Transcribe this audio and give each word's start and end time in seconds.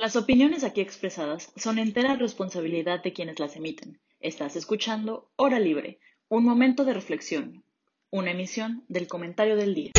Las 0.00 0.14
opiniones 0.14 0.62
aquí 0.62 0.80
expresadas 0.80 1.52
son 1.56 1.80
entera 1.80 2.14
responsabilidad 2.14 3.02
de 3.02 3.12
quienes 3.12 3.40
las 3.40 3.56
emiten. 3.56 3.98
Estás 4.20 4.54
escuchando 4.54 5.28
Hora 5.34 5.58
Libre, 5.58 5.98
un 6.28 6.44
momento 6.44 6.84
de 6.84 6.94
reflexión, 6.94 7.64
una 8.08 8.30
emisión 8.30 8.84
del 8.86 9.08
comentario 9.08 9.56
del 9.56 9.74
día. 9.74 9.90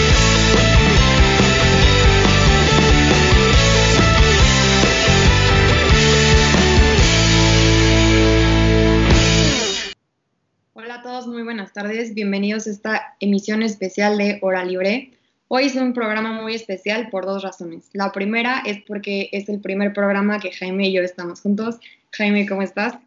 Hola 10.71 10.95
a 10.95 11.01
todos, 11.03 11.27
muy 11.27 11.43
buenas 11.43 11.73
tardes. 11.73 12.13
Bienvenidos 12.13 12.67
a 12.67 12.69
esta 12.69 13.17
emisión 13.19 13.63
especial 13.63 14.17
de 14.17 14.39
Hora 14.41 14.63
Libre. 14.63 15.18
Hoy 15.51 15.65
es 15.65 15.75
un 15.75 15.93
programa 15.93 16.31
muy 16.31 16.53
especial 16.53 17.09
por 17.09 17.25
dos 17.25 17.41
razones. 17.41 17.89
La 17.93 18.11
primera 18.11 18.61
es 18.67 18.83
porque 18.83 19.29
es 19.31 19.49
el 19.49 19.59
primer 19.59 19.93
programa 19.93 20.39
que 20.39 20.51
Jaime 20.51 20.89
y 20.89 20.93
yo 20.93 21.01
estamos 21.01 21.41
juntos. 21.41 21.79
Jaime, 22.11 22.47
¿cómo 22.47 22.61
estás? 22.61 22.99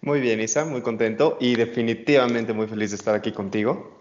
Muy 0.00 0.20
bien, 0.20 0.40
Isa, 0.40 0.64
muy 0.64 0.80
contento 0.80 1.36
y 1.40 1.56
definitivamente 1.56 2.52
muy 2.52 2.68
feliz 2.68 2.90
de 2.90 2.96
estar 2.98 3.16
aquí 3.16 3.32
contigo. 3.32 4.00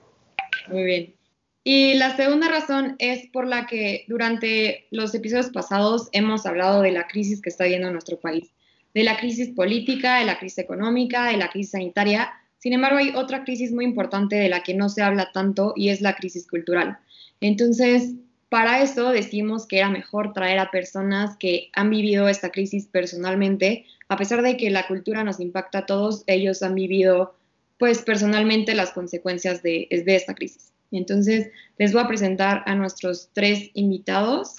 Muy 0.68 0.84
bien. 0.84 1.16
Y 1.64 1.96
la 1.96 2.16
segunda 2.16 2.50
razón 2.50 2.98
es 3.00 3.26
por 3.34 3.48
la 3.48 3.66
que 3.66 4.06
durante 4.08 4.86
los 4.92 5.16
episodios 5.16 5.50
pasados 5.50 6.10
hemos 6.12 6.46
hablado 6.46 6.84
de 6.84 6.92
la 6.92 7.08
crisis 7.08 7.42
que 7.42 7.50
está 7.50 7.64
viviendo 7.64 7.92
nuestro 7.92 8.20
país, 8.20 8.52
de 8.94 9.04
la 9.04 9.18
crisis 9.18 9.50
política, 9.56 10.20
de 10.20 10.26
la 10.26 10.38
crisis 10.38 10.60
económica, 10.60 11.26
de 11.32 11.38
la 11.38 11.50
crisis 11.50 11.72
sanitaria. 11.72 12.32
Sin 12.60 12.74
embargo, 12.74 13.00
hay 13.00 13.10
otra 13.16 13.44
crisis 13.44 13.72
muy 13.72 13.86
importante 13.86 14.36
de 14.36 14.50
la 14.50 14.62
que 14.62 14.76
no 14.76 14.88
se 14.88 15.02
habla 15.02 15.32
tanto 15.32 15.74
y 15.76 15.90
es 15.90 16.02
la 16.02 16.16
crisis 16.16 16.46
cultural. 16.48 17.00
Entonces, 17.42 18.14
para 18.50 18.82
eso 18.82 19.10
decimos 19.10 19.68
que 19.68 19.80
era 19.80 19.90
mejor 19.90 20.34
traer 20.34 20.60
a 20.60 20.72
personas 20.72 21.36
que 21.38 21.70
han 21.74 21.90
vivido 21.90 22.30
esta 22.30 22.52
crisis 22.52 22.88
personalmente, 22.88 23.86
a 24.08 24.18
pesar 24.18 24.42
de 24.42 24.56
que 24.56 24.70
la 24.70 24.88
cultura 24.88 25.24
nos 25.24 25.40
impacta 25.40 25.80
a 25.80 25.86
todos, 25.86 26.24
ellos 26.28 26.64
han 26.64 26.76
vivido 26.76 27.36
pues 27.78 28.02
personalmente 28.04 28.74
las 28.74 28.92
consecuencias 28.92 29.62
de, 29.62 29.88
esta 29.90 30.34
crisis. 30.34 30.72
Entonces, 30.92 31.50
les 31.78 31.92
voy 31.92 32.04
a 32.04 32.08
presentar 32.08 32.64
a 32.66 32.76
nuestros 32.76 33.30
tres 33.34 33.72
invitados. 33.74 34.56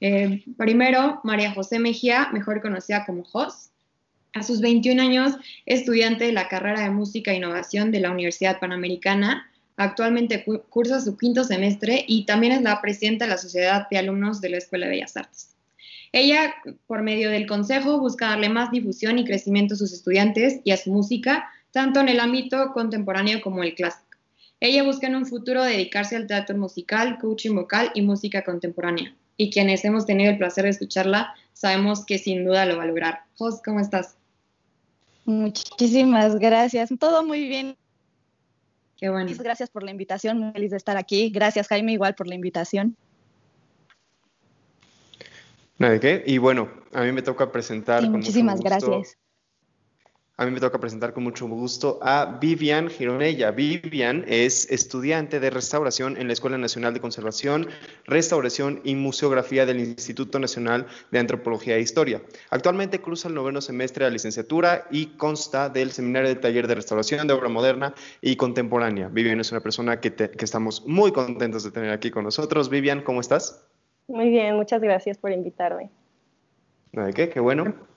Eh, 0.00 0.44
primero, 0.56 1.20
María 1.24 1.52
José 1.52 1.78
Mejía, 1.80 2.28
mejor 2.32 2.62
conocida 2.62 3.04
como 3.04 3.24
Jos. 3.24 3.70
A 4.32 4.44
sus 4.44 4.60
21 4.60 5.02
años, 5.02 5.34
estudiante 5.66 6.24
de 6.24 6.32
la 6.32 6.46
carrera 6.46 6.82
de 6.82 6.90
Música 6.90 7.32
e 7.32 7.38
Innovación 7.38 7.90
de 7.90 7.98
la 7.98 8.12
Universidad 8.12 8.60
Panamericana 8.60 9.49
Actualmente 9.80 10.44
cursa 10.68 11.00
su 11.00 11.16
quinto 11.16 11.42
semestre 11.42 12.04
y 12.06 12.26
también 12.26 12.52
es 12.52 12.60
la 12.60 12.82
presidenta 12.82 13.24
de 13.24 13.30
la 13.30 13.38
Sociedad 13.38 13.88
de 13.88 13.96
Alumnos 13.96 14.42
de 14.42 14.50
la 14.50 14.58
Escuela 14.58 14.84
de 14.84 14.92
Bellas 14.92 15.16
Artes. 15.16 15.56
Ella, 16.12 16.54
por 16.86 17.00
medio 17.00 17.30
del 17.30 17.46
consejo, 17.46 17.98
busca 17.98 18.28
darle 18.28 18.50
más 18.50 18.70
difusión 18.70 19.18
y 19.18 19.24
crecimiento 19.24 19.72
a 19.72 19.78
sus 19.78 19.94
estudiantes 19.94 20.60
y 20.64 20.72
a 20.72 20.76
su 20.76 20.92
música, 20.92 21.48
tanto 21.70 21.98
en 22.00 22.10
el 22.10 22.20
ámbito 22.20 22.72
contemporáneo 22.74 23.40
como 23.40 23.62
el 23.62 23.74
clásico. 23.74 24.18
Ella 24.60 24.82
busca 24.82 25.06
en 25.06 25.16
un 25.16 25.24
futuro 25.24 25.64
dedicarse 25.64 26.14
al 26.14 26.26
teatro 26.26 26.58
musical, 26.58 27.16
coaching 27.18 27.54
vocal 27.54 27.90
y 27.94 28.02
música 28.02 28.44
contemporánea. 28.44 29.16
Y 29.38 29.48
quienes 29.48 29.82
hemos 29.86 30.04
tenido 30.04 30.30
el 30.30 30.36
placer 30.36 30.64
de 30.64 30.70
escucharla, 30.72 31.32
sabemos 31.54 32.04
que 32.04 32.18
sin 32.18 32.44
duda 32.44 32.66
lo 32.66 32.76
va 32.76 32.82
a 32.82 32.86
lograr. 32.86 33.20
Jos, 33.38 33.62
¿cómo 33.62 33.80
estás? 33.80 34.18
Muchísimas 35.24 36.38
gracias. 36.38 36.90
Todo 36.98 37.24
muy 37.24 37.48
bien. 37.48 37.79
Qué 39.00 39.08
bueno. 39.08 39.32
Gracias 39.38 39.70
por 39.70 39.82
la 39.82 39.90
invitación, 39.90 40.38
muy 40.38 40.52
feliz 40.52 40.72
de 40.72 40.76
estar 40.76 40.98
aquí. 40.98 41.30
Gracias, 41.30 41.68
Jaime, 41.68 41.92
igual 41.92 42.14
por 42.14 42.26
la 42.28 42.34
invitación. 42.34 42.96
Nada 45.78 45.94
de 45.94 46.00
qué. 46.00 46.22
Y 46.26 46.36
bueno, 46.36 46.68
a 46.92 47.02
mí 47.02 47.12
me 47.12 47.22
toca 47.22 47.50
presentar. 47.50 48.06
muchísimas 48.06 48.60
gracias. 48.60 49.16
A 50.40 50.46
mí 50.46 50.52
me 50.52 50.60
toca 50.60 50.80
presentar 50.80 51.12
con 51.12 51.22
mucho 51.22 51.46
gusto 51.46 51.98
a 52.00 52.38
Vivian 52.40 52.88
Gironella. 52.88 53.50
Vivian 53.50 54.24
es 54.26 54.70
estudiante 54.70 55.38
de 55.38 55.50
restauración 55.50 56.16
en 56.16 56.28
la 56.28 56.32
Escuela 56.32 56.56
Nacional 56.56 56.94
de 56.94 57.00
Conservación, 57.00 57.68
Restauración 58.06 58.80
y 58.82 58.94
Museografía 58.94 59.66
del 59.66 59.80
Instituto 59.80 60.38
Nacional 60.38 60.86
de 61.10 61.18
Antropología 61.18 61.76
e 61.76 61.82
Historia. 61.82 62.22
Actualmente 62.48 63.02
cruza 63.02 63.28
el 63.28 63.34
noveno 63.34 63.60
semestre 63.60 64.06
de 64.06 64.10
la 64.10 64.14
licenciatura 64.14 64.86
y 64.90 65.08
consta 65.18 65.68
del 65.68 65.90
Seminario 65.90 66.30
de 66.30 66.36
Taller 66.36 66.66
de 66.66 66.76
Restauración 66.76 67.26
de 67.26 67.34
Obra 67.34 67.50
Moderna 67.50 67.92
y 68.22 68.36
Contemporánea. 68.36 69.08
Vivian 69.08 69.40
es 69.40 69.52
una 69.52 69.60
persona 69.60 70.00
que, 70.00 70.14
que 70.14 70.44
estamos 70.46 70.86
muy 70.86 71.12
contentos 71.12 71.64
de 71.64 71.70
tener 71.70 71.90
aquí 71.90 72.10
con 72.10 72.24
nosotros. 72.24 72.70
Vivian, 72.70 73.02
¿cómo 73.02 73.20
estás? 73.20 73.62
Muy 74.08 74.30
bien, 74.30 74.56
muchas 74.56 74.80
gracias 74.80 75.18
por 75.18 75.32
invitarme. 75.32 75.90
¿De 76.92 77.12
qué? 77.12 77.28
Qué 77.28 77.40
bueno. 77.40 77.89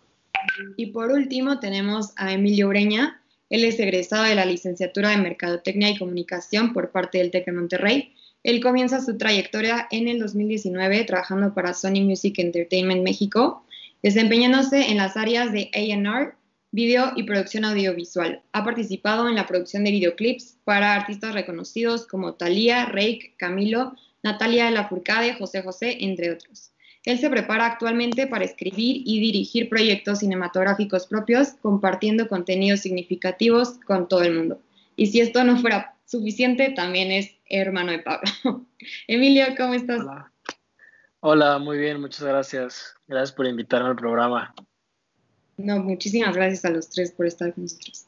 Y 0.77 0.87
por 0.87 1.11
último 1.11 1.59
tenemos 1.59 2.13
a 2.15 2.33
Emilio 2.33 2.67
Ureña. 2.67 3.21
Él 3.49 3.63
es 3.63 3.79
egresado 3.79 4.23
de 4.23 4.35
la 4.35 4.45
licenciatura 4.45 5.09
de 5.09 5.17
Mercadotecnia 5.17 5.89
y 5.89 5.97
Comunicación 5.97 6.73
por 6.73 6.91
parte 6.91 7.19
del 7.19 7.31
TEC 7.31 7.45
de 7.45 7.51
Monterrey. 7.51 8.13
Él 8.43 8.61
comienza 8.61 8.99
su 8.99 9.17
trayectoria 9.17 9.87
en 9.91 10.07
el 10.07 10.19
2019 10.19 11.05
trabajando 11.05 11.53
para 11.53 11.73
Sony 11.73 12.01
Music 12.01 12.39
Entertainment 12.39 13.03
México, 13.03 13.65
desempeñándose 14.01 14.89
en 14.91 14.97
las 14.97 15.15
áreas 15.15 15.53
de 15.53 15.69
A&R, 15.73 16.33
video 16.71 17.13
y 17.15 17.23
producción 17.23 17.63
audiovisual. 17.63 18.41
Ha 18.51 18.65
participado 18.65 19.29
en 19.29 19.35
la 19.35 19.45
producción 19.45 19.83
de 19.85 19.91
videoclips 19.91 20.57
para 20.65 20.95
artistas 20.95 21.33
reconocidos 21.33 22.05
como 22.05 22.33
Thalía, 22.33 22.85
Reik, 22.87 23.37
Camilo, 23.37 23.93
Natalia 24.23 24.71
Lafourcade, 24.71 25.35
José 25.35 25.61
José, 25.61 25.97
entre 26.01 26.31
otros. 26.31 26.72
Él 27.05 27.19
se 27.19 27.29
prepara 27.29 27.65
actualmente 27.65 28.27
para 28.27 28.45
escribir 28.45 29.01
y 29.05 29.19
dirigir 29.19 29.69
proyectos 29.69 30.19
cinematográficos 30.19 31.07
propios, 31.07 31.49
compartiendo 31.61 32.27
contenidos 32.27 32.79
significativos 32.79 33.79
con 33.85 34.07
todo 34.07 34.23
el 34.23 34.35
mundo. 34.35 34.61
Y 34.95 35.07
si 35.07 35.19
esto 35.19 35.43
no 35.43 35.57
fuera 35.57 35.95
suficiente, 36.05 36.69
también 36.69 37.11
es 37.11 37.35
hermano 37.49 37.91
de 37.91 37.99
Pablo. 37.99 38.29
Emilio, 39.07 39.45
¿cómo 39.57 39.73
estás? 39.73 39.99
Hola. 40.01 40.31
Hola, 41.19 41.57
muy 41.57 41.77
bien, 41.77 41.99
muchas 41.99 42.23
gracias. 42.23 42.95
Gracias 43.07 43.33
por 43.33 43.47
invitarme 43.47 43.89
al 43.89 43.95
programa. 43.95 44.53
No, 45.57 45.79
muchísimas 45.79 46.35
gracias 46.35 46.65
a 46.65 46.69
los 46.69 46.89
tres 46.89 47.11
por 47.11 47.25
estar 47.25 47.53
con 47.53 47.63
nosotros. 47.63 48.05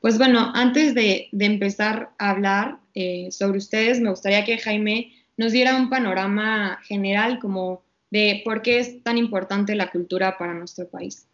Pues 0.00 0.16
bueno, 0.16 0.50
antes 0.54 0.94
de, 0.94 1.28
empezar 1.32 2.10
a 2.18 2.30
hablar 2.30 2.78
eh, 2.94 3.28
sobre 3.30 3.58
ustedes, 3.58 4.00
me 4.00 4.10
gustaría 4.10 4.44
que 4.44 4.58
Jaime 4.58 5.12
nos 5.36 5.52
diera 5.52 5.76
un 5.76 5.90
panorama 5.90 6.78
general 6.84 7.38
como 7.38 7.82
de 8.10 8.42
por 8.44 8.62
qué 8.62 8.80
es 8.80 9.02
tan 9.02 9.18
importante 9.18 9.74
la 9.74 9.90
cultura 9.90 10.36
para 10.38 10.54
nuestro 10.54 10.88
país. 10.88 11.26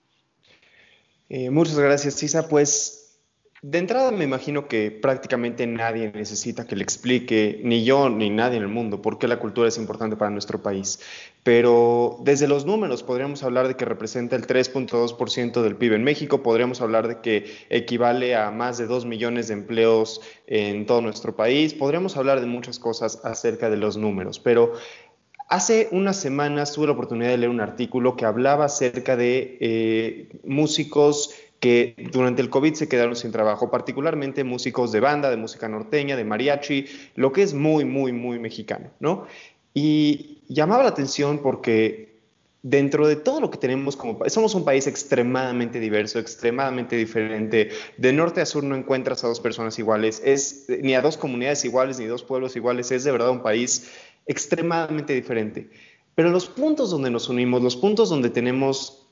Eh, 1.28 1.50
muchas 1.50 1.78
gracias, 1.78 2.14
Cisa. 2.14 2.48
Pues 2.48 3.06
de 3.62 3.78
entrada 3.78 4.12
me 4.12 4.22
imagino 4.22 4.68
que 4.68 4.90
prácticamente 4.90 5.66
nadie 5.66 6.12
necesita 6.12 6.66
que 6.66 6.76
le 6.76 6.84
explique, 6.84 7.60
ni 7.64 7.84
yo 7.84 8.08
ni 8.10 8.30
nadie 8.30 8.58
en 8.58 8.62
el 8.62 8.68
mundo, 8.68 9.02
por 9.02 9.18
qué 9.18 9.26
la 9.26 9.40
cultura 9.40 9.66
es 9.66 9.78
importante 9.78 10.14
para 10.14 10.30
nuestro 10.30 10.62
país. 10.62 11.00
Pero 11.42 12.18
desde 12.22 12.46
los 12.46 12.66
números 12.66 13.02
podríamos 13.02 13.42
hablar 13.42 13.66
de 13.66 13.74
que 13.74 13.84
representa 13.84 14.36
el 14.36 14.46
3.2% 14.46 15.62
del 15.62 15.74
PIB 15.74 15.94
en 15.94 16.04
México, 16.04 16.42
podríamos 16.42 16.80
hablar 16.80 17.08
de 17.08 17.20
que 17.20 17.56
equivale 17.70 18.36
a 18.36 18.50
más 18.50 18.78
de 18.78 18.86
2 18.86 19.06
millones 19.06 19.48
de 19.48 19.54
empleos 19.54 20.20
en 20.46 20.86
todo 20.86 21.00
nuestro 21.00 21.34
país, 21.34 21.72
podríamos 21.72 22.16
hablar 22.16 22.40
de 22.40 22.46
muchas 22.46 22.78
cosas 22.78 23.24
acerca 23.24 23.70
de 23.70 23.78
los 23.78 23.96
números, 23.96 24.38
pero 24.38 24.74
Hace 25.48 25.88
unas 25.92 26.16
semanas 26.16 26.72
tuve 26.72 26.86
la 26.86 26.92
oportunidad 26.92 27.30
de 27.30 27.38
leer 27.38 27.50
un 27.50 27.60
artículo 27.60 28.16
que 28.16 28.24
hablaba 28.24 28.64
acerca 28.64 29.16
de 29.16 29.58
eh, 29.60 30.40
músicos 30.44 31.34
que 31.60 31.94
durante 32.12 32.42
el 32.42 32.50
COVID 32.50 32.74
se 32.74 32.88
quedaron 32.88 33.16
sin 33.16 33.30
trabajo, 33.30 33.70
particularmente 33.70 34.42
músicos 34.44 34.92
de 34.92 35.00
banda, 35.00 35.30
de 35.30 35.36
música 35.36 35.68
norteña, 35.68 36.16
de 36.16 36.24
mariachi, 36.24 36.86
lo 37.14 37.32
que 37.32 37.42
es 37.42 37.54
muy, 37.54 37.84
muy, 37.84 38.12
muy 38.12 38.38
mexicano, 38.38 38.90
¿no? 38.98 39.26
Y 39.72 40.42
llamaba 40.48 40.82
la 40.82 40.90
atención 40.90 41.38
porque 41.38 42.16
dentro 42.62 43.06
de 43.06 43.14
todo 43.14 43.40
lo 43.40 43.50
que 43.50 43.58
tenemos 43.58 43.96
como 43.96 44.28
somos 44.28 44.56
un 44.56 44.64
país 44.64 44.88
extremadamente 44.88 45.78
diverso, 45.78 46.18
extremadamente 46.18 46.96
diferente. 46.96 47.70
De 47.96 48.12
norte 48.12 48.40
a 48.40 48.46
sur 48.46 48.64
no 48.64 48.74
encuentras 48.74 49.22
a 49.22 49.28
dos 49.28 49.38
personas 49.38 49.78
iguales, 49.78 50.20
es 50.24 50.66
ni 50.68 50.94
a 50.94 51.00
dos 51.00 51.16
comunidades 51.16 51.64
iguales, 51.64 52.00
ni 52.00 52.06
dos 52.06 52.24
pueblos 52.24 52.56
iguales, 52.56 52.90
es 52.90 53.04
de 53.04 53.12
verdad 53.12 53.30
un 53.30 53.42
país 53.42 53.88
extremadamente 54.26 55.14
diferente. 55.14 55.70
Pero 56.14 56.30
los 56.30 56.46
puntos 56.48 56.90
donde 56.90 57.10
nos 57.10 57.28
unimos, 57.28 57.62
los 57.62 57.76
puntos 57.76 58.08
donde 58.08 58.30
tenemos 58.30 59.06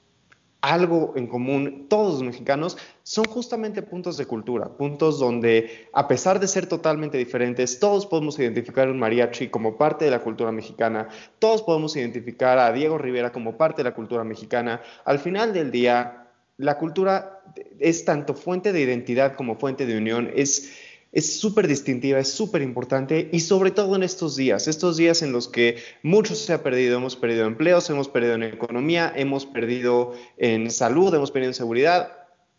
algo 0.65 1.13
en 1.15 1.27
común, 1.27 1.87
todos 1.91 2.15
los 2.15 2.23
mexicanos, 2.23 2.79
son 3.03 3.27
justamente 3.27 3.83
puntos 3.83 4.17
de 4.17 4.25
cultura, 4.25 4.79
puntos 4.79 5.19
donde, 5.19 5.89
a 5.93 6.09
pesar 6.09 6.41
de 6.41 6.49
ser 6.49 6.67
totalmente 6.67 7.19
diferentes, 7.19 7.79
todos 7.79 8.07
podemos 8.07 8.39
identificar 8.39 8.89
un 8.89 8.99
mariachi 8.99 9.49
como 9.49 9.77
parte 9.77 10.07
de 10.07 10.11
la 10.11 10.21
cultura 10.21 10.53
mexicana, 10.53 11.09
todos 11.39 11.63
podemos 11.63 11.95
identificar 11.97 12.59
a 12.59 12.73
Diego 12.73 12.97
Rivera 12.97 13.31
como 13.31 13.59
parte 13.59 13.83
de 13.83 13.91
la 13.91 13.95
cultura 13.95 14.25
mexicana. 14.25 14.81
Al 15.05 15.19
final 15.19 15.53
del 15.53 15.71
día, 15.71 16.29
la 16.57 16.79
cultura 16.79 17.43
es 17.79 18.07
tanto 18.07 18.33
fuente 18.33 18.73
de 18.73 18.81
identidad 18.81 19.35
como 19.35 19.57
fuente 19.57 19.85
de 19.85 19.99
unión, 19.99 20.31
es 20.35 20.73
es 21.15 21.39
súper 21.39 21.69
distintiva, 21.69 22.19
es 22.19 22.33
súper 22.33 22.61
importante 22.61 23.29
y 23.33 23.41
sobre 23.41 23.71
todo 23.71 23.95
en 23.95 24.03
estos 24.03 24.35
días, 24.35 24.67
estos 24.67 24.97
días 24.97 25.23
en 25.23 25.33
los 25.33 25.47
que 25.47 25.77
mucho 26.03 26.35
se 26.35 26.53
ha 26.53 26.63
perdido, 26.63 26.99
hemos 26.99 27.15
perdido 27.15 27.47
empleos, 27.47 27.89
hemos 27.89 28.09
perdido 28.09 28.35
en 28.35 28.43
economía, 28.43 29.13
hemos 29.15 29.47
perdido 29.47 30.13
en 30.37 30.71
salud, 30.73 31.15
hemos 31.15 31.31
perdido 31.31 31.51
en 31.51 31.55
seguridad. 31.55 32.13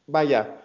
Vaya, 0.07 0.61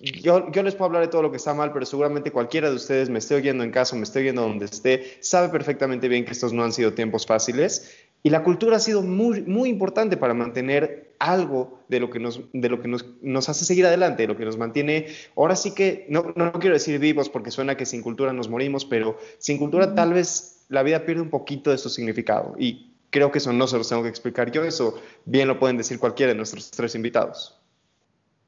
yo, 0.00 0.50
yo, 0.50 0.62
les 0.64 0.74
puedo 0.74 0.86
hablar 0.86 1.02
de 1.02 1.08
todo 1.08 1.22
lo 1.22 1.30
que 1.30 1.36
está 1.36 1.54
mal, 1.54 1.72
pero 1.72 1.86
seguramente 1.86 2.32
cualquiera 2.32 2.68
de 2.68 2.74
ustedes 2.74 3.08
me 3.10 3.20
esté 3.20 3.36
oyendo 3.36 3.62
en 3.62 3.70
casa, 3.70 3.94
me 3.94 4.02
esté 4.02 4.18
oyendo 4.18 4.42
donde 4.42 4.64
esté, 4.64 5.18
sabe 5.20 5.50
perfectamente 5.50 6.08
bien 6.08 6.24
que 6.24 6.32
estos 6.32 6.52
no 6.52 6.64
han 6.64 6.72
sido 6.72 6.94
tiempos 6.94 7.26
fáciles 7.26 7.94
y 8.22 8.30
la 8.30 8.42
cultura 8.42 8.76
ha 8.76 8.80
sido 8.80 9.02
muy, 9.02 9.42
muy 9.42 9.68
importante 9.68 10.16
para 10.16 10.34
mantener 10.34 11.14
algo 11.18 11.80
de 11.88 12.00
lo 12.00 12.10
que, 12.10 12.18
nos, 12.18 12.40
de 12.52 12.68
lo 12.68 12.80
que 12.80 12.88
nos, 12.88 13.04
nos, 13.22 13.48
hace 13.48 13.64
seguir 13.64 13.86
adelante, 13.86 14.22
de 14.22 14.28
lo 14.28 14.36
que 14.36 14.44
nos 14.44 14.56
mantiene, 14.56 15.06
ahora 15.36 15.56
sí 15.56 15.74
que, 15.74 16.06
no, 16.08 16.32
no 16.36 16.52
quiero 16.52 16.74
decir 16.74 16.98
vivos 16.98 17.28
porque 17.28 17.50
suena 17.50 17.76
que 17.76 17.86
sin 17.86 18.02
cultura 18.02 18.32
nos 18.32 18.48
morimos, 18.48 18.84
pero 18.84 19.18
sin 19.38 19.58
cultura 19.58 19.94
tal 19.94 20.12
vez 20.12 20.64
la 20.68 20.82
vida 20.82 21.04
pierde 21.04 21.22
un 21.22 21.30
poquito 21.30 21.70
de 21.70 21.78
su 21.78 21.88
significado. 21.88 22.54
Y 22.58 22.94
creo 23.10 23.32
que 23.32 23.38
eso 23.38 23.52
no 23.52 23.66
se 23.66 23.78
los 23.78 23.88
tengo 23.88 24.02
que 24.02 24.08
explicar 24.08 24.50
yo, 24.52 24.64
eso 24.64 25.00
bien 25.24 25.48
lo 25.48 25.58
pueden 25.58 25.76
decir 25.76 25.98
cualquiera 25.98 26.32
de 26.32 26.36
nuestros 26.36 26.70
tres 26.70 26.94
invitados. 26.94 27.58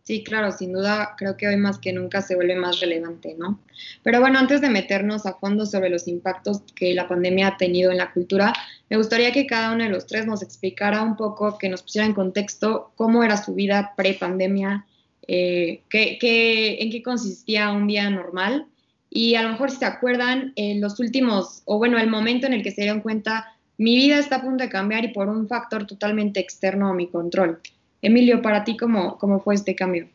Sí, 0.02 0.24
claro, 0.24 0.50
sin 0.50 0.72
duda 0.72 1.14
creo 1.16 1.36
que 1.36 1.46
hoy 1.46 1.56
más 1.56 1.78
que 1.78 1.92
nunca 1.92 2.22
se 2.22 2.34
vuelve 2.34 2.56
más 2.56 2.80
relevante, 2.80 3.36
¿no? 3.38 3.60
Pero 4.02 4.20
bueno, 4.20 4.38
antes 4.38 4.60
de 4.60 4.70
meternos 4.70 5.26
a 5.26 5.34
fondo 5.34 5.66
sobre 5.66 5.90
los 5.90 6.08
impactos 6.08 6.62
que 6.74 6.94
la 6.94 7.06
pandemia 7.06 7.48
ha 7.48 7.56
tenido 7.56 7.92
en 7.92 7.98
la 7.98 8.12
cultura, 8.12 8.52
me 8.90 8.96
gustaría 8.96 9.32
que 9.32 9.46
cada 9.46 9.72
uno 9.72 9.84
de 9.84 9.90
los 9.90 10.06
tres 10.06 10.26
nos 10.26 10.42
explicara 10.42 11.02
un 11.02 11.16
poco, 11.16 11.56
que 11.56 11.68
nos 11.68 11.82
pusiera 11.82 12.06
en 12.06 12.12
contexto 12.12 12.92
cómo 12.96 13.22
era 13.22 13.36
su 13.36 13.54
vida 13.54 13.94
pre-pandemia, 13.96 14.84
eh, 15.28 15.82
en 15.92 16.90
qué 16.90 17.02
consistía 17.04 17.70
un 17.70 17.86
día 17.86 18.10
normal 18.10 18.66
y 19.08 19.36
a 19.36 19.42
lo 19.42 19.50
mejor 19.50 19.70
si 19.70 19.78
se 19.78 19.84
acuerdan, 19.84 20.54
los 20.56 20.98
últimos, 20.98 21.62
o 21.66 21.78
bueno, 21.78 21.98
el 21.98 22.10
momento 22.10 22.48
en 22.48 22.52
el 22.52 22.62
que 22.62 22.72
se 22.72 22.82
dieron 22.82 23.00
cuenta, 23.00 23.56
mi 23.78 23.94
vida 23.94 24.18
está 24.18 24.36
a 24.36 24.42
punto 24.42 24.64
de 24.64 24.70
cambiar 24.70 25.04
y 25.04 25.08
por 25.08 25.28
un 25.28 25.46
factor 25.46 25.86
totalmente 25.86 26.40
externo 26.40 26.88
a 26.88 26.94
mi 26.94 27.08
control. 27.08 27.60
Emilio, 28.02 28.42
para 28.42 28.64
ti, 28.64 28.76
¿cómo, 28.76 29.18
cómo 29.18 29.40
fue 29.40 29.54
este 29.54 29.74
cambio? 29.76 30.08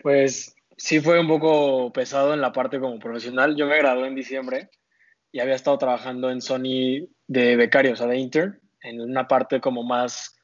Pues 0.00 0.54
sí 0.76 1.00
fue 1.00 1.18
un 1.18 1.26
poco 1.26 1.92
pesado 1.92 2.34
en 2.34 2.40
la 2.40 2.52
parte 2.52 2.78
como 2.78 2.98
profesional. 2.98 3.56
Yo 3.56 3.66
me 3.66 3.78
gradué 3.78 4.06
en 4.06 4.14
diciembre 4.14 4.70
y 5.32 5.40
había 5.40 5.54
estado 5.54 5.78
trabajando 5.78 6.30
en 6.30 6.40
Sony 6.40 7.08
de 7.26 7.56
becario, 7.56 7.92
o 7.92 7.96
sea, 7.96 8.06
de 8.06 8.18
intern, 8.18 8.60
en 8.82 9.00
una 9.00 9.28
parte 9.28 9.60
como 9.60 9.82
más 9.82 10.34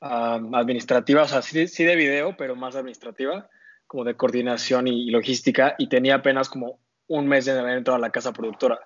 administrativa, 0.00 1.22
o 1.22 1.28
sea, 1.28 1.42
sí, 1.42 1.68
sí, 1.68 1.84
de 1.84 1.94
video, 1.94 2.36
pero 2.36 2.56
más 2.56 2.74
administrativa, 2.74 3.48
como 3.86 4.02
de 4.02 4.16
coordinación 4.16 4.88
y, 4.88 5.10
logística, 5.10 5.76
y 5.78 5.88
tenía 5.88 6.16
apenas 6.16 6.48
como 6.48 6.80
un 7.06 7.28
mes 7.28 7.44
de 7.44 7.52
haber 7.52 7.76
entrado 7.76 7.98
a 7.98 8.00
la 8.00 8.10
casa 8.10 8.32
productora. 8.32 8.80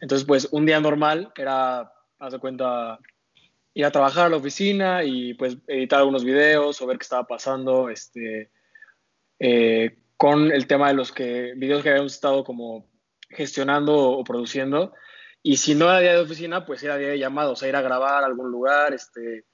Entonces, 0.00 0.26
pues 0.26 0.48
un 0.52 0.66
día 0.66 0.78
normal 0.80 1.32
era, 1.36 1.92
haz 2.18 2.32
de 2.32 2.38
cuenta, 2.38 2.98
ir 3.72 3.84
a 3.86 3.90
trabajar 3.90 4.26
a 4.26 4.28
la 4.28 4.36
oficina 4.36 5.04
y 5.04 5.32
pues 5.34 5.56
editar 5.66 6.00
algunos 6.00 6.24
videos 6.24 6.82
o 6.82 6.86
ver 6.86 6.98
qué 6.98 7.04
estaba 7.04 7.26
pasando 7.26 7.88
este, 7.88 8.50
eh, 9.38 9.96
con 10.18 10.52
el 10.52 10.66
tema 10.66 10.88
de 10.88 10.94
los 10.94 11.12
que, 11.12 11.54
videos 11.56 11.82
que 11.82 11.90
habíamos 11.90 12.12
estado 12.12 12.44
como 12.44 12.91
gestionando 13.32 13.94
o 13.94 14.24
produciendo. 14.24 14.92
Y 15.42 15.56
si 15.56 15.74
no 15.74 15.86
era 15.86 16.00
día 16.00 16.12
de 16.14 16.20
oficina, 16.20 16.64
pues 16.64 16.82
era 16.82 16.96
día 16.96 17.08
de 17.08 17.18
llamados, 17.18 17.52
o 17.52 17.56
sea, 17.56 17.68
ir 17.68 17.76
a 17.76 17.82
grabar 17.82 18.22
a 18.22 18.26
algún 18.26 18.50
lugar, 18.50 18.94
este, 18.94 19.44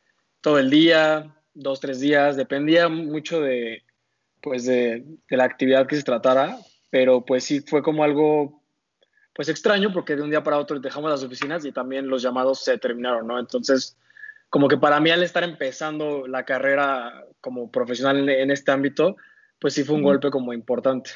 todo 0.41 0.59
el 0.59 0.71
día, 0.71 1.35
dos, 1.55 1.81
tres 1.81 2.01
días, 2.01 2.37
dependía 2.37 2.89
mucho 2.89 3.41
de, 3.41 3.85
pues 4.43 4.65
de, 4.67 5.05
de 5.29 5.37
la 5.37 5.45
actividad 5.45 5.87
que 5.87 5.97
se 5.97 6.03
tratara, 6.03 6.59
pero 6.91 7.25
pues 7.25 7.45
sí 7.45 7.61
fue 7.61 7.83
como 7.83 8.05
algo 8.05 8.63
pues 9.39 9.49
extraño 9.49 9.93
porque 9.93 10.17
de 10.17 10.23
un 10.23 10.31
día 10.31 10.43
para 10.43 10.59
otro 10.59 10.81
dejamos 10.81 11.11
las 11.13 11.23
oficinas 11.23 11.65
y 11.65 11.71
también 11.71 12.09
los 12.09 12.23
llamados 12.23 12.65
se 12.65 12.77
terminaron, 12.77 13.27
¿no? 13.29 13.39
Entonces, 13.39 13.97
como 14.51 14.67
que 14.67 14.79
para 14.79 14.99
mí 14.99 15.11
al 15.11 15.23
estar 15.23 15.45
empezando 15.45 16.27
la 16.27 16.45
carrera 16.45 17.25
como 17.41 17.71
profesional 17.71 18.29
en 18.29 18.51
este 18.51 18.73
ámbito, 18.73 19.17
pues 19.61 19.75
sí 19.75 19.85
fue 19.85 19.95
un 19.95 20.03
golpe 20.03 20.31
como 20.31 20.53
importante. 20.53 21.13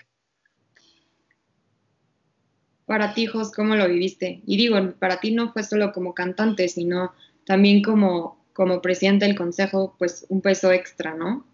Para 2.87 3.15
ti, 3.15 3.27
Jos, 3.27 3.53
¿cómo 3.53 3.75
lo 3.75 3.89
viviste? 3.89 4.43
Y 4.47 4.57
digo, 4.57 4.77
para 4.99 5.21
ti 5.21 5.33
no 5.33 5.53
fue 5.53 5.63
solo 5.63 5.93
como 5.93 6.15
cantante, 6.15 6.69
sino 6.69 7.13
también 7.45 7.83
como, 7.83 8.45
como 8.53 8.83
presidente 8.83 9.27
del 9.27 9.37
consejo, 9.37 9.95
pues 9.99 10.27
un 10.29 10.41
peso 10.41 10.73
extra, 10.73 11.15
¿no? 11.15 11.47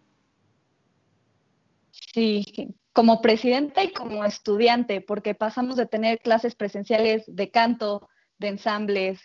Sí, 1.90 2.44
como 2.92 3.20
presidente 3.20 3.84
y 3.84 3.92
como 3.92 4.24
estudiante, 4.24 5.00
porque 5.00 5.34
pasamos 5.34 5.76
de 5.76 5.86
tener 5.86 6.18
clases 6.18 6.54
presenciales 6.54 7.24
de 7.26 7.50
canto, 7.50 8.08
de 8.38 8.48
ensambles, 8.48 9.20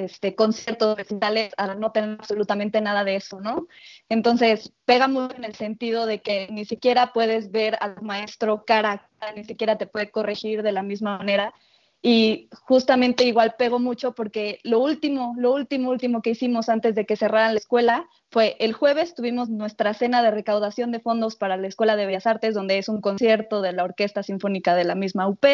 este, 0.00 0.34
conciertos 0.34 0.96
recitales 0.96 1.52
a 1.56 1.74
no 1.74 1.92
tener 1.92 2.16
absolutamente 2.18 2.80
nada 2.80 3.04
de 3.04 3.16
eso, 3.16 3.40
¿no? 3.40 3.66
Entonces, 4.08 4.72
pega 4.84 5.08
mucho 5.08 5.36
en 5.36 5.44
el 5.44 5.54
sentido 5.54 6.06
de 6.06 6.20
que 6.20 6.48
ni 6.50 6.64
siquiera 6.64 7.12
puedes 7.12 7.50
ver 7.50 7.76
al 7.80 8.00
maestro 8.02 8.64
cara 8.64 8.92
a 8.92 9.08
cara, 9.18 9.32
ni 9.36 9.44
siquiera 9.44 9.78
te 9.78 9.86
puede 9.86 10.10
corregir 10.10 10.62
de 10.62 10.72
la 10.72 10.82
misma 10.82 11.18
manera. 11.18 11.54
Y 12.02 12.48
justamente 12.62 13.24
igual 13.24 13.56
pego 13.58 13.78
mucho 13.78 14.14
porque 14.14 14.58
lo 14.62 14.78
último, 14.78 15.34
lo 15.36 15.52
último, 15.52 15.90
último 15.90 16.22
que 16.22 16.30
hicimos 16.30 16.70
antes 16.70 16.94
de 16.94 17.04
que 17.04 17.16
cerraran 17.16 17.52
la 17.52 17.60
escuela 17.60 18.08
fue 18.30 18.56
el 18.58 18.72
jueves 18.72 19.14
tuvimos 19.14 19.50
nuestra 19.50 19.92
cena 19.92 20.22
de 20.22 20.30
recaudación 20.30 20.92
de 20.92 21.00
fondos 21.00 21.36
para 21.36 21.58
la 21.58 21.66
Escuela 21.66 21.96
de 21.96 22.06
Bellas 22.06 22.26
Artes, 22.26 22.54
donde 22.54 22.78
es 22.78 22.88
un 22.88 23.02
concierto 23.02 23.60
de 23.60 23.72
la 23.72 23.84
Orquesta 23.84 24.22
Sinfónica 24.22 24.74
de 24.74 24.84
la 24.84 24.94
misma 24.94 25.28
UP 25.28 25.44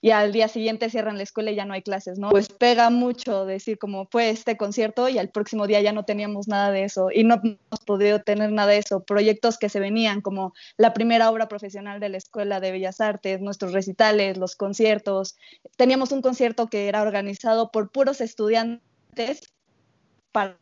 y 0.00 0.10
al 0.10 0.32
día 0.32 0.48
siguiente 0.48 0.90
cierran 0.90 1.16
la 1.16 1.22
escuela 1.22 1.50
y 1.50 1.56
ya 1.56 1.64
no 1.64 1.74
hay 1.74 1.82
clases, 1.82 2.18
¿no? 2.18 2.30
Pues 2.30 2.48
pega 2.48 2.90
mucho 2.90 3.46
decir 3.46 3.78
como 3.78 4.06
fue 4.06 4.30
este 4.30 4.56
concierto 4.56 5.08
y 5.08 5.18
al 5.18 5.30
próximo 5.30 5.66
día 5.66 5.80
ya 5.80 5.92
no 5.92 6.04
teníamos 6.04 6.48
nada 6.48 6.70
de 6.70 6.84
eso 6.84 7.08
y 7.12 7.24
no 7.24 7.36
hemos 7.42 7.80
podido 7.86 8.20
tener 8.20 8.52
nada 8.52 8.72
de 8.72 8.78
eso. 8.78 9.00
Proyectos 9.00 9.58
que 9.58 9.68
se 9.68 9.80
venían 9.80 10.20
como 10.20 10.52
la 10.76 10.92
primera 10.92 11.30
obra 11.30 11.48
profesional 11.48 11.98
de 12.00 12.10
la 12.10 12.18
Escuela 12.18 12.60
de 12.60 12.72
Bellas 12.72 13.00
Artes, 13.00 13.40
nuestros 13.40 13.72
recitales, 13.72 14.36
los 14.36 14.54
conciertos. 14.54 15.36
Teníamos 15.76 16.12
un 16.12 16.22
concierto 16.22 16.68
que 16.68 16.88
era 16.88 17.02
organizado 17.02 17.70
por 17.70 17.90
puros 17.90 18.20
estudiantes 18.20 19.52
para 20.32 20.58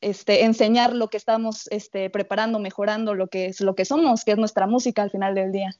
este, 0.00 0.44
enseñar 0.44 0.94
lo 0.94 1.08
que 1.08 1.16
estamos 1.16 1.68
este, 1.70 2.10
preparando, 2.10 2.58
mejorando 2.58 3.14
lo 3.14 3.28
que 3.28 3.46
es 3.46 3.60
lo 3.60 3.74
que 3.74 3.84
somos, 3.84 4.24
que 4.24 4.32
es 4.32 4.38
nuestra 4.38 4.66
música 4.66 5.02
al 5.02 5.10
final 5.10 5.34
del 5.34 5.52
día. 5.52 5.70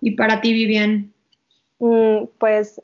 ¿Y 0.00 0.12
para 0.12 0.40
ti, 0.40 0.52
Vivian? 0.52 1.12
Mm, 1.78 2.24
pues 2.38 2.80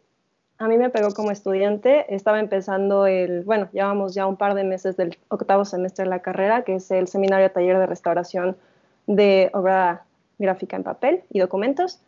a 0.58 0.68
mí 0.68 0.78
me 0.78 0.90
pegó 0.90 1.10
como 1.12 1.30
estudiante. 1.30 2.14
Estaba 2.14 2.40
empezando 2.40 3.06
el, 3.06 3.42
bueno, 3.44 3.68
llevamos 3.72 4.14
ya 4.14 4.26
un 4.26 4.36
par 4.36 4.54
de 4.54 4.64
meses 4.64 4.96
del 4.96 5.18
octavo 5.28 5.64
semestre 5.64 6.04
de 6.04 6.10
la 6.10 6.22
carrera, 6.22 6.62
que 6.62 6.76
es 6.76 6.90
el 6.90 7.08
seminario 7.08 7.50
taller 7.50 7.78
de 7.78 7.86
restauración 7.86 8.56
de 9.06 9.50
obra 9.52 10.04
gráfica 10.38 10.76
en 10.76 10.82
papel 10.82 11.22
y 11.30 11.40
documentos. 11.40 12.00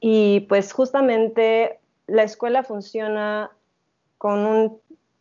Y 0.00 0.40
pues 0.48 0.72
justamente 0.72 1.78
la 2.06 2.24
escuela 2.24 2.64
funciona 2.64 3.50
con 4.18 4.40
un 4.40 4.78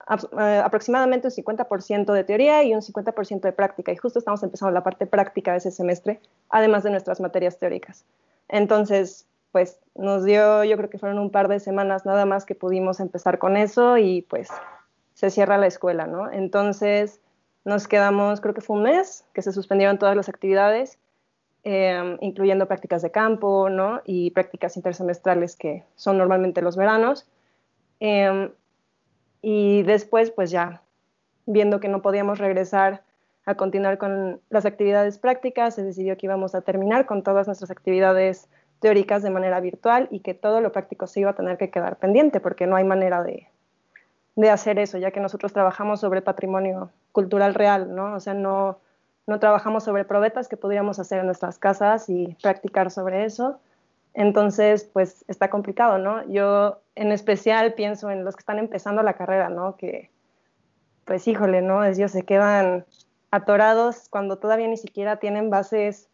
aproximadamente 0.07 1.27
un 1.27 1.33
50% 1.33 2.13
de 2.13 2.23
teoría 2.23 2.63
y 2.63 2.73
un 2.73 2.81
50% 2.81 3.41
de 3.41 3.51
práctica. 3.51 3.91
Y 3.91 3.97
justo 3.97 4.19
estamos 4.19 4.43
empezando 4.43 4.71
la 4.71 4.83
parte 4.83 5.05
práctica 5.05 5.51
de 5.51 5.59
ese 5.59 5.71
semestre, 5.71 6.19
además 6.49 6.83
de 6.83 6.91
nuestras 6.91 7.19
materias 7.19 7.57
teóricas. 7.57 8.05
Entonces, 8.47 9.27
pues 9.51 9.79
nos 9.95 10.23
dio, 10.23 10.63
yo 10.63 10.77
creo 10.77 10.89
que 10.89 10.97
fueron 10.97 11.19
un 11.19 11.29
par 11.29 11.47
de 11.47 11.59
semanas 11.59 12.05
nada 12.05 12.25
más 12.25 12.45
que 12.45 12.55
pudimos 12.55 12.99
empezar 12.99 13.37
con 13.37 13.57
eso 13.57 13.97
y 13.97 14.21
pues 14.23 14.49
se 15.13 15.29
cierra 15.29 15.57
la 15.57 15.67
escuela, 15.67 16.07
¿no? 16.07 16.31
Entonces 16.31 17.19
nos 17.63 17.87
quedamos, 17.87 18.41
creo 18.41 18.53
que 18.53 18.61
fue 18.61 18.77
un 18.77 18.83
mes, 18.83 19.25
que 19.33 19.41
se 19.41 19.51
suspendieron 19.51 19.99
todas 19.99 20.15
las 20.15 20.29
actividades, 20.29 20.97
em, 21.63 22.17
incluyendo 22.21 22.67
prácticas 22.67 23.01
de 23.01 23.11
campo, 23.11 23.69
¿no? 23.69 24.01
Y 24.05 24.31
prácticas 24.31 24.77
intersemestrales 24.77 25.55
que 25.55 25.83
son 25.95 26.17
normalmente 26.17 26.61
los 26.61 26.75
veranos. 26.75 27.27
Eh, 27.99 28.51
y 29.41 29.83
después, 29.83 30.31
pues 30.31 30.51
ya, 30.51 30.81
viendo 31.45 31.79
que 31.79 31.87
no 31.87 32.01
podíamos 32.01 32.39
regresar 32.39 33.03
a 33.45 33.55
continuar 33.55 33.97
con 33.97 34.39
las 34.49 34.65
actividades 34.65 35.17
prácticas, 35.17 35.75
se 35.75 35.83
decidió 35.83 36.15
que 36.17 36.27
íbamos 36.27 36.53
a 36.53 36.61
terminar 36.61 37.05
con 37.05 37.23
todas 37.23 37.47
nuestras 37.47 37.71
actividades 37.71 38.47
teóricas 38.79 39.23
de 39.23 39.29
manera 39.29 39.59
virtual 39.59 40.07
y 40.11 40.19
que 40.19 40.33
todo 40.33 40.61
lo 40.61 40.71
práctico 40.71 41.07
se 41.07 41.21
iba 41.21 41.31
a 41.31 41.35
tener 41.35 41.57
que 41.57 41.69
quedar 41.69 41.97
pendiente 41.97 42.39
porque 42.39 42.67
no 42.67 42.75
hay 42.75 42.83
manera 42.83 43.23
de, 43.23 43.47
de 44.35 44.49
hacer 44.49 44.79
eso, 44.79 44.97
ya 44.97 45.11
que 45.11 45.19
nosotros 45.19 45.53
trabajamos 45.53 45.99
sobre 45.99 46.21
patrimonio 46.21 46.91
cultural 47.11 47.53
real, 47.53 47.93
¿no? 47.95 48.15
O 48.15 48.19
sea, 48.19 48.33
no, 48.33 48.79
no 49.27 49.39
trabajamos 49.39 49.83
sobre 49.83 50.05
probetas 50.05 50.47
que 50.47 50.57
podríamos 50.57 50.99
hacer 50.99 51.19
en 51.19 51.25
nuestras 51.25 51.57
casas 51.57 52.09
y 52.09 52.35
practicar 52.41 52.91
sobre 52.91 53.25
eso. 53.25 53.59
Entonces, 54.13 54.89
pues 54.91 55.23
está 55.27 55.49
complicado, 55.49 55.97
¿no? 55.97 56.27
Yo 56.27 56.81
en 56.95 57.11
especial 57.11 57.73
pienso 57.73 58.09
en 58.11 58.25
los 58.25 58.35
que 58.35 58.41
están 58.41 58.59
empezando 58.59 59.03
la 59.03 59.13
carrera, 59.13 59.49
¿no? 59.49 59.77
Que, 59.77 60.11
pues 61.05 61.27
híjole, 61.27 61.61
¿no? 61.61 61.83
Ellos 61.85 62.11
se 62.11 62.23
quedan 62.23 62.85
atorados 63.31 64.09
cuando 64.09 64.37
todavía 64.37 64.67
ni 64.67 64.77
siquiera 64.77 65.17
tienen 65.17 65.49
bases 65.49 66.09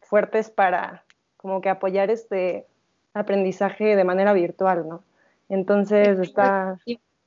fuertes 0.00 0.50
para 0.50 1.04
como 1.36 1.60
que 1.60 1.68
apoyar 1.68 2.10
este 2.10 2.66
aprendizaje 3.12 3.96
de 3.96 4.04
manera 4.04 4.32
virtual, 4.32 4.88
¿no? 4.88 5.02
Entonces 5.48 6.18
está... 6.18 6.78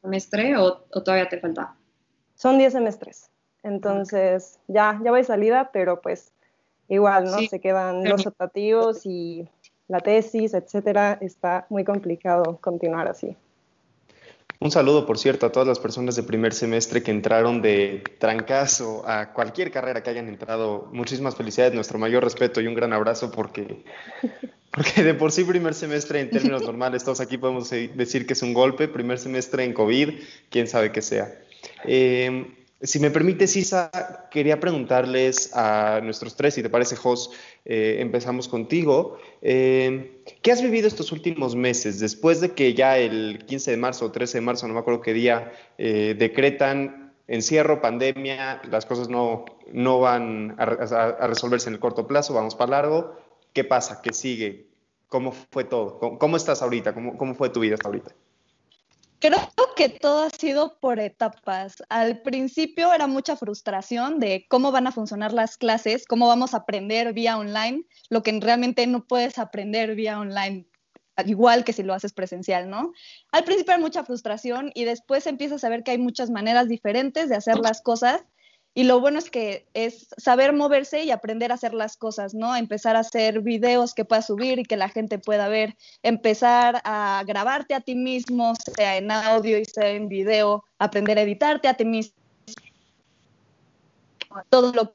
¿Semestre 0.01 0.57
o, 0.57 0.77
todavía 1.03 1.29
te 1.29 1.39
falta? 1.39 1.75
Son 2.35 2.57
10 2.57 2.73
semestres. 2.73 3.29
Entonces 3.63 4.59
ya, 4.67 4.99
ya 5.03 5.11
voy 5.11 5.23
salida, 5.23 5.69
pero 5.71 6.01
pues 6.01 6.31
igual, 6.87 7.25
¿no? 7.25 7.37
Se 7.39 7.59
quedan 7.59 8.03
los 8.05 8.25
optativos 8.25 9.05
y 9.05 9.49
la 9.89 9.99
tesis, 9.99 10.53
etcétera. 10.53 11.17
Está 11.19 11.65
muy 11.69 11.83
complicado 11.83 12.57
continuar 12.61 13.09
así. 13.09 13.35
Un 14.61 14.71
saludo, 14.71 15.05
por 15.05 15.17
cierto, 15.17 15.45
a 15.45 15.51
todas 15.51 15.67
las 15.67 15.79
personas 15.79 16.17
de 16.17 16.23
primer 16.23 16.53
semestre 16.53 17.01
que 17.01 17.11
entraron 17.11 17.61
de 17.61 18.03
trancazo 18.19 19.07
a 19.07 19.31
cualquier 19.31 19.71
carrera 19.71 20.03
que 20.03 20.09
hayan 20.09 20.27
entrado. 20.27 20.89
Muchísimas 20.91 21.35
felicidades, 21.35 21.73
nuestro 21.73 21.97
mayor 21.97 22.23
respeto 22.23 22.59
y 22.59 22.67
un 22.67 22.73
gran 22.73 22.91
abrazo 22.91 23.31
porque, 23.31 23.83
porque 24.71 25.03
de 25.03 25.13
por 25.13 25.31
sí 25.31 25.45
primer 25.45 25.73
semestre 25.73 26.19
en 26.19 26.29
términos 26.29 26.61
normales, 26.65 27.05
todos 27.05 27.21
aquí 27.21 27.37
podemos 27.37 27.69
decir 27.69 28.27
que 28.27 28.33
es 28.33 28.41
un 28.41 28.53
golpe, 28.53 28.89
primer 28.89 29.17
semestre 29.17 29.63
en 29.63 29.73
COVID, 29.73 30.19
quién 30.49 30.67
sabe 30.67 30.91
qué 30.91 31.01
sea. 31.01 31.33
Eh, 31.85 32.58
si 32.81 32.99
me 32.99 33.11
permite, 33.11 33.47
Sisa, 33.47 33.91
quería 34.31 34.59
preguntarles 34.59 35.51
a 35.53 35.99
nuestros 36.01 36.35
tres, 36.35 36.53
si 36.53 36.63
te 36.63 36.69
parece, 36.69 36.95
Jos, 36.95 37.31
eh, 37.65 37.97
empezamos 37.99 38.47
contigo. 38.47 39.17
Eh, 39.41 40.23
¿Qué 40.41 40.51
has 40.51 40.61
vivido 40.61 40.87
estos 40.87 41.11
últimos 41.11 41.55
meses 41.55 41.99
después 41.99 42.39
de 42.39 42.53
que 42.53 42.73
ya 42.73 42.97
el 42.97 43.43
15 43.45 43.71
de 43.71 43.77
marzo 43.77 44.05
o 44.05 44.11
13 44.11 44.37
de 44.37 44.41
marzo, 44.41 44.67
no 44.67 44.73
me 44.73 44.79
acuerdo 44.79 45.01
qué 45.01 45.13
día, 45.13 45.51
eh, 45.77 46.15
decretan 46.17 47.13
encierro, 47.27 47.81
pandemia, 47.81 48.61
las 48.71 48.85
cosas 48.85 49.09
no, 49.09 49.43
no 49.73 49.99
van 49.99 50.55
a, 50.57 50.65
resolverse 51.27 51.67
en 51.67 51.75
el 51.75 51.79
corto 51.81 52.07
plazo, 52.07 52.33
vamos 52.33 52.55
para 52.55 52.71
largo? 52.71 53.15
¿Qué 53.51 53.65
pasa? 53.65 54.01
¿Qué 54.01 54.13
sigue? 54.13 54.67
¿Cómo 55.09 55.33
fue 55.51 55.65
todo? 55.65 55.99
¿Cómo, 56.17 56.37
estás 56.37 56.61
ahorita? 56.61 56.93
¿Cómo, 56.93 57.17
¿Cómo 57.17 57.35
fue 57.35 57.49
tu 57.49 57.59
vida 57.59 57.73
hasta 57.73 57.89
ahorita? 57.89 58.13
Creo 59.19 59.39
que 59.75 59.89
todo 59.89 60.23
ha 60.23 60.29
sido 60.29 60.79
por 60.79 60.99
etapas. 60.99 61.83
Al 61.89 62.21
principio 62.21 62.93
era 62.93 63.07
mucha 63.07 63.35
frustración 63.35 64.19
de 64.19 64.45
cómo 64.49 64.71
van 64.71 64.87
a 64.87 64.91
funcionar 64.91 65.33
las 65.33 65.57
clases, 65.57 66.05
cómo 66.05 66.27
vamos 66.27 66.53
a 66.53 66.57
aprender 66.57 67.13
vía 67.13 67.37
online, 67.37 67.83
lo 68.09 68.23
que 68.23 68.37
realmente 68.39 68.87
no 68.87 69.05
puedes 69.05 69.37
aprender 69.37 69.95
vía 69.95 70.19
online 70.19 70.65
igual 71.25 71.63
que 71.63 71.73
si 71.73 71.83
lo 71.83 71.93
haces 71.93 72.13
presencial, 72.13 72.69
¿no? 72.69 72.93
Al 73.31 73.43
principio 73.43 73.73
era 73.73 73.81
mucha 73.81 74.03
frustración 74.03 74.71
y 74.73 74.85
después 74.85 75.27
empiezas 75.27 75.63
a 75.63 75.69
ver 75.69 75.83
que 75.83 75.91
hay 75.91 75.97
muchas 75.97 76.29
maneras 76.29 76.67
diferentes 76.67 77.29
de 77.29 77.35
hacer 77.35 77.57
las 77.59 77.81
cosas 77.81 78.23
y 78.75 78.83
lo 78.83 78.99
bueno 78.99 79.19
es 79.19 79.29
que 79.29 79.67
es 79.73 80.07
saber 80.17 80.53
moverse 80.53 81.03
y 81.03 81.11
aprender 81.11 81.51
a 81.51 81.55
hacer 81.55 81.73
las 81.73 81.97
cosas, 81.97 82.33
¿no? 82.33 82.55
Empezar 82.55 82.95
a 82.95 82.99
hacer 82.99 83.41
videos 83.41 83.93
que 83.93 84.05
puedas 84.05 84.27
subir 84.27 84.59
y 84.59 84.63
que 84.63 84.77
la 84.77 84.89
gente 84.89 85.17
pueda 85.17 85.47
ver, 85.47 85.75
empezar 86.03 86.81
a 86.83 87.23
grabarte 87.25 87.73
a 87.73 87.81
ti 87.81 87.95
mismo, 87.95 88.53
sea 88.75 88.97
en 88.97 89.11
audio 89.11 89.57
y 89.57 89.65
sea 89.65 89.89
en 89.89 90.07
video, 90.07 90.63
aprender 90.77 91.17
a 91.17 91.23
editarte 91.23 91.67
a 91.67 91.73
ti 91.73 91.85
mismo. 91.85 92.13
Todo 94.49 94.71
lo 94.71 94.93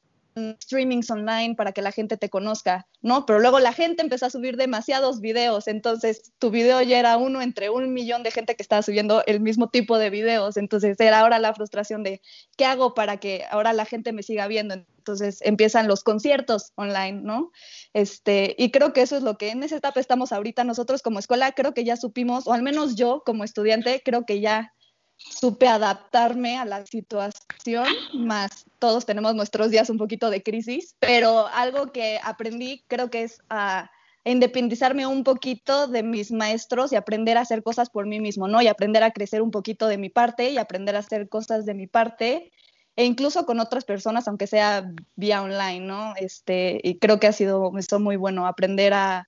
streamings 0.59 1.09
online 1.09 1.55
para 1.55 1.71
que 1.71 1.81
la 1.81 1.91
gente 1.91 2.17
te 2.17 2.29
conozca, 2.29 2.87
¿no? 3.01 3.25
Pero 3.25 3.39
luego 3.39 3.59
la 3.59 3.73
gente 3.73 4.03
empezó 4.03 4.25
a 4.25 4.29
subir 4.29 4.57
demasiados 4.57 5.21
videos, 5.21 5.67
entonces 5.67 6.33
tu 6.39 6.51
video 6.51 6.81
ya 6.81 6.99
era 6.99 7.17
uno 7.17 7.41
entre 7.41 7.69
un 7.69 7.93
millón 7.93 8.23
de 8.23 8.31
gente 8.31 8.55
que 8.55 8.61
estaba 8.61 8.81
subiendo 8.81 9.23
el 9.27 9.39
mismo 9.39 9.69
tipo 9.69 9.97
de 9.97 10.09
videos, 10.09 10.57
entonces 10.57 10.99
era 10.99 11.19
ahora 11.19 11.39
la 11.39 11.53
frustración 11.53 12.03
de, 12.03 12.21
¿qué 12.57 12.65
hago 12.65 12.93
para 12.93 13.17
que 13.17 13.45
ahora 13.49 13.71
la 13.73 13.85
gente 13.85 14.11
me 14.11 14.23
siga 14.23 14.47
viendo? 14.47 14.73
Entonces 14.73 15.39
empiezan 15.41 15.87
los 15.87 16.03
conciertos 16.03 16.73
online, 16.75 17.21
¿no? 17.21 17.51
Este, 17.93 18.55
y 18.57 18.71
creo 18.71 18.91
que 18.91 19.03
eso 19.03 19.15
es 19.15 19.23
lo 19.23 19.37
que 19.37 19.51
en 19.51 19.63
esa 19.63 19.77
etapa 19.77 19.99
estamos 19.99 20.31
ahorita 20.31 20.63
nosotros 20.63 21.01
como 21.01 21.19
escuela, 21.19 21.53
creo 21.53 21.73
que 21.73 21.85
ya 21.85 21.95
supimos, 21.95 22.47
o 22.47 22.53
al 22.53 22.63
menos 22.63 22.95
yo 22.95 23.23
como 23.25 23.43
estudiante, 23.43 24.01
creo 24.03 24.25
que 24.25 24.41
ya 24.41 24.73
supe 25.17 25.67
adaptarme 25.67 26.57
a 26.57 26.65
la 26.65 26.85
situación, 26.85 27.87
más 28.13 28.65
todos 28.79 29.05
tenemos 29.05 29.35
nuestros 29.35 29.71
días 29.71 29.89
un 29.89 29.97
poquito 29.97 30.29
de 30.29 30.43
crisis, 30.43 30.95
pero 30.99 31.47
algo 31.47 31.91
que 31.91 32.19
aprendí 32.23 32.83
creo 32.87 33.09
que 33.09 33.23
es 33.23 33.41
a 33.49 33.89
independizarme 34.25 35.05
un 35.05 35.23
poquito 35.23 35.87
de 35.87 36.03
mis 36.03 36.31
maestros 36.31 36.91
y 36.91 36.95
aprender 36.95 37.37
a 37.37 37.41
hacer 37.41 37.61
cosas 37.61 37.89
por 37.89 38.07
mí 38.07 38.19
mismo, 38.19 38.47
¿no? 38.47 38.61
Y 38.61 38.67
aprender 38.67 39.03
a 39.03 39.11
crecer 39.11 39.41
un 39.41 39.51
poquito 39.51 39.87
de 39.87 39.97
mi 39.97 40.09
parte 40.09 40.49
y 40.49 40.57
aprender 40.57 40.95
a 40.95 40.99
hacer 40.99 41.29
cosas 41.29 41.65
de 41.65 41.75
mi 41.75 41.85
parte 41.87 42.51
e 42.95 43.05
incluso 43.05 43.45
con 43.45 43.59
otras 43.59 43.85
personas, 43.85 44.27
aunque 44.27 44.47
sea 44.47 44.91
vía 45.15 45.43
online, 45.43 45.81
¿no? 45.81 46.13
Este, 46.15 46.79
y 46.83 46.97
creo 46.97 47.19
que 47.19 47.27
ha 47.27 47.33
sido 47.33 47.71
esto 47.77 47.99
muy 47.99 48.15
bueno, 48.15 48.47
aprender 48.47 48.93
a 48.93 49.27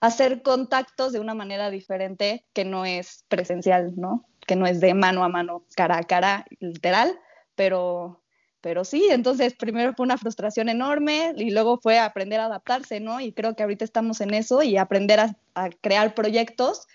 hacer 0.00 0.42
contactos 0.42 1.12
de 1.12 1.20
una 1.20 1.34
manera 1.34 1.70
diferente 1.70 2.44
que 2.52 2.64
no 2.64 2.84
es 2.84 3.24
presencial, 3.28 3.92
¿no? 3.96 4.26
Que 4.46 4.56
no 4.56 4.66
es 4.66 4.80
de 4.80 4.94
mano 4.94 5.24
a 5.24 5.28
mano, 5.28 5.64
cara 5.76 5.98
a 5.98 6.02
cara, 6.02 6.46
literal, 6.60 7.18
pero, 7.54 8.20
pero 8.60 8.84
sí, 8.84 9.08
entonces 9.10 9.54
primero 9.54 9.94
fue 9.94 10.04
una 10.04 10.18
frustración 10.18 10.68
enorme 10.68 11.32
y 11.36 11.50
luego 11.50 11.78
fue 11.78 11.98
aprender 11.98 12.40
a 12.40 12.46
adaptarse, 12.46 13.00
¿no? 13.00 13.20
Y 13.20 13.32
creo 13.32 13.56
que 13.56 13.62
ahorita 13.62 13.84
estamos 13.84 14.20
en 14.20 14.34
eso 14.34 14.62
y 14.62 14.76
aprender 14.76 15.20
a, 15.20 15.36
crear 15.80 16.14
proyectos 16.14 16.86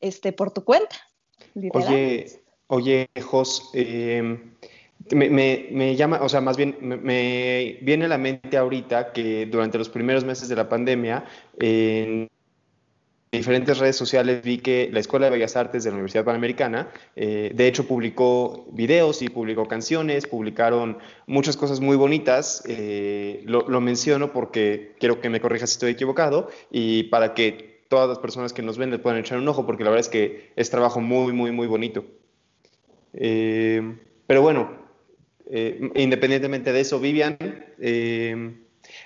este, 0.00 0.32
por 0.32 0.52
tu 0.52 0.64
cuenta. 0.64 0.96
Oye, 1.72 2.42
oye, 2.68 3.08
Jos, 3.22 3.70
em, 3.74 4.54
me, 5.12 5.68
me, 5.70 5.96
llama, 5.96 6.20
o 6.22 6.28
sea, 6.28 6.40
más 6.40 6.56
bien 6.56 6.76
me, 6.80 7.78
viene 7.82 8.06
a 8.06 8.08
la 8.08 8.18
mente 8.18 8.56
ahorita 8.56 9.12
que 9.12 9.46
durante 9.46 9.78
los 9.78 9.88
primeros 9.88 10.24
meses 10.24 10.48
de 10.48 10.56
la 10.56 10.68
pandemia, 10.68 11.24
en 11.58 12.28
diferentes 13.36 13.78
redes 13.78 13.96
sociales 13.96 14.42
vi 14.42 14.58
que 14.58 14.88
la 14.92 15.00
Escuela 15.00 15.26
de 15.26 15.32
Bellas 15.32 15.56
Artes 15.56 15.84
de 15.84 15.90
la 15.90 15.94
Universidad 15.94 16.24
Panamericana, 16.24 16.88
eh, 17.16 17.52
de 17.54 17.66
hecho, 17.66 17.86
publicó 17.86 18.66
videos 18.72 19.22
y 19.22 19.28
publicó 19.28 19.66
canciones, 19.66 20.26
publicaron 20.26 20.98
muchas 21.26 21.56
cosas 21.56 21.80
muy 21.80 21.96
bonitas. 21.96 22.62
Eh, 22.66 23.42
lo, 23.46 23.80
menciono 23.80 24.32
porque 24.32 24.94
quiero 24.98 25.20
que 25.20 25.28
me 25.28 25.40
corrijas 25.40 25.70
si 25.70 25.74
estoy 25.74 25.92
equivocado 25.92 26.48
y 26.70 27.04
para 27.04 27.34
que 27.34 27.84
todas 27.88 28.08
las 28.08 28.18
personas 28.18 28.52
que 28.52 28.62
nos 28.62 28.78
ven 28.78 28.90
le 28.90 28.98
puedan 28.98 29.20
echar 29.20 29.38
un 29.38 29.46
ojo, 29.48 29.66
porque 29.66 29.84
la 29.84 29.90
verdad 29.90 30.06
es 30.06 30.08
que 30.08 30.52
es 30.56 30.70
trabajo 30.70 31.00
muy, 31.00 31.32
muy, 31.32 31.50
muy 31.52 31.66
bonito. 31.66 32.04
Eh, 33.12 33.96
pero 34.26 34.42
bueno, 34.42 34.82
independientemente 35.94 36.72
de 36.72 36.80
eso, 36.80 36.98
Vivian, 36.98 37.36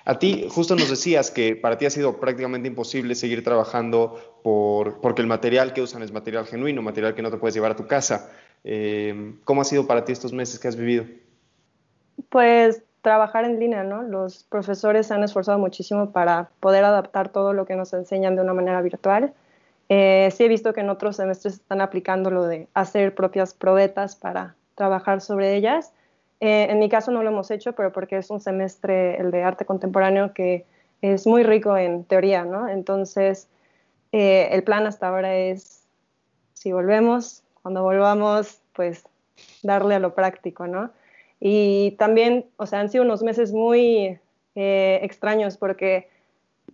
a 0.04 0.18
ti 0.18 0.46
justo 0.50 0.74
nos 0.74 0.88
decías 0.88 1.30
que 1.30 1.56
para 1.56 1.78
ti 1.78 1.86
ha 1.86 1.90
sido 1.90 2.18
prácticamente 2.18 2.68
imposible 2.68 3.14
seguir 3.14 3.44
trabajando 3.44 4.40
por, 4.42 5.00
porque 5.00 5.22
el 5.22 5.28
material 5.28 5.72
que 5.72 5.82
usan 5.82 6.02
es 6.02 6.12
material 6.12 6.46
genuino, 6.46 6.82
material 6.82 7.14
que 7.14 7.22
no 7.22 7.30
te 7.30 7.36
puedes 7.36 7.54
llevar 7.54 7.72
a 7.72 7.76
tu 7.76 7.86
casa. 7.86 8.30
Eh, 8.64 9.34
¿Cómo 9.44 9.62
ha 9.62 9.64
sido 9.64 9.86
para 9.86 10.04
ti 10.04 10.12
estos 10.12 10.32
meses 10.32 10.58
que 10.58 10.68
has 10.68 10.76
vivido? 10.76 11.04
Pues 12.28 12.82
trabajar 13.02 13.44
en 13.44 13.60
línea, 13.60 13.84
¿no? 13.84 14.02
Los 14.02 14.44
profesores 14.44 15.06
se 15.06 15.14
han 15.14 15.22
esforzado 15.22 15.58
muchísimo 15.58 16.10
para 16.10 16.50
poder 16.60 16.84
adaptar 16.84 17.28
todo 17.28 17.52
lo 17.52 17.64
que 17.66 17.76
nos 17.76 17.92
enseñan 17.92 18.36
de 18.36 18.42
una 18.42 18.54
manera 18.54 18.82
virtual. 18.82 19.32
Eh, 19.88 20.30
sí 20.34 20.44
he 20.44 20.48
visto 20.48 20.74
que 20.74 20.80
en 20.80 20.90
otros 20.90 21.16
semestres 21.16 21.54
están 21.54 21.80
aplicando 21.80 22.30
lo 22.30 22.44
de 22.44 22.68
hacer 22.74 23.14
propias 23.14 23.54
probetas 23.54 24.16
para 24.16 24.56
trabajar 24.74 25.20
sobre 25.20 25.56
ellas 25.56 25.92
eh, 26.40 26.68
en 26.70 26.78
mi 26.78 26.88
caso 26.88 27.10
no 27.10 27.22
lo 27.22 27.30
hemos 27.30 27.50
hecho, 27.50 27.72
pero 27.72 27.92
porque 27.92 28.18
es 28.18 28.30
un 28.30 28.40
semestre, 28.40 29.16
el 29.20 29.30
de 29.30 29.42
arte 29.42 29.64
contemporáneo, 29.64 30.32
que 30.32 30.64
es 31.02 31.26
muy 31.26 31.42
rico 31.42 31.76
en 31.76 32.04
teoría, 32.04 32.44
¿no? 32.44 32.68
Entonces, 32.68 33.48
eh, 34.12 34.48
el 34.52 34.62
plan 34.62 34.86
hasta 34.86 35.08
ahora 35.08 35.36
es, 35.36 35.84
si 36.54 36.72
volvemos, 36.72 37.42
cuando 37.62 37.82
volvamos, 37.82 38.60
pues 38.72 39.04
darle 39.62 39.96
a 39.96 39.98
lo 39.98 40.14
práctico, 40.14 40.66
¿no? 40.66 40.90
Y 41.40 41.92
también, 41.98 42.46
o 42.56 42.66
sea, 42.66 42.80
han 42.80 42.88
sido 42.88 43.04
unos 43.04 43.22
meses 43.22 43.52
muy 43.52 44.18
eh, 44.54 45.00
extraños 45.02 45.56
porque 45.56 46.08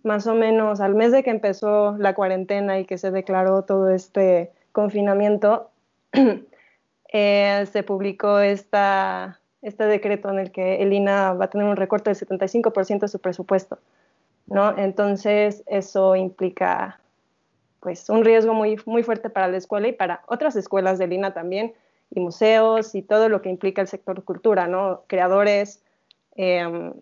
más 0.03 0.27
o 0.27 0.35
menos 0.35 0.79
al 0.79 0.95
mes 0.95 1.11
de 1.11 1.23
que 1.23 1.31
empezó 1.31 1.95
la 1.97 2.13
cuarentena 2.13 2.79
y 2.79 2.85
que 2.85 2.97
se 2.97 3.11
declaró 3.11 3.63
todo 3.63 3.89
este 3.89 4.51
confinamiento, 4.71 5.71
se 7.11 7.83
publicó 7.85 8.39
esta 8.39 9.39
este 9.65 9.85
decreto 9.85 10.29
en 10.29 10.37
el 10.37 10.51
que 10.51 10.83
el 10.83 10.93
INA 10.93 11.33
va 11.33 11.45
a 11.45 11.49
tener 11.49 11.65
un 11.65 11.75
recorte 11.75 12.11
del 12.11 12.19
75% 12.19 12.99
de 12.99 13.07
su 13.07 13.19
presupuesto, 13.19 13.79
¿no? 14.45 14.77
Entonces, 14.77 15.63
eso 15.65 16.15
implica 16.15 16.99
pues 17.79 18.07
un 18.09 18.23
riesgo 18.23 18.53
muy, 18.53 18.79
muy 18.85 19.01
fuerte 19.01 19.29
para 19.31 19.47
la 19.47 19.57
escuela 19.57 19.87
y 19.87 19.91
para 19.91 20.21
otras 20.27 20.55
escuelas 20.55 20.99
del 20.99 21.13
INA 21.13 21.33
también, 21.33 21.73
y 22.11 22.19
museos 22.19 22.93
y 22.93 23.01
todo 23.01 23.27
lo 23.27 23.41
que 23.41 23.49
implica 23.49 23.81
el 23.81 23.87
sector 23.87 24.23
cultura, 24.23 24.67
¿no? 24.67 25.01
Creadores, 25.07 25.81
em, 26.35 26.93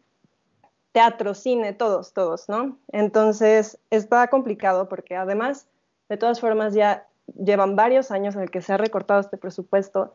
teatro, 0.94 1.34
cine, 1.34 1.74
todos, 1.74 2.14
todos, 2.14 2.48
¿no? 2.48 2.78
Entonces, 2.94 3.78
está 3.90 4.28
complicado 4.28 4.88
porque 4.88 5.18
además, 5.18 5.68
de 6.08 6.16
todas 6.16 6.40
formas, 6.40 6.74
ya 6.74 7.08
llevan 7.38 7.76
varios 7.76 8.10
años 8.10 8.36
en 8.36 8.42
el 8.44 8.52
que 8.52 8.62
se 8.62 8.72
ha 8.72 8.78
recortado 8.78 9.20
este 9.20 9.38
presupuesto 9.38 10.14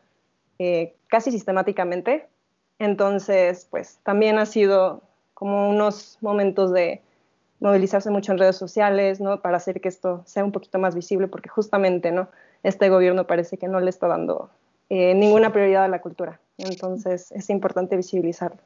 eh, 0.57 0.95
casi 1.07 1.31
sistemáticamente 1.31 2.27
Entonces, 2.79 3.67
pues 3.69 3.99
también 4.03 4.39
ha 4.39 4.45
sido 4.45 5.03
como 5.33 5.69
unos 5.69 6.17
momentos 6.21 6.73
de 6.73 7.01
movilizarse 7.59 8.09
mucho 8.09 8.31
en 8.31 8.37
redes 8.37 8.55
sociales, 8.55 9.19
¿no? 9.19 9.41
Para 9.41 9.57
hacer 9.57 9.81
que 9.81 9.89
esto 9.89 10.23
sea 10.25 10.45
un 10.45 10.51
poquito 10.51 10.79
más 10.79 10.95
visible, 10.95 11.27
porque 11.27 11.49
justamente, 11.49 12.11
¿no? 12.11 12.29
Este 12.63 12.89
gobierno 12.89 13.27
parece 13.27 13.57
que 13.57 13.67
no 13.67 13.79
le 13.79 13.89
está 13.89 14.07
dando 14.07 14.49
eh, 14.89 15.13
ninguna 15.13 15.51
prioridad 15.51 15.83
a 15.83 15.87
la 15.89 16.01
cultura. 16.01 16.39
Entonces, 16.57 17.31
es 17.31 17.49
importante 17.49 17.95
visibilizarlo. 17.95 18.61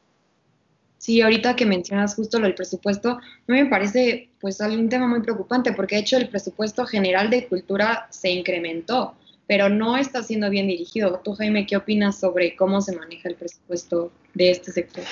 Sí, 1.03 1.22
ahorita 1.22 1.55
que 1.55 1.65
mencionas 1.65 2.15
justo 2.15 2.39
lo 2.39 2.46
del 2.46 2.55
presupuesto, 2.55 3.10
a 3.10 3.22
mí 3.48 3.62
me 3.62 3.65
parece 3.65 4.29
pues 4.39 4.62
un 4.62 4.88
tema 4.88 5.05
muy 5.05 5.22
preocupante 5.22 5.74
porque 5.74 5.96
de 5.96 6.01
hecho 6.01 6.15
el 6.15 6.29
presupuesto 6.29 6.86
general 6.86 7.29
de 7.29 7.46
cultura 7.50 8.08
se 8.10 8.29
incrementó, 8.29 9.13
pero 9.48 9.70
no 9.70 9.98
está 9.98 10.24
siendo 10.24 10.50
bien 10.50 10.68
dirigido. 10.68 11.20
Tú, 11.24 11.34
Jaime, 11.34 11.66
¿qué 11.66 11.78
opinas 11.78 12.20
sobre 12.20 12.56
cómo 12.56 12.82
se 12.82 12.96
maneja 12.96 13.30
el 13.30 13.36
presupuesto 13.36 14.12
de 14.34 14.52
este 14.52 14.72
sector? 14.72 15.04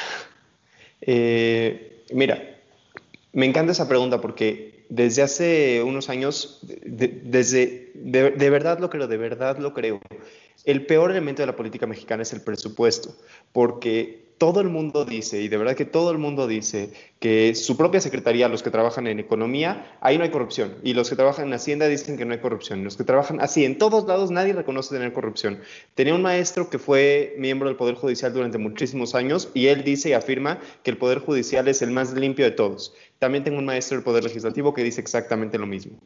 Eh, 1.02 2.04
mira, 2.12 2.58
me 3.34 3.46
encanta 3.46 3.72
esa 3.72 3.88
pregunta 3.88 4.22
porque 4.22 4.86
desde 4.90 5.22
hace 5.22 5.84
unos 5.84 6.10
años, 6.10 6.60
desde, 6.62 7.92
de, 7.96 8.50
verdad 8.50 8.80
lo 8.80 8.90
creo, 8.90 9.08
de 9.08 9.18
verdad 9.18 9.58
lo 9.58 9.74
creo. 9.74 10.02
El 10.66 10.86
peor 10.86 11.12
elemento 11.12 11.42
de 11.42 11.48
la 11.48 11.56
política 11.56 11.88
mexicana 11.88 12.24
es 12.24 12.34
el 12.34 12.42
presupuesto, 12.42 13.16
porque 13.54 14.31
todo 14.42 14.60
el 14.60 14.70
mundo 14.70 15.06
dice, 15.06 15.40
y 15.40 15.50
de 15.50 15.58
verdad 15.58 15.76
que 15.76 15.86
todo 15.86 16.10
el 16.10 16.18
mundo 16.18 16.48
dice, 16.48 16.90
que 17.20 17.54
su 17.54 17.78
propia 17.78 18.02
secretaría, 18.02 18.50
los 18.50 18.64
que 18.64 18.72
trabajan 18.72 19.06
en 19.06 19.20
economía, 19.20 19.96
ahí 20.02 20.18
no 20.18 20.24
hay 20.24 20.32
corrupción. 20.32 20.74
Y 20.82 20.96
los 20.96 21.12
que 21.12 21.16
trabajan 21.16 21.46
en 21.46 21.54
Hacienda 21.54 21.88
dicen 21.88 22.18
que 22.18 22.26
no 22.26 22.34
hay 22.34 22.40
corrupción. 22.40 22.84
Los 22.84 22.98
que 22.98 23.04
trabajan 23.04 23.40
así, 23.40 23.66
en 23.66 23.78
todos 23.78 24.08
lados 24.08 24.32
nadie 24.32 24.54
reconoce 24.54 24.96
tener 24.96 25.14
corrupción. 25.14 25.60
Tenía 25.94 26.16
un 26.16 26.24
maestro 26.24 26.72
que 26.72 26.80
fue 26.80 27.36
miembro 27.38 27.68
del 27.68 27.78
Poder 27.78 27.94
Judicial 27.94 28.34
durante 28.34 28.58
muchísimos 28.58 29.14
años 29.14 29.50
y 29.54 29.68
él 29.68 29.84
dice 29.84 30.10
y 30.10 30.14
afirma 30.14 30.60
que 30.82 30.90
el 30.90 30.98
Poder 30.98 31.20
Judicial 31.20 31.68
es 31.68 31.84
el 31.84 31.92
más 31.92 32.12
limpio 32.16 32.44
de 32.44 32.52
todos. 32.52 32.96
También 33.20 33.44
tengo 33.44 33.60
un 33.60 33.66
maestro 33.66 33.98
del 33.98 34.04
Poder 34.04 34.24
Legislativo 34.24 34.74
que 34.74 34.84
dice 34.84 35.02
exactamente 35.02 35.60
lo 35.60 35.68
mismo. 35.68 36.00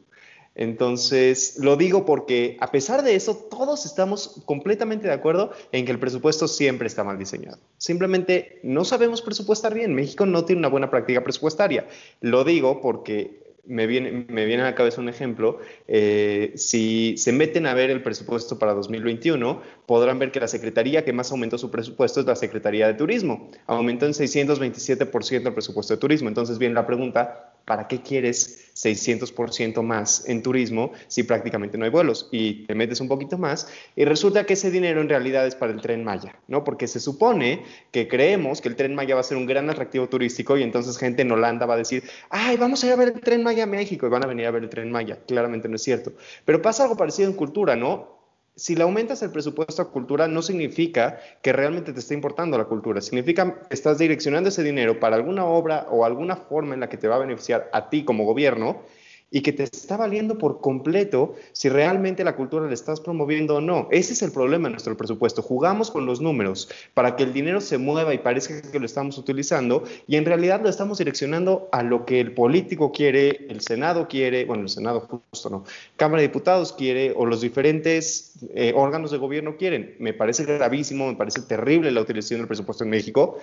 Entonces, 0.56 1.58
lo 1.58 1.76
digo 1.76 2.06
porque 2.06 2.56
a 2.60 2.70
pesar 2.70 3.02
de 3.02 3.14
eso, 3.14 3.36
todos 3.36 3.84
estamos 3.84 4.42
completamente 4.46 5.06
de 5.06 5.12
acuerdo 5.12 5.52
en 5.70 5.84
que 5.84 5.92
el 5.92 5.98
presupuesto 5.98 6.48
siempre 6.48 6.86
está 6.86 7.04
mal 7.04 7.18
diseñado. 7.18 7.58
Simplemente 7.76 8.58
no 8.62 8.84
sabemos 8.84 9.20
presupuestar 9.20 9.74
bien. 9.74 9.94
México 9.94 10.24
no 10.24 10.44
tiene 10.44 10.60
una 10.60 10.68
buena 10.68 10.90
práctica 10.90 11.22
presupuestaria. 11.22 11.86
Lo 12.22 12.42
digo 12.42 12.80
porque 12.80 13.46
me 13.66 13.86
viene, 13.86 14.24
me 14.28 14.44
viene 14.44 14.62
a 14.62 14.66
la 14.66 14.74
cabeza 14.74 15.00
un 15.00 15.08
ejemplo. 15.08 15.58
Eh, 15.88 16.52
si 16.56 17.16
se 17.18 17.32
meten 17.32 17.66
a 17.66 17.74
ver 17.74 17.90
el 17.90 18.02
presupuesto 18.02 18.58
para 18.58 18.74
2021, 18.74 19.60
podrán 19.86 20.18
ver 20.18 20.32
que 20.32 20.40
la 20.40 20.48
secretaría 20.48 21.04
que 21.04 21.12
más 21.12 21.30
aumentó 21.32 21.58
su 21.58 21.70
presupuesto 21.70 22.20
es 22.20 22.26
la 22.26 22.36
Secretaría 22.36 22.86
de 22.86 22.94
Turismo. 22.94 23.50
Aumentó 23.66 24.06
en 24.06 24.12
627% 24.12 25.46
el 25.46 25.52
presupuesto 25.52 25.94
de 25.94 26.00
turismo. 26.00 26.28
Entonces 26.28 26.58
viene 26.58 26.74
la 26.74 26.86
pregunta, 26.86 27.55
¿para 27.66 27.88
qué 27.88 28.00
quieres 28.00 28.70
600% 28.74 29.82
más 29.82 30.26
en 30.28 30.42
turismo 30.42 30.92
si 31.08 31.24
prácticamente 31.24 31.76
no 31.76 31.84
hay 31.84 31.90
vuelos? 31.90 32.28
Y 32.30 32.64
te 32.66 32.74
metes 32.74 33.00
un 33.00 33.08
poquito 33.08 33.36
más 33.36 33.68
y 33.94 34.04
resulta 34.06 34.46
que 34.46 34.54
ese 34.54 34.70
dinero 34.70 35.02
en 35.02 35.08
realidad 35.08 35.46
es 35.46 35.54
para 35.54 35.72
el 35.72 35.80
tren 35.82 36.04
Maya, 36.04 36.36
¿no? 36.48 36.64
Porque 36.64 36.86
se 36.86 37.00
supone 37.00 37.64
que 37.90 38.08
creemos 38.08 38.60
que 38.60 38.68
el 38.68 38.76
tren 38.76 38.94
Maya 38.94 39.14
va 39.16 39.20
a 39.20 39.24
ser 39.24 39.36
un 39.36 39.46
gran 39.46 39.68
atractivo 39.68 40.08
turístico 40.08 40.56
y 40.56 40.62
entonces 40.62 40.96
gente 40.96 41.22
en 41.22 41.32
Holanda 41.32 41.66
va 41.66 41.74
a 41.74 41.78
decir, 41.78 42.04
ay, 42.30 42.56
vamos 42.56 42.82
a 42.82 42.86
ir 42.86 42.92
a 42.92 42.96
ver 42.96 43.08
el 43.08 43.20
tren 43.20 43.42
Maya 43.42 43.64
a 43.64 43.66
México 43.66 44.06
y 44.06 44.10
van 44.10 44.24
a 44.24 44.28
venir 44.28 44.46
a 44.46 44.52
ver 44.52 44.62
el 44.62 44.70
tren 44.70 44.90
Maya. 44.90 45.18
Claramente 45.26 45.68
no 45.68 45.76
es 45.76 45.82
cierto. 45.82 46.12
Pero 46.44 46.62
pasa 46.62 46.84
algo 46.84 46.96
parecido 46.96 47.28
en 47.28 47.34
cultura, 47.34 47.76
¿no? 47.76 48.15
Si 48.56 48.74
le 48.74 48.82
aumentas 48.82 49.22
el 49.22 49.30
presupuesto 49.30 49.82
a 49.82 49.90
cultura, 49.90 50.28
no 50.28 50.40
significa 50.40 51.20
que 51.42 51.52
realmente 51.52 51.92
te 51.92 52.00
esté 52.00 52.14
importando 52.14 52.56
la 52.56 52.64
cultura, 52.64 53.02
significa 53.02 53.54
que 53.54 53.74
estás 53.74 53.98
direccionando 53.98 54.48
ese 54.48 54.62
dinero 54.62 54.98
para 54.98 55.16
alguna 55.16 55.44
obra 55.44 55.86
o 55.90 56.04
alguna 56.04 56.36
forma 56.36 56.74
en 56.74 56.80
la 56.80 56.88
que 56.88 56.96
te 56.96 57.06
va 57.06 57.16
a 57.16 57.20
beneficiar 57.20 57.68
a 57.72 57.90
ti 57.90 58.04
como 58.04 58.24
gobierno 58.24 58.82
y 59.30 59.40
que 59.40 59.52
te 59.52 59.64
está 59.64 59.96
valiendo 59.96 60.38
por 60.38 60.60
completo 60.60 61.34
si 61.52 61.68
realmente 61.68 62.24
la 62.24 62.36
cultura 62.36 62.66
la 62.66 62.74
estás 62.74 63.00
promoviendo 63.00 63.56
o 63.56 63.60
no. 63.60 63.88
Ese 63.90 64.12
es 64.12 64.22
el 64.22 64.32
problema 64.32 64.68
de 64.68 64.72
nuestro 64.72 64.96
presupuesto. 64.96 65.42
Jugamos 65.42 65.90
con 65.90 66.06
los 66.06 66.20
números 66.20 66.68
para 66.94 67.16
que 67.16 67.24
el 67.24 67.32
dinero 67.32 67.60
se 67.60 67.78
mueva 67.78 68.14
y 68.14 68.18
parezca 68.18 68.62
que 68.62 68.78
lo 68.78 68.86
estamos 68.86 69.18
utilizando 69.18 69.84
y 70.06 70.16
en 70.16 70.24
realidad 70.24 70.60
lo 70.62 70.68
estamos 70.68 70.98
direccionando 70.98 71.68
a 71.72 71.82
lo 71.82 72.06
que 72.06 72.20
el 72.20 72.32
político 72.32 72.92
quiere, 72.92 73.46
el 73.48 73.60
Senado 73.60 74.06
quiere, 74.08 74.44
bueno, 74.44 74.64
el 74.64 74.68
Senado 74.68 75.00
justo 75.00 75.50
no, 75.50 75.64
Cámara 75.96 76.22
de 76.22 76.28
Diputados 76.28 76.72
quiere 76.72 77.12
o 77.16 77.26
los 77.26 77.40
diferentes 77.40 78.34
eh, 78.54 78.72
órganos 78.76 79.10
de 79.10 79.18
gobierno 79.18 79.56
quieren. 79.56 79.96
Me 79.98 80.12
parece 80.12 80.44
gravísimo, 80.44 81.08
me 81.08 81.16
parece 81.16 81.42
terrible 81.42 81.90
la 81.90 82.00
utilización 82.00 82.40
del 82.40 82.46
presupuesto 82.46 82.84
en 82.84 82.90
México. 82.90 83.38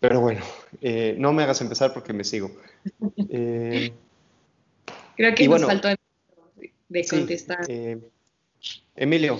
Pero 0.00 0.20
bueno, 0.20 0.42
eh, 0.80 1.16
no 1.18 1.32
me 1.32 1.42
hagas 1.42 1.60
empezar 1.60 1.92
porque 1.92 2.12
me 2.12 2.24
sigo. 2.24 2.50
Eh, 3.30 3.92
Creo 5.18 5.34
que 5.34 5.48
nos 5.48 5.64
faltó 5.64 5.88
de 6.88 7.06
contestar. 7.08 7.58
Eh, 7.66 7.98
Emilio, 8.94 9.36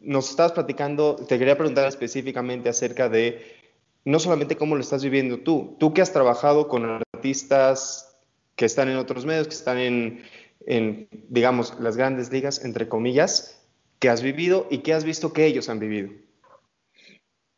nos 0.00 0.28
estabas 0.28 0.52
platicando, 0.52 1.16
te 1.16 1.38
quería 1.38 1.56
preguntar 1.56 1.88
específicamente 1.88 2.68
acerca 2.68 3.08
de 3.08 3.56
no 4.04 4.18
solamente 4.18 4.56
cómo 4.56 4.74
lo 4.74 4.82
estás 4.82 5.02
viviendo 5.02 5.38
tú, 5.38 5.74
tú 5.80 5.94
que 5.94 6.02
has 6.02 6.12
trabajado 6.12 6.68
con 6.68 6.84
artistas 6.84 8.14
que 8.56 8.66
están 8.66 8.90
en 8.90 8.98
otros 8.98 9.24
medios, 9.24 9.48
que 9.48 9.54
están 9.54 9.78
en, 9.78 10.22
en 10.66 11.08
digamos, 11.30 11.80
las 11.80 11.96
grandes 11.96 12.30
ligas, 12.30 12.62
entre 12.62 12.86
comillas, 12.86 13.66
que 13.98 14.10
has 14.10 14.20
vivido 14.20 14.66
y 14.70 14.78
que 14.78 14.92
has 14.92 15.04
visto 15.04 15.32
que 15.32 15.46
ellos 15.46 15.70
han 15.70 15.80
vivido. 15.80 16.12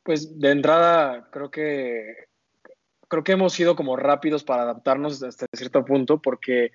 Pues 0.05 0.39
de 0.39 0.53
entrada, 0.53 1.29
creo 1.33 1.51
que 1.51 2.29
creo 3.09 3.25
que 3.25 3.33
hemos 3.33 3.53
sido 3.53 3.75
como 3.75 3.97
rápidos 3.97 4.45
para 4.45 4.63
adaptarnos 4.63 5.21
hasta 5.25 5.47
cierto 5.53 5.85
punto, 5.85 6.23
porque 6.23 6.71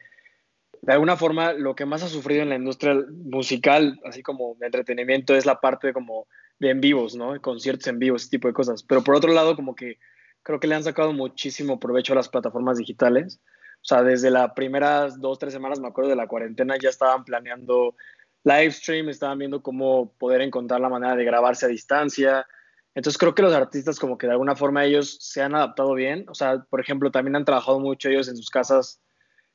de 0.83 0.91
alguna 0.91 1.15
forma 1.15 1.53
lo 1.53 1.75
que 1.75 1.85
más 1.85 2.03
ha 2.03 2.09
sufrido 2.09 2.41
en 2.41 2.49
la 2.49 2.55
industria 2.55 2.93
musical, 3.09 4.01
así 4.03 4.21
como 4.21 4.55
de 4.59 4.65
entretenimiento, 4.65 5.33
es 5.33 5.45
la 5.45 5.61
parte 5.61 5.93
como 5.93 6.27
de 6.59 6.71
en 6.71 6.81
vivos, 6.81 7.15
¿no? 7.15 7.39
Conciertos 7.41 7.87
en 7.87 7.99
vivo, 7.99 8.17
ese 8.17 8.29
tipo 8.29 8.49
de 8.49 8.53
cosas. 8.53 8.83
Pero 8.83 9.01
por 9.01 9.15
otro 9.15 9.31
lado, 9.31 9.55
como 9.55 9.75
que 9.75 9.97
creo 10.41 10.59
que 10.59 10.67
le 10.67 10.75
han 10.75 10.83
sacado 10.83 11.13
muchísimo 11.13 11.79
provecho 11.79 12.11
a 12.11 12.17
las 12.17 12.27
plataformas 12.27 12.77
digitales. 12.77 13.39
O 13.75 13.85
sea, 13.85 14.03
desde 14.03 14.29
las 14.29 14.51
primeras 14.55 15.21
dos, 15.21 15.39
tres 15.39 15.53
semanas, 15.53 15.79
me 15.79 15.87
acuerdo 15.87 16.09
de 16.09 16.17
la 16.17 16.27
cuarentena, 16.27 16.75
ya 16.77 16.89
estaban 16.89 17.23
planeando 17.23 17.95
live 18.43 18.71
stream, 18.71 19.07
estaban 19.07 19.37
viendo 19.37 19.63
cómo 19.63 20.11
poder 20.19 20.41
encontrar 20.41 20.81
la 20.81 20.89
manera 20.89 21.15
de 21.15 21.23
grabarse 21.23 21.65
a 21.65 21.69
distancia. 21.69 22.45
Entonces 22.93 23.17
creo 23.17 23.33
que 23.33 23.41
los 23.41 23.53
artistas 23.53 24.01
como 24.01 24.17
que 24.17 24.27
de 24.27 24.33
alguna 24.33 24.57
forma 24.57 24.83
ellos 24.83 25.17
se 25.21 25.41
han 25.41 25.55
adaptado 25.55 25.93
bien. 25.93 26.25
O 26.27 26.35
sea, 26.35 26.59
por 26.69 26.81
ejemplo, 26.81 27.09
también 27.09 27.37
han 27.37 27.45
trabajado 27.45 27.79
mucho 27.79 28.09
ellos 28.09 28.27
en 28.27 28.35
sus 28.35 28.49
casas. 28.49 28.99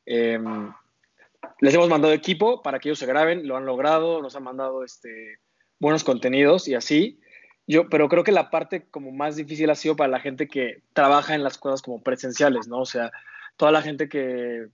Eh, 0.07 0.41
les 1.61 1.75
hemos 1.75 1.89
mandado 1.89 2.15
equipo 2.15 2.63
para 2.63 2.79
que 2.79 2.89
ellos 2.89 2.99
se 2.99 3.07
graben, 3.07 3.47
lo 3.47 3.57
han 3.57 3.67
logrado, 3.67 4.23
nos 4.23 4.37
han 4.37 4.45
mandado 4.45 4.85
este, 4.85 5.39
buenos 5.79 6.05
contenidos 6.05 6.69
y 6.69 6.75
así. 6.75 7.21
Yo, 7.67 7.89
pero 7.89 8.09
creo 8.09 8.25
que 8.25 8.33
la 8.33 8.51
parte 8.51 8.89
como 8.91 9.13
más 9.13 9.37
difícil 9.37 9.69
ha 9.71 9.75
sido 9.75 9.97
para 9.97 10.11
la 10.11 10.21
gente 10.21 10.49
que 10.49 10.83
trabaja 10.93 11.35
en 11.35 11.43
las 11.43 11.59
cosas 11.59 11.83
como 11.83 12.03
presenciales, 12.03 12.67
¿no? 12.69 12.81
O 12.81 12.87
sea, 12.87 13.11
toda 13.57 13.73
la 13.73 13.83
gente 13.83 14.09
que, 14.09 14.69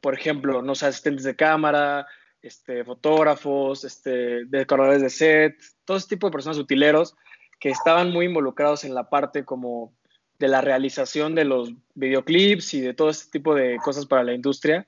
por 0.00 0.14
ejemplo, 0.14 0.60
no 0.60 0.72
asistentes 0.72 1.24
de 1.24 1.36
cámara, 1.36 2.06
este, 2.42 2.84
fotógrafos, 2.84 3.84
este, 3.84 4.44
decoradores 4.46 5.00
de 5.00 5.10
set, 5.10 5.56
todo 5.84 5.96
ese 5.96 6.08
tipo 6.08 6.26
de 6.26 6.32
personas 6.32 6.58
utileros 6.58 7.16
que 7.60 7.70
estaban 7.70 8.10
muy 8.10 8.26
involucrados 8.26 8.84
en 8.84 8.94
la 8.94 9.08
parte 9.08 9.44
como 9.44 9.94
de 10.38 10.48
la 10.48 10.60
realización 10.60 11.36
de 11.36 11.44
los 11.44 11.72
videoclips 11.94 12.74
y 12.74 12.80
de 12.80 12.92
todo 12.92 13.08
este 13.08 13.30
tipo 13.30 13.54
de 13.54 13.76
cosas 13.76 14.06
para 14.06 14.24
la 14.24 14.34
industria 14.34 14.86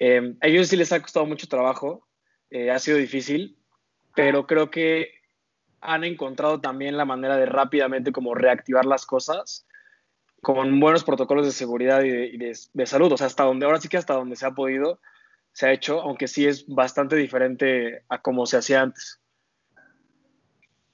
eh, 0.00 0.34
a 0.40 0.46
ellos 0.46 0.68
sí 0.68 0.76
les 0.76 0.92
ha 0.92 1.00
costado 1.00 1.26
mucho 1.26 1.48
trabajo, 1.48 2.06
eh, 2.50 2.70
ha 2.70 2.78
sido 2.78 2.98
difícil, 2.98 3.58
pero 4.14 4.46
creo 4.46 4.70
que 4.70 5.12
han 5.80 6.04
encontrado 6.04 6.60
también 6.60 6.96
la 6.96 7.04
manera 7.04 7.36
de 7.36 7.46
rápidamente 7.46 8.12
como 8.12 8.34
reactivar 8.34 8.84
las 8.84 9.06
cosas 9.06 9.66
con 10.40 10.78
buenos 10.80 11.04
protocolos 11.04 11.46
de 11.46 11.52
seguridad 11.52 12.02
y 12.02 12.36
de, 12.36 12.86
salud. 12.86 13.12
O 13.12 13.16
sea, 13.16 13.26
hasta 13.26 13.44
donde, 13.44 13.66
ahora 13.66 13.80
sí 13.80 13.88
que 13.88 13.96
hasta 13.96 14.14
donde 14.14 14.36
se 14.36 14.46
ha 14.46 14.52
podido, 14.52 15.00
se 15.52 15.66
ha 15.66 15.72
hecho, 15.72 16.00
aunque 16.00 16.28
sí 16.28 16.46
es 16.46 16.66
bastante 16.66 17.16
diferente 17.16 18.04
a 18.08 18.22
como 18.22 18.46
se 18.46 18.56
hacía 18.56 18.82
antes. 18.82 19.20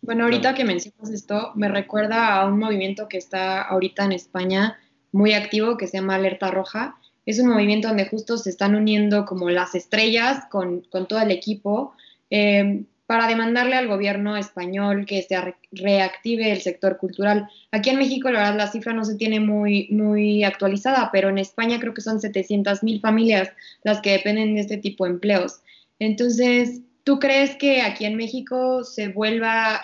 Bueno, 0.00 0.24
ahorita 0.24 0.54
que 0.54 0.64
mencionas 0.64 1.10
esto, 1.10 1.52
me 1.54 1.68
recuerda 1.68 2.34
a 2.36 2.46
un 2.46 2.58
movimiento 2.58 3.08
que 3.08 3.16
está 3.16 3.62
ahorita 3.62 4.04
en 4.04 4.12
España 4.12 4.78
muy 5.12 5.32
activo 5.32 5.76
que 5.76 5.86
se 5.86 5.98
llama 5.98 6.16
Alerta 6.16 6.50
Roja, 6.50 6.98
es 7.26 7.38
un 7.38 7.48
movimiento 7.48 7.88
donde 7.88 8.08
justo 8.08 8.36
se 8.36 8.50
están 8.50 8.74
uniendo 8.74 9.24
como 9.24 9.50
las 9.50 9.74
estrellas 9.74 10.44
con, 10.50 10.82
todo 10.90 11.20
el 11.20 11.30
equipo 11.30 11.94
eh, 12.30 12.84
para 13.06 13.26
demandarle 13.26 13.76
al 13.76 13.88
gobierno 13.88 14.36
español 14.36 15.04
que 15.06 15.22
se 15.22 15.36
reactive 15.72 16.52
el 16.52 16.62
sector 16.62 16.96
cultural. 16.96 17.48
Aquí 17.70 17.90
en 17.90 17.98
México, 17.98 18.30
la 18.30 18.40
verdad, 18.40 18.56
la 18.56 18.70
cifra 18.70 18.92
no 18.92 19.04
se 19.04 19.16
tiene 19.16 19.40
muy, 19.40 19.88
muy 19.90 20.42
actualizada, 20.42 21.10
pero 21.12 21.28
en 21.28 21.38
España 21.38 21.78
creo 21.80 21.92
que 21.92 22.00
son 22.00 22.20
700 22.20 22.82
mil 22.82 23.00
familias 23.00 23.50
las 23.82 24.00
que 24.00 24.12
dependen 24.12 24.54
de 24.54 24.62
este 24.62 24.78
tipo 24.78 25.04
de 25.04 25.10
empleos. 25.10 25.60
Entonces, 25.98 26.80
¿Tú 27.04 27.18
crees 27.18 27.54
que 27.56 27.82
aquí 27.82 28.06
en 28.06 28.16
México 28.16 28.82
se 28.82 29.08
vuelva 29.08 29.82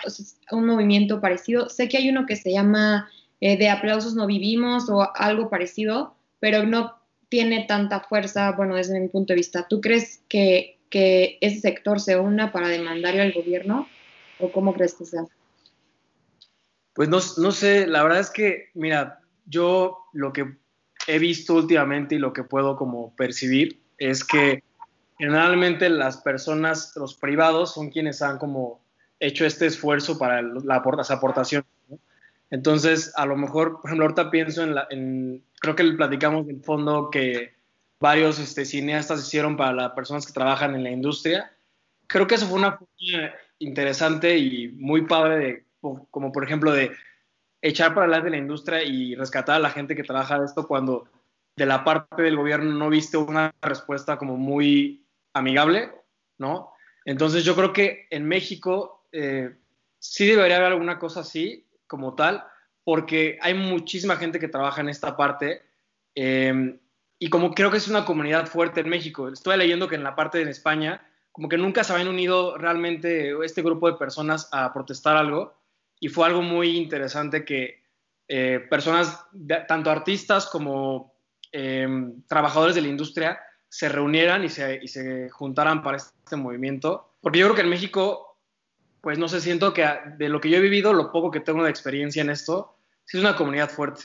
un 0.51 0.65
movimiento 0.65 1.21
parecido? 1.21 1.69
Sé 1.69 1.87
que 1.87 1.97
hay 1.97 2.09
uno 2.09 2.25
que 2.25 2.35
se 2.35 2.51
llama 2.51 3.09
eh, 3.39 3.57
De 3.57 3.69
aplausos 3.69 4.15
no 4.15 4.25
vivimos 4.25 4.89
o 4.89 5.07
algo 5.15 5.47
parecido, 5.47 6.15
pero 6.39 6.65
no 6.65 6.95
tiene 7.31 7.63
tanta 7.65 8.01
fuerza, 8.01 8.51
bueno, 8.51 8.75
desde 8.75 8.99
mi 8.99 9.07
punto 9.07 9.31
de 9.31 9.37
vista. 9.37 9.65
¿Tú 9.65 9.79
crees 9.79 10.21
que, 10.27 10.77
ese 10.91 11.61
sector 11.61 12.01
se 12.01 12.17
una 12.17 12.51
para 12.51 12.67
demandarle 12.67 13.21
al 13.21 13.31
gobierno 13.31 13.87
o 14.37 14.51
cómo 14.51 14.73
crees 14.73 14.95
que 14.95 15.05
sea? 15.05 15.23
Pues 16.93 17.07
no, 17.07 17.19
no 17.37 17.51
sé, 17.53 17.87
la 17.87 18.03
verdad 18.03 18.19
es 18.19 18.29
que, 18.29 18.65
mira, 18.73 19.21
yo 19.45 19.99
lo 20.11 20.33
que 20.33 20.57
he 21.07 21.19
visto 21.19 21.53
últimamente 21.53 22.15
y 22.15 22.19
lo 22.19 22.33
que 22.33 22.43
puedo 22.43 22.75
como 22.75 23.15
percibir 23.15 23.81
es 23.97 24.25
que 24.25 24.61
generalmente 25.17 25.89
las 25.89 26.17
personas, 26.17 26.91
los 26.97 27.15
privados, 27.15 27.73
son 27.73 27.91
quienes 27.91 28.21
han 28.21 28.39
como 28.39 28.81
hecho 29.21 29.45
este 29.45 29.67
esfuerzo 29.67 30.17
para 30.17 30.41
las 30.41 31.11
aportaciones. 31.11 31.65
Entonces, 32.51 33.13
a 33.15 33.25
lo 33.25 33.37
mejor, 33.37 33.79
por 33.79 33.89
ejemplo, 33.89 34.05
ahorita 34.05 34.29
pienso 34.29 34.63
en, 34.63 34.75
la, 34.75 34.87
creo 35.59 35.75
que 35.75 35.83
le 35.83 35.95
platicamos 35.95 36.45
del 36.45 36.61
fondo 36.61 37.09
que 37.09 37.53
varios 37.99 38.39
este, 38.39 38.65
cineastas 38.65 39.25
hicieron 39.25 39.55
para 39.55 39.73
las 39.73 39.91
personas 39.93 40.25
que 40.25 40.33
trabajan 40.33 40.75
en 40.75 40.83
la 40.83 40.91
industria. 40.91 41.51
Creo 42.07 42.27
que 42.27 42.35
eso 42.35 42.47
fue 42.47 42.59
una 42.59 42.73
forma 42.73 43.31
interesante 43.59 44.37
y 44.37 44.67
muy 44.67 45.03
padre, 45.07 45.37
de, 45.37 45.65
como 45.79 46.31
por 46.31 46.43
ejemplo 46.43 46.73
de 46.73 46.91
echar 47.61 47.93
para 47.93 48.05
adelante 48.07 48.31
la 48.31 48.37
industria 48.37 48.83
y 48.83 49.15
rescatar 49.15 49.55
a 49.55 49.59
la 49.59 49.69
gente 49.69 49.95
que 49.95 50.03
trabaja 50.03 50.39
de 50.39 50.45
esto 50.45 50.67
cuando 50.67 51.07
de 51.55 51.65
la 51.65 51.83
parte 51.83 52.21
del 52.21 52.35
gobierno 52.35 52.73
no 52.73 52.89
viste 52.89 53.17
una 53.17 53.53
respuesta 53.61 54.17
como 54.17 54.35
muy 54.35 55.05
amigable, 55.33 55.91
¿no? 56.37 56.73
Entonces 57.05 57.45
yo 57.45 57.55
creo 57.55 57.71
que 57.71 58.07
en 58.09 58.27
México 58.27 59.05
eh, 59.11 59.55
sí 59.99 60.25
debería 60.25 60.57
haber 60.57 60.71
alguna 60.71 60.97
cosa 60.99 61.21
así 61.21 61.65
como 61.91 62.15
tal, 62.15 62.45
porque 62.85 63.37
hay 63.41 63.53
muchísima 63.53 64.15
gente 64.15 64.39
que 64.39 64.47
trabaja 64.47 64.79
en 64.79 64.87
esta 64.87 65.17
parte 65.17 65.61
em, 66.15 66.79
y 67.19 67.29
como 67.29 67.51
creo 67.51 67.69
que 67.69 67.77
es 67.77 67.89
una 67.89 68.05
comunidad 68.05 68.47
fuerte 68.47 68.79
en 68.79 68.87
México. 68.87 69.27
Estoy 69.27 69.57
leyendo 69.57 69.89
que 69.89 69.95
en 69.95 70.03
la 70.03 70.15
parte 70.15 70.43
de 70.43 70.49
España 70.49 71.05
como 71.33 71.49
que 71.49 71.57
nunca 71.57 71.83
se 71.83 71.91
habían 71.91 72.07
unido 72.07 72.57
realmente 72.57 73.33
este 73.43 73.61
grupo 73.61 73.91
de 73.91 73.97
personas 73.97 74.47
a 74.53 74.71
protestar 74.71 75.17
algo 75.17 75.53
y 75.99 76.07
fue 76.07 76.25
algo 76.25 76.41
muy 76.41 76.77
interesante 76.77 77.43
que 77.43 77.83
eh, 78.29 78.65
personas, 78.69 79.25
tanto 79.67 79.91
artistas 79.91 80.47
como 80.47 81.13
em, 81.51 82.21
trabajadores 82.27 82.75
de 82.75 82.81
la 82.81 82.87
industria, 82.87 83.39
se 83.67 83.89
reunieran 83.89 84.45
y 84.45 84.49
se, 84.49 84.79
y 84.81 84.87
se 84.87 85.29
juntaran 85.29 85.83
para 85.83 85.97
este 85.97 86.37
movimiento. 86.37 87.15
Porque 87.19 87.39
yo 87.39 87.47
creo 87.47 87.55
que 87.55 87.61
en 87.61 87.69
México, 87.69 88.30
pues 89.01 89.17
no 89.17 89.27
sé, 89.27 89.41
siento 89.41 89.73
que 89.73 89.87
de 90.17 90.29
lo 90.29 90.39
que 90.39 90.49
yo 90.49 90.57
he 90.57 90.61
vivido, 90.61 90.93
lo 90.93 91.11
poco 91.11 91.31
que 91.31 91.39
tengo 91.39 91.63
de 91.63 91.69
experiencia 91.69 92.21
en 92.21 92.29
esto, 92.29 92.77
sí 93.05 93.17
es 93.17 93.23
una 93.23 93.35
comunidad 93.35 93.69
fuerte. 93.69 94.03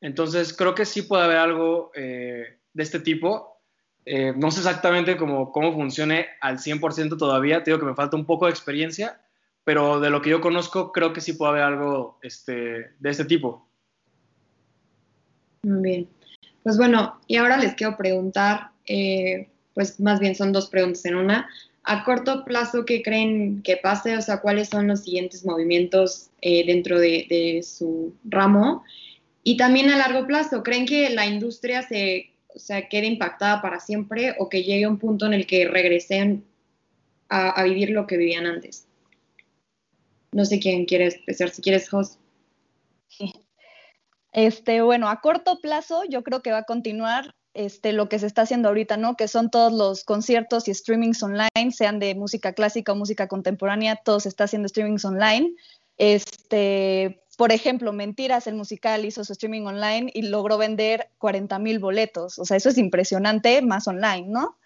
Entonces 0.00 0.52
creo 0.52 0.74
que 0.74 0.84
sí 0.84 1.02
puede 1.02 1.24
haber 1.24 1.38
algo 1.38 1.90
eh, 1.94 2.58
de 2.74 2.82
este 2.82 3.00
tipo. 3.00 3.58
Eh, 4.04 4.34
no 4.36 4.50
sé 4.50 4.60
exactamente 4.60 5.16
cómo, 5.16 5.50
cómo 5.50 5.72
funcione 5.72 6.26
al 6.42 6.58
100% 6.58 7.16
todavía, 7.16 7.64
te 7.64 7.70
digo 7.70 7.80
que 7.80 7.86
me 7.86 7.94
falta 7.94 8.16
un 8.16 8.26
poco 8.26 8.44
de 8.44 8.50
experiencia, 8.50 9.18
pero 9.64 9.98
de 9.98 10.10
lo 10.10 10.20
que 10.20 10.28
yo 10.28 10.42
conozco 10.42 10.92
creo 10.92 11.14
que 11.14 11.22
sí 11.22 11.32
puede 11.32 11.52
haber 11.52 11.62
algo 11.62 12.18
este, 12.22 12.52
de 12.98 13.10
este 13.10 13.24
tipo. 13.24 13.66
Muy 15.62 15.82
bien. 15.82 16.08
Pues 16.62 16.76
bueno, 16.76 17.18
y 17.26 17.36
ahora 17.36 17.56
les 17.56 17.74
quiero 17.74 17.96
preguntar, 17.96 18.70
eh, 18.86 19.48
pues 19.72 19.98
más 20.00 20.20
bien 20.20 20.34
son 20.34 20.52
dos 20.52 20.68
preguntas 20.68 21.04
en 21.06 21.14
una. 21.14 21.48
A 21.84 22.02
corto 22.02 22.44
plazo, 22.44 22.86
¿qué 22.86 23.02
creen 23.02 23.62
que 23.62 23.76
pase? 23.76 24.16
O 24.16 24.22
sea, 24.22 24.40
¿cuáles 24.40 24.70
son 24.70 24.88
los 24.88 25.00
siguientes 25.00 25.44
movimientos 25.44 26.30
eh, 26.40 26.64
dentro 26.66 26.98
de, 26.98 27.60
su 27.62 28.14
ramo? 28.24 28.82
Y 29.42 29.58
también 29.58 29.90
a 29.90 29.98
largo 29.98 30.26
plazo, 30.26 30.62
¿creen 30.62 30.86
que 30.86 31.10
la 31.10 31.26
industria 31.26 31.82
se 31.82 32.30
o 32.54 32.58
sea, 32.58 32.88
quede 32.88 33.06
impactada 33.06 33.60
para 33.60 33.80
siempre 33.80 34.34
o 34.38 34.48
que 34.48 34.62
llegue 34.62 34.86
un 34.86 34.98
punto 34.98 35.26
en 35.26 35.34
el 35.34 35.46
que 35.46 35.66
regresen 35.66 36.44
a, 37.28 37.62
vivir 37.64 37.90
lo 37.90 38.06
que 38.06 38.16
vivían 38.16 38.46
antes? 38.46 38.86
No 40.32 40.44
sé 40.44 40.60
quién 40.60 40.86
quiere 40.86 41.08
empezar, 41.08 41.50
si 41.50 41.60
quieres, 41.60 41.88
Jos. 41.90 42.18
Sí. 43.08 43.32
Este, 44.32 44.80
bueno, 44.82 45.08
a 45.08 45.20
corto 45.20 45.60
plazo 45.60 46.02
yo 46.08 46.24
creo 46.24 46.42
que 46.42 46.50
va 46.50 46.58
a 46.58 46.64
continuar 46.64 47.34
este, 47.54 47.92
lo 47.92 48.08
que 48.08 48.18
se 48.18 48.26
está 48.26 48.42
haciendo 48.42 48.68
ahorita, 48.68 48.96
¿no? 48.96 49.16
Que 49.16 49.28
son 49.28 49.50
todos 49.50 49.72
los 49.72 50.04
conciertos 50.04 50.68
y 50.68 50.74
streamings 50.74 51.22
online, 51.22 51.72
sean 51.72 51.98
de 51.98 52.14
música 52.14 52.52
clásica 52.52 52.92
o 52.92 52.96
música 52.96 53.28
contemporánea, 53.28 53.96
todo 53.96 54.20
se 54.20 54.28
está 54.28 54.44
haciendo 54.44 54.68
streamings 54.68 55.04
online. 55.04 55.54
Este, 55.96 57.22
por 57.36 57.52
ejemplo, 57.52 57.92
Mentiras, 57.92 58.46
el 58.46 58.56
musical 58.56 59.04
hizo 59.04 59.24
su 59.24 59.32
streaming 59.32 59.62
online 59.62 60.10
y 60.12 60.22
logró 60.22 60.58
vender 60.58 61.10
40 61.18 61.58
mil 61.60 61.78
boletos. 61.78 62.38
O 62.38 62.44
sea, 62.44 62.56
eso 62.56 62.68
es 62.68 62.78
impresionante, 62.78 63.62
más 63.62 63.86
online, 63.86 64.26
¿no? 64.28 64.58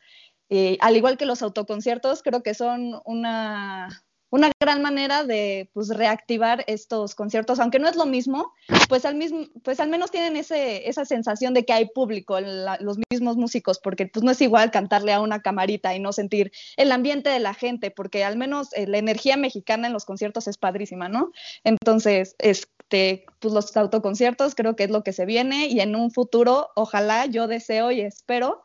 Eh, 0.50 0.78
al 0.80 0.96
igual 0.96 1.18
que 1.18 1.26
los 1.26 1.42
autoconciertos, 1.42 2.22
creo 2.22 2.42
que 2.42 2.54
son 2.54 3.00
una, 3.04 4.02
una 4.30 4.50
gran 4.60 4.82
manera 4.82 5.24
de 5.24 5.70
pues, 5.72 5.88
reactivar 5.88 6.64
estos 6.66 7.14
conciertos, 7.14 7.60
aunque 7.60 7.78
no 7.78 7.88
es 7.88 7.96
lo 7.96 8.06
mismo, 8.06 8.52
pues 8.88 9.04
al, 9.04 9.14
mismo, 9.14 9.46
pues 9.62 9.80
al 9.80 9.88
menos 9.88 10.10
tienen 10.10 10.36
ese, 10.36 10.88
esa 10.88 11.04
sensación 11.04 11.54
de 11.54 11.64
que 11.64 11.72
hay 11.72 11.86
público, 11.86 12.38
los 12.40 12.98
mismos 13.10 13.36
músicos, 13.36 13.78
porque 13.78 14.06
pues 14.06 14.22
no 14.24 14.30
es 14.30 14.40
igual 14.40 14.70
cantarle 14.70 15.12
a 15.12 15.20
una 15.20 15.40
camarita 15.40 15.94
y 15.94 16.00
no 16.00 16.12
sentir 16.12 16.52
el 16.76 16.92
ambiente 16.92 17.30
de 17.30 17.40
la 17.40 17.54
gente, 17.54 17.90
porque 17.90 18.24
al 18.24 18.36
menos 18.36 18.68
eh, 18.74 18.86
la 18.86 18.98
energía 18.98 19.36
mexicana 19.36 19.86
en 19.86 19.92
los 19.92 20.04
conciertos 20.04 20.46
es 20.46 20.58
padrísima, 20.58 21.08
¿no? 21.08 21.32
Entonces, 21.64 22.36
este, 22.38 23.24
pues 23.38 23.54
los 23.54 23.76
autoconciertos 23.76 24.54
creo 24.54 24.76
que 24.76 24.84
es 24.84 24.90
lo 24.90 25.02
que 25.02 25.12
se 25.12 25.24
viene 25.24 25.68
y 25.68 25.80
en 25.80 25.96
un 25.96 26.10
futuro, 26.10 26.68
ojalá, 26.74 27.26
yo 27.26 27.46
deseo 27.46 27.90
y 27.90 28.00
espero 28.00 28.62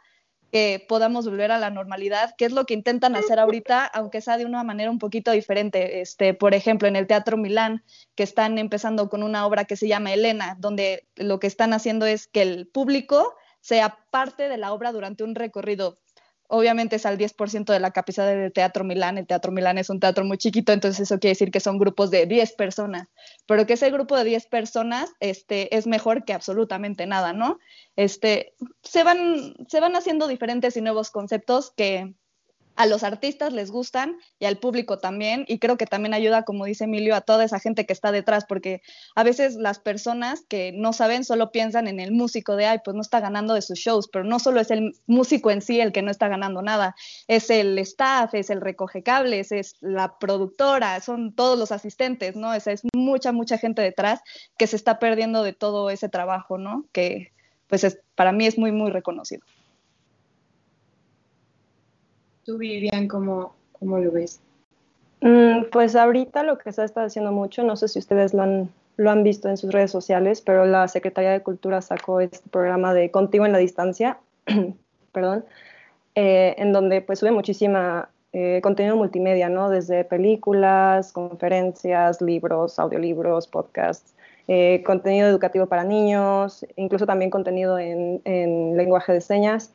que 0.53 0.85
podamos 0.87 1.25
volver 1.25 1.51
a 1.51 1.57
la 1.57 1.71
normalidad, 1.71 2.35
que 2.37 2.45
es 2.45 2.51
lo 2.51 2.65
que 2.65 2.75
intentan 2.75 3.15
hacer 3.15 3.39
ahorita, 3.39 3.85
aunque 3.87 4.21
sea 4.21 4.37
de 4.37 4.45
una 4.45 4.63
manera 4.63 4.91
un 4.91 4.99
poquito 4.99 5.31
diferente. 5.31 5.99
Este, 6.01 6.35
por 6.35 6.53
ejemplo, 6.53 6.87
en 6.87 6.95
el 6.95 7.07
Teatro 7.07 7.37
Milán, 7.37 7.83
que 8.13 8.21
están 8.21 8.59
empezando 8.59 9.09
con 9.09 9.23
una 9.23 9.47
obra 9.47 9.65
que 9.65 9.75
se 9.75 9.87
llama 9.87 10.13
Elena, 10.13 10.55
donde 10.59 11.07
lo 11.15 11.39
que 11.39 11.47
están 11.47 11.73
haciendo 11.73 12.05
es 12.05 12.27
que 12.27 12.43
el 12.43 12.67
público 12.67 13.33
sea 13.61 13.97
parte 14.11 14.47
de 14.47 14.57
la 14.57 14.73
obra 14.73 14.91
durante 14.91 15.23
un 15.23 15.33
recorrido 15.33 15.97
obviamente 16.53 16.97
es 16.97 17.05
al 17.05 17.17
10% 17.17 17.73
de 17.73 17.79
la 17.79 17.91
capacidad 17.91 18.27
del 18.27 18.53
Teatro 18.53 18.83
Milán. 18.83 19.17
El 19.17 19.25
Teatro 19.25 19.51
Milán 19.51 19.79
es 19.79 19.89
un 19.89 19.99
teatro 19.99 20.23
muy 20.23 20.37
chiquito, 20.37 20.71
entonces 20.71 21.01
eso 21.01 21.19
quiere 21.19 21.31
decir 21.31 21.49
que 21.49 21.59
son 21.59 21.79
grupos 21.79 22.11
de 22.11 22.27
10 22.27 22.53
personas. 22.53 23.07
Pero 23.47 23.65
que 23.65 23.73
ese 23.73 23.89
grupo 23.89 24.15
de 24.15 24.23
10 24.23 24.45
personas 24.47 25.11
este, 25.19 25.75
es 25.75 25.87
mejor 25.87 26.25
que 26.25 26.33
absolutamente 26.33 27.07
nada, 27.07 27.33
¿no? 27.33 27.59
Este, 27.95 28.53
se, 28.83 29.03
van, 29.03 29.55
se 29.67 29.79
van 29.79 29.95
haciendo 29.95 30.27
diferentes 30.27 30.77
y 30.77 30.81
nuevos 30.81 31.09
conceptos 31.09 31.71
que 31.75 32.13
a 32.75 32.85
los 32.85 33.03
artistas 33.03 33.53
les 33.53 33.71
gustan 33.71 34.17
y 34.39 34.45
al 34.45 34.57
público 34.57 34.97
también. 34.97 35.45
Y 35.47 35.59
creo 35.59 35.77
que 35.77 35.85
también 35.85 36.13
ayuda, 36.13 36.43
como 36.43 36.65
dice 36.65 36.85
Emilio, 36.85 37.15
a 37.15 37.21
toda 37.21 37.43
esa 37.43 37.59
gente 37.59 37.85
que 37.85 37.93
está 37.93 38.11
detrás, 38.11 38.45
porque 38.45 38.81
a 39.15 39.23
veces 39.23 39.55
las 39.55 39.79
personas 39.79 40.43
que 40.47 40.71
no 40.73 40.93
saben 40.93 41.23
solo 41.23 41.51
piensan 41.51 41.87
en 41.87 41.99
el 41.99 42.11
músico 42.11 42.55
de, 42.55 42.65
ay, 42.65 42.79
pues 42.83 42.95
no 42.95 43.01
está 43.01 43.19
ganando 43.19 43.53
de 43.53 43.61
sus 43.61 43.79
shows, 43.79 44.07
pero 44.07 44.25
no 44.25 44.39
solo 44.39 44.59
es 44.59 44.71
el 44.71 44.93
músico 45.05 45.51
en 45.51 45.61
sí 45.61 45.79
el 45.79 45.91
que 45.91 46.01
no 46.01 46.11
está 46.11 46.27
ganando 46.27 46.61
nada, 46.61 46.95
es 47.27 47.49
el 47.49 47.77
staff, 47.79 48.33
es 48.33 48.49
el 48.49 48.61
recoge 48.61 49.03
cables, 49.03 49.51
es 49.51 49.75
la 49.81 50.17
productora, 50.17 50.99
son 51.01 51.33
todos 51.33 51.57
los 51.57 51.71
asistentes, 51.71 52.35
¿no? 52.35 52.53
Esa 52.53 52.71
es 52.71 52.81
mucha, 52.93 53.31
mucha 53.31 53.57
gente 53.57 53.81
detrás 53.81 54.21
que 54.57 54.67
se 54.67 54.75
está 54.75 54.99
perdiendo 54.99 55.43
de 55.43 55.53
todo 55.53 55.89
ese 55.89 56.09
trabajo, 56.09 56.57
¿no? 56.57 56.85
Que 56.91 57.31
pues 57.67 57.83
es, 57.83 57.99
para 58.15 58.31
mí 58.31 58.45
es 58.45 58.57
muy, 58.57 58.71
muy 58.71 58.91
reconocido. 58.91 59.43
¿Tú, 62.45 62.57
Vivian, 62.57 63.07
cómo, 63.07 63.53
lo 63.79 64.11
ves? 64.11 64.41
Mm, 65.21 65.65
pues 65.71 65.95
ahorita 65.95 66.43
lo 66.43 66.57
que 66.57 66.73
se 66.73 66.83
está 66.83 67.05
haciendo 67.05 67.31
mucho, 67.31 67.63
no 67.63 67.77
sé 67.77 67.87
si 67.87 67.99
ustedes 67.99 68.33
lo 68.33 68.41
han, 68.41 68.69
lo 68.97 69.11
han 69.11 69.23
visto 69.23 69.47
en 69.47 69.55
sus 69.55 69.71
redes 69.71 69.91
sociales, 69.91 70.41
pero 70.41 70.65
la 70.65 70.89
Secretaría 70.89 71.31
de 71.31 71.41
Cultura 71.41 71.81
sacó 71.81 72.19
este 72.19 72.49
programa 72.49 72.93
de 72.93 73.11
Contigo 73.11 73.45
en 73.45 73.53
la 73.53 73.59
Distancia, 73.59 74.17
perdón, 75.13 75.45
eh, 76.15 76.55
en 76.57 76.73
donde 76.73 77.01
pues 77.01 77.19
sube 77.19 77.31
muchísima 77.31 78.09
eh, 78.33 78.59
contenido 78.61 78.97
multimedia, 78.97 79.47
¿no? 79.47 79.69
Desde 79.69 80.03
películas, 80.03 81.13
conferencias, 81.13 82.21
libros, 82.21 82.77
audiolibros, 82.77 83.47
podcasts, 83.47 84.15
eh, 84.49 84.83
contenido 84.85 85.29
educativo 85.29 85.67
para 85.67 85.85
niños, 85.85 86.65
incluso 86.75 87.05
también 87.05 87.31
contenido 87.31 87.79
en, 87.79 88.21
en 88.25 88.75
lenguaje 88.75 89.13
de 89.13 89.21
señas, 89.21 89.71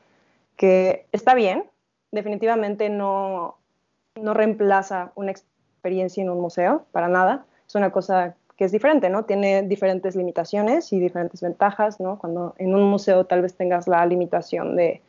que 0.57 1.07
está 1.13 1.35
bien, 1.35 1.65
definitivamente 2.13 2.89
no, 2.89 3.59
no 4.17 4.35
reemplaza 4.35 5.13
una 5.15 5.31
experiencia 5.31 6.23
en 6.23 6.31
un 6.31 6.41
museo, 6.41 6.87
para 6.93 7.09
nada. 7.09 7.47
Es 7.67 7.75
una 7.75 7.91
cosa 7.91 8.35
que 8.57 8.65
es 8.65 8.73
diferente, 8.73 9.09
¿no? 9.09 9.25
Tiene 9.25 9.63
diferentes 9.63 10.17
limitaciones 10.17 10.93
y 10.93 10.99
diferentes 10.99 11.41
ventajas, 11.41 12.01
¿no? 12.01 12.19
Cuando 12.19 12.55
en 12.59 12.75
un 12.75 12.83
museo 12.91 13.25
tal 13.25 13.43
vez 13.43 13.55
tengas 13.55 13.87
la 13.87 14.05
limitación 14.05 14.75
de, 14.75 15.01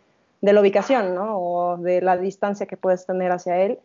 de 0.41 0.53
la 0.53 0.61
ubicación, 0.61 1.15
¿no? 1.15 1.39
O 1.39 1.77
de 1.77 2.01
la 2.01 2.15
distancia 2.17 2.67
que 2.67 2.77
puedes 2.77 3.05
tener 3.05 3.31
hacia 3.31 3.57
él. 3.57 3.79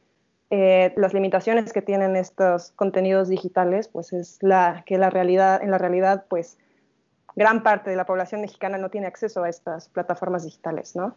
eh, 0.50 0.92
las 0.96 1.14
limitaciones 1.14 1.72
que 1.72 1.82
tienen 1.82 2.16
estos 2.16 2.72
contenidos 2.72 3.28
digitales, 3.28 3.88
pues 3.88 4.12
es 4.12 4.38
la 4.42 4.84
que 4.86 4.98
la 4.98 5.10
realidad, 5.10 5.62
en 5.62 5.70
la 5.70 5.78
realidad, 5.78 6.26
pues 6.28 6.58
gran 7.34 7.62
parte 7.62 7.90
de 7.90 7.96
la 7.96 8.06
población 8.06 8.40
mexicana 8.42 8.78
no 8.78 8.90
tiene 8.90 9.06
acceso 9.06 9.42
a 9.42 9.48
estas 9.48 9.88
plataformas 9.88 10.44
digitales, 10.44 10.94
¿no? 10.94 11.16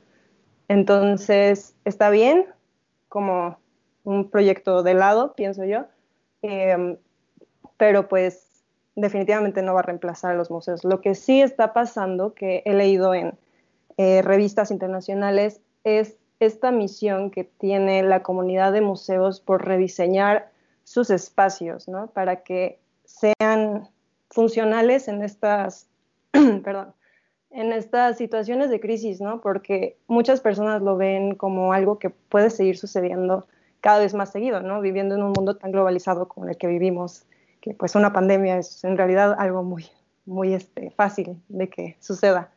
Entonces, 0.67 1.75
está 1.86 2.10
bien 2.10 2.45
como 3.10 3.58
un 4.03 4.30
proyecto 4.30 4.84
de 4.84 4.93
lado, 4.93 5.34
pienso 5.34 5.65
yo, 5.65 5.86
em, 6.41 6.97
pero 7.77 8.08
pues 8.08 8.63
definitivamente 8.95 9.62
no 9.62 9.73
va 9.73 9.82
a 9.82 9.84
reemplazar 9.84 10.32
a 10.32 10.36
los 10.36 10.49
museos. 10.49 10.84
Lo 10.84 11.01
que 11.01 11.15
sí 11.15 11.41
está 11.41 11.73
pasando, 11.73 12.34
que 12.34 12.63
he 12.65 12.73
leído 12.73 13.13
en 13.13 13.38
eh, 13.97 14.21
revistas 14.21 14.71
internacionales, 14.71 15.62
es 15.84 16.17
esta 16.39 16.71
misión 16.71 17.32
que 17.32 17.43
tiene 17.43 18.03
la 18.03 18.23
comunidad 18.23 18.71
de 18.71 18.82
museos 18.82 19.39
por 19.39 19.65
rediseñar 19.65 20.51
sus 20.84 21.10
espacios, 21.10 21.88
¿no? 21.88 22.08
Para 22.08 22.43
que 22.43 22.80
sean 23.06 23.89
funcionales 24.30 25.08
en 25.08 25.23
estas, 25.23 25.88
perdón, 26.63 26.93
en 27.51 27.71
estas 27.71 28.17
situaciones 28.17 28.69
de 28.69 28.79
crisis, 28.79 29.21
¿no? 29.21 29.41
Porque 29.41 29.97
muchas 30.07 30.41
personas 30.41 30.81
lo 30.81 30.97
ven 30.97 31.36
como 31.36 31.73
algo 31.73 31.99
que 31.99 32.10
puede 32.10 32.49
seguir 32.49 32.77
sucediendo 32.77 33.47
cada 33.81 33.99
vez 33.99 34.13
más 34.13 34.31
seguido, 34.31 34.62
¿no? 34.62 34.81
Viviendo 34.81 35.15
en 35.15 35.23
un 35.23 35.33
mundo 35.36 35.55
tan 35.55 35.71
globalizado 35.71 36.27
como 36.27 36.47
el 36.47 36.57
que 36.57 36.67
vivimos, 36.67 37.25
que 37.62 37.73
pues 37.73 37.95
una 37.95 38.13
pandemia 38.13 38.57
es 38.57 38.83
en 38.83 38.97
realidad 38.97 39.36
algo 39.38 39.63
muy, 39.63 39.86
muy 40.25 40.53
este, 40.53 40.91
fácil 40.91 41.41
de 41.47 41.69
que 41.69 41.97
suceda. 41.99 42.51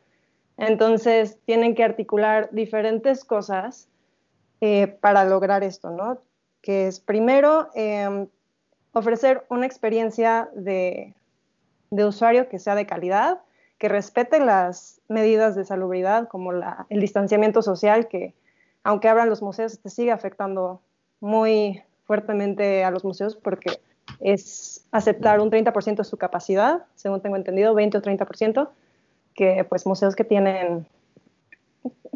Entonces, 0.57 1.37
tienen 1.45 1.73
que 1.73 1.83
articular 1.83 2.49
diferentes 2.51 3.23
cosas 3.23 3.87
eh, 4.59 4.87
para 4.87 5.25
lograr 5.25 5.63
esto, 5.63 5.89
¿no? 5.89 6.19
Que 6.61 6.87
es 6.87 6.99
primero 6.99 7.69
em, 7.73 8.27
ofrecer 8.93 9.43
una 9.49 9.65
experiencia 9.65 10.49
de, 10.53 11.15
de, 11.89 12.05
usuario 12.05 12.47
que 12.47 12.59
sea 12.59 12.75
de 12.75 12.85
calidad, 12.85 13.39
que 13.81 13.89
respete 13.89 14.39
las 14.39 15.01
medidas 15.07 15.55
de 15.55 15.65
salubridad, 15.65 16.27
como 16.27 16.51
la, 16.51 16.85
el 16.89 17.01
distanciamiento 17.01 17.63
social, 17.63 18.07
que 18.07 18.35
aunque 18.83 19.09
abran 19.09 19.27
los 19.27 19.41
museos, 19.41 19.79
te 19.79 19.89
sigue 19.89 20.11
afectando 20.11 20.83
muy 21.19 21.81
fuertemente 22.03 22.83
a 22.83 22.91
los 22.91 23.03
museos 23.03 23.35
porque 23.35 23.81
es 24.19 24.85
aceptar 24.91 25.39
un 25.39 25.49
30% 25.49 25.95
de 25.95 26.03
su 26.03 26.17
capacidad, 26.17 26.85
según 26.93 27.21
tengo 27.21 27.37
entendido, 27.37 27.73
20 27.73 27.97
o 27.97 28.01
30%, 28.03 28.69
que 29.33 29.65
pues 29.67 29.87
museos 29.87 30.15
que 30.15 30.25
tienen, 30.25 30.85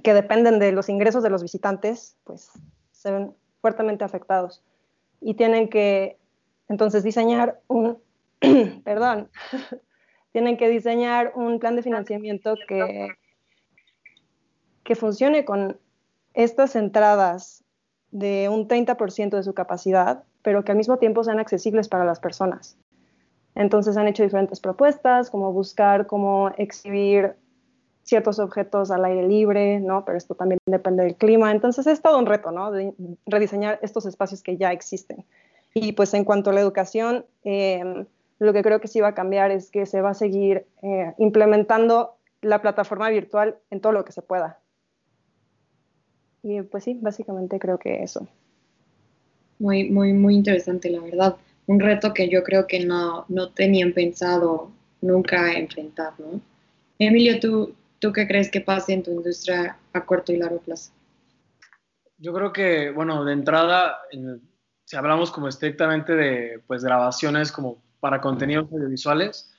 que 0.03 0.13
dependen 0.13 0.59
de 0.59 0.71
los 0.71 0.87
ingresos 0.87 1.23
de 1.23 1.31
los 1.31 1.41
visitantes, 1.41 2.15
pues 2.25 2.51
se 2.91 3.09
ven 3.09 3.33
fuertemente 3.61 4.03
afectados. 4.03 4.61
Y 5.19 5.33
tienen 5.33 5.67
que 5.69 6.19
entonces 6.67 7.03
diseñar 7.03 7.59
un, 7.65 7.97
perdón, 8.83 9.29
tienen 10.35 10.57
que 10.57 10.67
diseñar 10.67 11.31
un 11.33 11.59
plan 11.59 11.77
de 11.77 11.81
financiamiento 11.81 12.55
que, 12.67 13.07
que 14.83 14.95
funcione 14.95 15.45
con 15.45 15.79
estas 16.33 16.75
entradas 16.75 17.63
de 18.11 18.49
un 18.49 18.67
30% 18.67 19.29
de 19.29 19.43
su 19.43 19.53
capacidad, 19.53 20.25
pero 20.41 20.65
que 20.65 20.73
al 20.73 20.77
mismo 20.77 20.97
tiempo 20.97 21.23
sean 21.23 21.39
accesibles 21.39 21.87
para 21.87 22.03
las 22.03 22.19
personas. 22.19 22.77
Entonces 23.55 23.95
han 23.95 24.09
hecho 24.09 24.23
diferentes 24.23 24.59
propuestas, 24.59 25.29
como 25.29 25.53
buscar 25.53 26.05
cómo 26.05 26.51
exhibir 26.57 27.35
ciertos 28.03 28.37
objetos 28.37 28.91
al 28.91 29.05
aire 29.05 29.25
libre, 29.25 29.79
¿no? 29.79 30.03
Pero 30.03 30.17
esto 30.17 30.35
también 30.35 30.59
depende 30.65 31.05
del 31.05 31.15
clima. 31.15 31.53
Entonces 31.53 31.87
es 31.87 32.01
todo 32.01 32.19
un 32.19 32.25
reto, 32.25 32.51
¿no? 32.51 32.73
De 32.73 32.93
rediseñar 33.25 33.79
estos 33.81 34.05
espacios 34.05 34.43
que 34.43 34.57
ya 34.57 34.73
existen. 34.73 35.23
Y 35.73 35.93
pues 35.93 36.13
en 36.13 36.25
cuanto 36.25 36.49
a 36.49 36.53
la 36.53 36.59
educación, 36.59 37.25
em, 37.45 38.05
lo 38.39 38.53
que 38.53 38.63
creo 38.63 38.81
que 38.81 38.87
sí 38.87 39.01
va 39.01 39.09
a 39.09 39.15
cambiar 39.15 39.51
es 39.51 39.71
que 39.71 39.85
se 39.85 40.01
va 40.01 40.11
a 40.11 40.13
seguir 40.13 40.65
eh, 40.81 41.13
implementando 41.17 42.17
la 42.41 42.61
plataforma 42.61 43.09
virtual 43.09 43.57
en 43.71 43.81
todo 43.81 43.93
lo 43.93 44.05
que 44.05 44.11
se 44.11 44.21
pueda. 44.21 44.59
Y 46.43 46.61
pues 46.61 46.83
sí, 46.83 46.97
básicamente 47.01 47.59
creo 47.59 47.79
que 47.79 48.03
eso. 48.03 48.27
Muy, 49.57 49.89
muy, 49.89 50.13
muy 50.13 50.35
interesante, 50.35 50.89
la 50.89 50.99
verdad 50.99 51.37
un 51.67 51.79
reto 51.79 52.13
que 52.13 52.29
yo 52.29 52.43
creo 52.43 52.67
que 52.67 52.85
no, 52.85 53.25
no 53.27 53.49
tenían 53.49 53.93
pensado 53.93 54.71
nunca 55.01 55.53
enfrentar, 55.53 56.13
¿no? 56.19 56.39
Emilio, 56.99 57.39
¿tú, 57.39 57.75
¿tú 57.99 58.13
qué 58.13 58.27
crees 58.27 58.49
que 58.49 58.61
pase 58.61 58.93
en 58.93 59.03
tu 59.03 59.11
industria 59.11 59.77
a 59.93 60.05
corto 60.05 60.31
y 60.31 60.37
largo 60.37 60.59
plazo? 60.59 60.91
Yo 62.17 62.33
creo 62.33 62.53
que, 62.53 62.91
bueno, 62.91 63.25
de 63.25 63.33
entrada, 63.33 63.97
si 64.85 64.95
hablamos 64.95 65.31
como 65.31 65.47
estrictamente 65.47 66.15
de 66.15 66.61
pues, 66.67 66.83
grabaciones 66.83 67.51
como 67.51 67.77
para 67.99 68.21
contenidos 68.21 68.71
audiovisuales, 68.71 69.51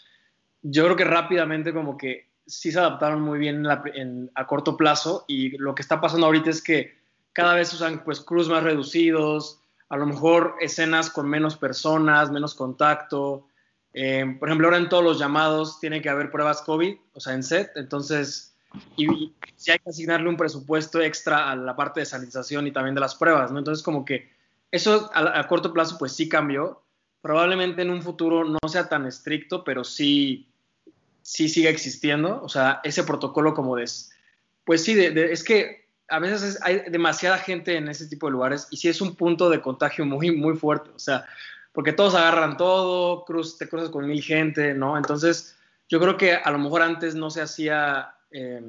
yo 0.62 0.84
creo 0.84 0.96
que 0.96 1.04
rápidamente 1.04 1.72
como 1.72 1.96
que 1.96 2.28
sí 2.46 2.72
se 2.72 2.78
adaptaron 2.78 3.22
muy 3.22 3.38
bien 3.38 3.66
a 3.66 4.46
corto 4.46 4.76
plazo 4.76 5.24
y 5.26 5.56
lo 5.58 5.74
que 5.74 5.82
está 5.82 6.00
pasando 6.00 6.26
ahorita 6.26 6.50
es 6.50 6.62
que 6.62 6.96
cada 7.32 7.54
vez 7.54 7.72
usan 7.74 8.02
pues 8.04 8.20
crews 8.20 8.48
más 8.48 8.62
reducidos, 8.62 9.60
a 9.88 9.96
lo 9.96 10.06
mejor 10.06 10.54
escenas 10.60 11.10
con 11.10 11.28
menos 11.28 11.56
personas, 11.56 12.30
menos 12.30 12.54
contacto. 12.54 13.46
Eh, 13.92 14.36
por 14.38 14.48
ejemplo, 14.48 14.68
ahora 14.68 14.78
en 14.78 14.88
todos 14.88 15.04
los 15.04 15.18
llamados 15.18 15.78
tiene 15.80 16.00
que 16.02 16.08
haber 16.08 16.30
pruebas 16.30 16.62
COVID, 16.62 16.96
o 17.12 17.20
sea, 17.20 17.34
en 17.34 17.42
set, 17.42 17.72
entonces, 17.76 18.54
y, 18.96 19.34
si 19.54 19.70
hay 19.70 19.78
que 19.78 19.90
asignarle 19.90 20.28
un 20.28 20.36
presupuesto 20.36 21.00
extra 21.00 21.50
a 21.50 21.56
la 21.56 21.76
parte 21.76 22.00
de 22.00 22.06
sanitización 22.06 22.66
y 22.66 22.72
también 22.72 22.94
de 22.94 23.00
las 23.00 23.14
pruebas, 23.14 23.52
¿no? 23.52 23.58
Entonces, 23.58 23.82
como 23.82 24.04
que 24.04 24.30
eso 24.70 25.10
a, 25.14 25.46
corto 25.46 25.72
plazo, 25.72 25.96
pues 25.98 26.12
sí 26.12 26.28
cambió. 26.28 26.82
Probablemente 27.20 27.82
en 27.82 27.90
un 27.90 28.02
futuro 28.02 28.44
no 28.44 28.68
sea 28.68 28.88
tan 28.88 29.06
estricto, 29.06 29.64
pero 29.64 29.84
sí, 29.84 30.48
sí 31.22 31.48
sigue 31.48 31.68
existiendo, 31.68 32.40
o 32.42 32.48
sea, 32.48 32.80
ese 32.84 33.02
protocolo 33.02 33.52
como 33.54 33.76
de, 33.76 33.84
pues 34.64 34.84
sí, 34.84 34.96
es 34.98 35.42
que 35.42 35.86
a 36.08 36.18
veces 36.20 36.60
hay 36.62 36.82
demasiada 36.88 37.38
gente 37.38 37.76
en 37.76 37.88
ese 37.88 38.06
tipo 38.06 38.26
de 38.26 38.32
lugares 38.32 38.68
y 38.70 38.76
sí 38.76 38.88
es 38.88 39.00
un 39.00 39.16
punto 39.16 39.50
de 39.50 39.60
contagio 39.60 40.04
muy, 40.06 40.30
muy 40.30 40.56
fuerte, 40.56 40.90
o 40.94 40.98
sea, 40.98 41.26
porque 41.72 41.92
todos 41.92 42.14
agarran 42.14 42.56
todo, 42.56 43.24
cruz, 43.24 43.58
te 43.58 43.68
cruzas 43.68 43.90
con 43.90 44.06
mil 44.06 44.22
gente, 44.22 44.72
¿no? 44.72 44.96
Entonces, 44.96 45.56
yo 45.88 46.00
creo 46.00 46.16
que 46.16 46.34
a 46.34 46.50
lo 46.50 46.58
mejor 46.58 46.82
antes 46.82 47.14
no 47.14 47.28
se 47.30 47.42
hacía, 47.42 48.14
eh, 48.30 48.62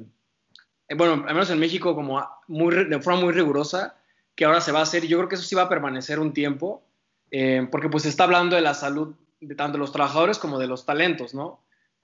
bueno, 0.96 1.24
al 1.26 1.34
menos 1.34 1.50
en 1.50 1.58
México, 1.58 1.94
como 1.94 2.28
muy, 2.48 2.84
de 2.84 3.00
forma 3.00 3.20
muy 3.20 3.32
rigurosa, 3.32 3.96
que 4.34 4.44
ahora 4.44 4.60
se 4.60 4.72
va 4.72 4.80
a 4.80 4.82
hacer 4.82 5.06
yo 5.06 5.16
creo 5.18 5.28
que 5.28 5.34
eso 5.36 5.44
sí 5.44 5.54
va 5.54 5.62
a 5.62 5.68
permanecer 5.68 6.18
un 6.18 6.32
tiempo, 6.32 6.82
eh, 7.30 7.66
porque 7.70 7.88
pues 7.88 8.06
está 8.06 8.24
hablando 8.24 8.56
de 8.56 8.62
la 8.62 8.74
salud 8.74 9.14
de 9.40 9.54
tanto 9.54 9.78
los 9.78 9.92
trabajadores 9.92 10.38
como 10.38 10.58
de 10.58 10.66
los 10.66 10.84
talentos, 10.84 11.34
¿no? 11.34 11.60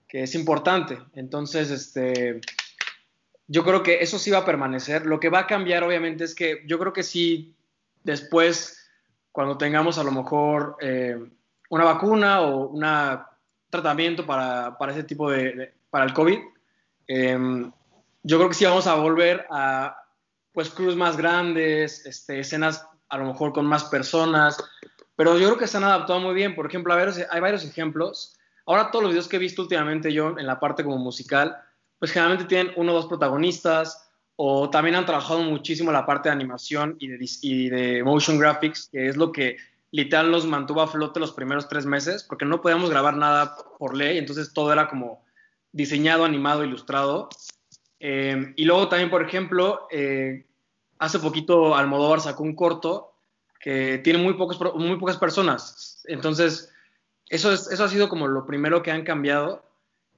Que 0.07 0.23
es 0.23 0.35
importante. 0.35 0.99
Entonces, 1.15 1.71
este 1.71 2.41
yo 3.47 3.65
creo 3.65 3.83
que 3.83 4.03
eso 4.03 4.19
sí 4.19 4.31
va 4.31 4.39
a 4.39 4.45
permanecer. 4.45 5.07
Lo 5.07 5.21
que 5.21 5.29
va 5.29 5.41
a 5.41 5.47
cambiar, 5.47 5.85
obviamente, 5.85 6.25
es 6.25 6.35
que 6.35 6.63
yo 6.67 6.79
creo 6.79 6.93
que 6.93 7.03
sí, 7.03 7.55
después, 8.03 8.91
cuando 9.33 9.59
tengamos 9.59 9.99
a 9.99 10.05
lo 10.05 10.13
mejor 10.13 10.77
eh, 10.81 11.19
una 11.69 11.85
vacuna 11.85 12.41
o 12.41 12.69
un 12.69 12.85
tratamiento 13.69 14.25
para, 14.25 14.79
para, 14.79 14.93
ese 14.93 15.05
tipo 15.05 15.31
de, 15.31 15.75
para 15.91 16.05
el 16.05 16.15
COVID, 16.15 16.39
em, 17.07 17.71
yo 18.23 18.39
creo 18.39 18.49
que 18.49 18.55
sí 18.55 18.65
vamos 18.65 18.87
a 18.87 18.95
volver 18.95 19.47
a, 19.51 19.97
pues, 20.53 20.79
más 20.97 21.17
grandes, 21.17 22.07
este, 22.07 22.41
escenas 22.41 22.87
a 23.11 23.19
lo 23.19 23.27
mejor 23.27 23.53
con 23.53 23.67
más 23.67 23.85
personas, 23.85 24.57
pero 25.16 25.38
yo 25.38 25.46
creo 25.46 25.59
que 25.59 25.66
se 25.66 25.77
han 25.77 25.85
adaptado 25.85 26.20
muy 26.20 26.35
bien. 26.35 26.55
Por 26.55 26.66
ejemplo, 26.66 26.94
hay 26.94 27.40
varios 27.40 27.64
ejemplos. 27.64 28.37
Ahora 28.66 28.90
todos 28.90 29.05
los 29.05 29.12
videos 29.12 29.29
que 29.29 29.37
he 29.37 29.40
visto 29.40 29.62
últimamente 29.62 30.12
yo 30.12 30.38
en 30.38 30.46
la 30.46 30.59
parte 30.59 30.83
como 30.83 30.98
musical, 30.98 31.57
pues 31.98 32.11
generalmente 32.11 32.46
tienen 32.46 32.72
uno 32.77 32.92
o 32.92 32.94
dos 32.96 33.07
protagonistas 33.07 34.11
o 34.37 34.68
también 34.70 34.96
han 34.96 35.07
trabajado 35.07 35.42
muchísimo 35.42 35.92
la 35.92 36.07
parte 36.07 36.29
de 36.29 36.35
animación 36.35 36.96
y 36.98 37.68
de, 37.68 38.03
motion 38.05 38.38
graphics, 38.38 38.88
que 38.90 39.09
es 39.09 39.16
lo 39.16 39.31
que 39.31 39.59
literal 39.92 40.31
nos 40.31 40.44
mantuvo 40.44 40.81
a 40.83 40.88
flote 40.88 41.20
los 41.20 41.33
primeros 41.33 41.68
tres 41.68 41.87
meses, 41.87 42.24
porque 42.24 42.44
no 42.44 42.61
podíamos 42.61 42.90
grabar 42.90 43.16
nada 43.16 43.57
por 43.79 43.96
ley, 43.96 44.18
entonces 44.18 44.53
todo 44.53 44.72
era 44.72 44.88
como 44.88 45.24
diseñado, 45.70 46.24
animado, 46.24 46.64
ilustrado. 46.64 47.29
Eh, 48.00 48.53
y 48.57 48.64
luego 48.64 48.88
también, 48.88 49.11
por 49.11 49.22
ejemplo, 49.22 49.87
eh, 49.92 50.46
hace 50.98 51.20
poquito 51.20 51.77
Almodóvar 51.77 52.20
sacó 52.20 52.42
un 52.42 52.57
corto 52.57 53.13
que 53.64 53.96
tiene 54.05 54.18
muy, 54.18 54.35
pocos, 54.35 54.61
muy 54.74 54.98
pocas 54.98 55.16
personas. 55.16 56.03
Entonces, 56.05 56.70
eso, 57.31 57.50
es, 57.50 57.66
eso 57.72 57.85
ha 57.85 57.88
sido 57.88 58.11
como 58.11 58.29
lo 58.29 58.44
primero 58.44 58.83
que 58.83 58.90
han 58.90 59.05
cambiado. 59.05 59.64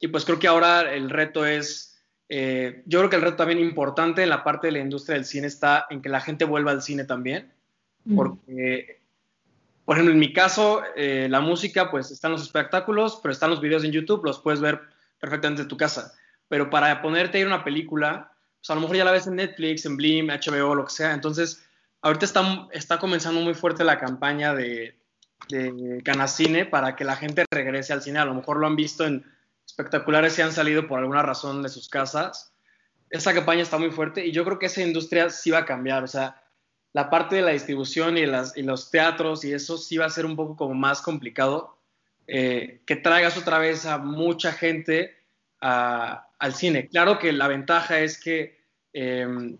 Y 0.01 0.09
pues 0.09 0.25
creo 0.25 0.41
que 0.41 0.49
ahora 0.49 0.93
el 0.93 1.09
reto 1.11 1.47
es, 1.47 2.03
eh, 2.29 2.83
yo 2.87 2.99
creo 2.99 3.09
que 3.09 3.15
el 3.15 3.23
reto 3.23 3.37
también 3.37 3.61
importante 3.61 4.25
en 4.25 4.31
la 4.31 4.43
parte 4.43 4.67
de 4.67 4.73
la 4.73 4.81
industria 4.81 5.15
del 5.15 5.25
cine 5.25 5.47
está 5.47 5.87
en 5.91 6.03
que 6.03 6.09
la 6.09 6.21
gente 6.21 6.45
vuelva 6.45 6.73
al 6.73 6.83
cine 6.83 7.05
también, 7.05 7.53
porque, 8.17 9.01
por 9.85 9.95
ejemplo, 9.95 10.13
en 10.13 10.19
mi 10.19 10.33
caso, 10.33 10.83
eh, 10.97 11.29
la 11.31 11.41
música, 11.41 11.89
pues 11.89 12.11
están 12.11 12.33
los 12.33 12.43
espectáculos, 12.43 13.21
pero 13.23 13.31
están 13.31 13.51
los 13.51 13.61
videos 13.61 13.85
en 13.85 13.93
YouTube, 13.93 14.25
los 14.25 14.41
puedes 14.41 14.61
ver 14.61 14.81
perfectamente 15.21 15.63
en 15.63 15.69
tu 15.69 15.77
casa. 15.77 16.15
Pero 16.49 16.69
para 16.69 17.01
ponerte 17.01 17.39
a 17.39 17.41
ir 17.43 17.47
a 17.47 17.55
una 17.55 17.65
película, 17.65 18.33
pues 18.59 18.71
a 18.71 18.75
lo 18.75 18.81
mejor 18.81 18.97
ya 18.97 19.05
la 19.05 19.13
ves 19.13 19.29
en 19.29 19.37
Netflix, 19.37 19.87
en 19.87 19.97
Blim, 19.97 20.27
HBO, 20.31 20.75
lo 20.75 20.85
que 20.85 20.93
sea. 20.93 21.15
Entonces, 21.15 21.66
ahorita 22.07 22.25
está, 22.25 22.69
está 22.73 22.99
comenzando 22.99 23.41
muy 23.41 23.55
fuerte 23.55 23.85
la 23.85 23.99
campaña 23.99 24.55
de, 24.55 24.97
de 25.49 26.03
Canacine 26.05 26.65
para 26.65 26.95
que 26.97 27.05
la 27.05 27.17
gente 27.17 27.45
regrese 27.51 27.93
al 27.93 28.03
cine. 28.03 28.19
A 28.19 28.25
lo 28.25 28.35
mejor 28.35 28.59
lo 28.59 28.67
han 28.67 28.77
visto 28.77 29.05
en 29.05 29.25
espectaculares 29.67 30.39
y 30.39 30.43
han 30.43 30.53
salido 30.53 30.87
por 30.87 31.01
alguna 31.01 31.23
razón 31.23 31.63
de 31.63 31.69
sus 31.69 31.89
casas. 31.89 32.53
Esa 33.11 33.35
campaña 33.35 33.63
está 33.63 33.79
muy 33.79 33.91
fuerte 33.91 34.25
y 34.25 34.33
yo 34.33 34.45
creo 34.45 34.59
que 34.59 34.67
esa 34.67 34.83
industria 34.83 35.31
sí 35.31 35.51
va 35.51 35.59
a 35.59 35.65
cambiar. 35.65 36.05
O 36.05 36.09
sea, 36.09 36.43
la 36.93 37.11
parte 37.11 37.37
de 37.37 37.43
la 37.43 37.51
distribución 37.51 38.17
y 38.19 38.27
los 38.27 38.91
teatros 38.91 39.45
y 39.45 39.53
eso 39.53 39.77
sí 39.77 39.97
va 39.97 40.07
a 40.07 40.11
ser 40.11 40.27
un 40.27 40.37
poco 40.37 40.57
como 40.57 40.75
más 40.75 41.03
complicado. 41.03 41.77
Eh, 42.29 42.81
que 42.87 42.97
traigas 42.97 43.37
otra 43.37 43.59
vez 43.59 43.87
a 43.87 43.99
mucha 43.99 44.53
gente 44.53 45.17
al 45.61 46.55
cine. 46.55 46.89
Claro 46.89 47.19
que 47.19 47.33
la 47.33 47.49
ventaja 47.49 47.99
es 48.01 48.21
que 48.21 48.59
em, 48.93 49.59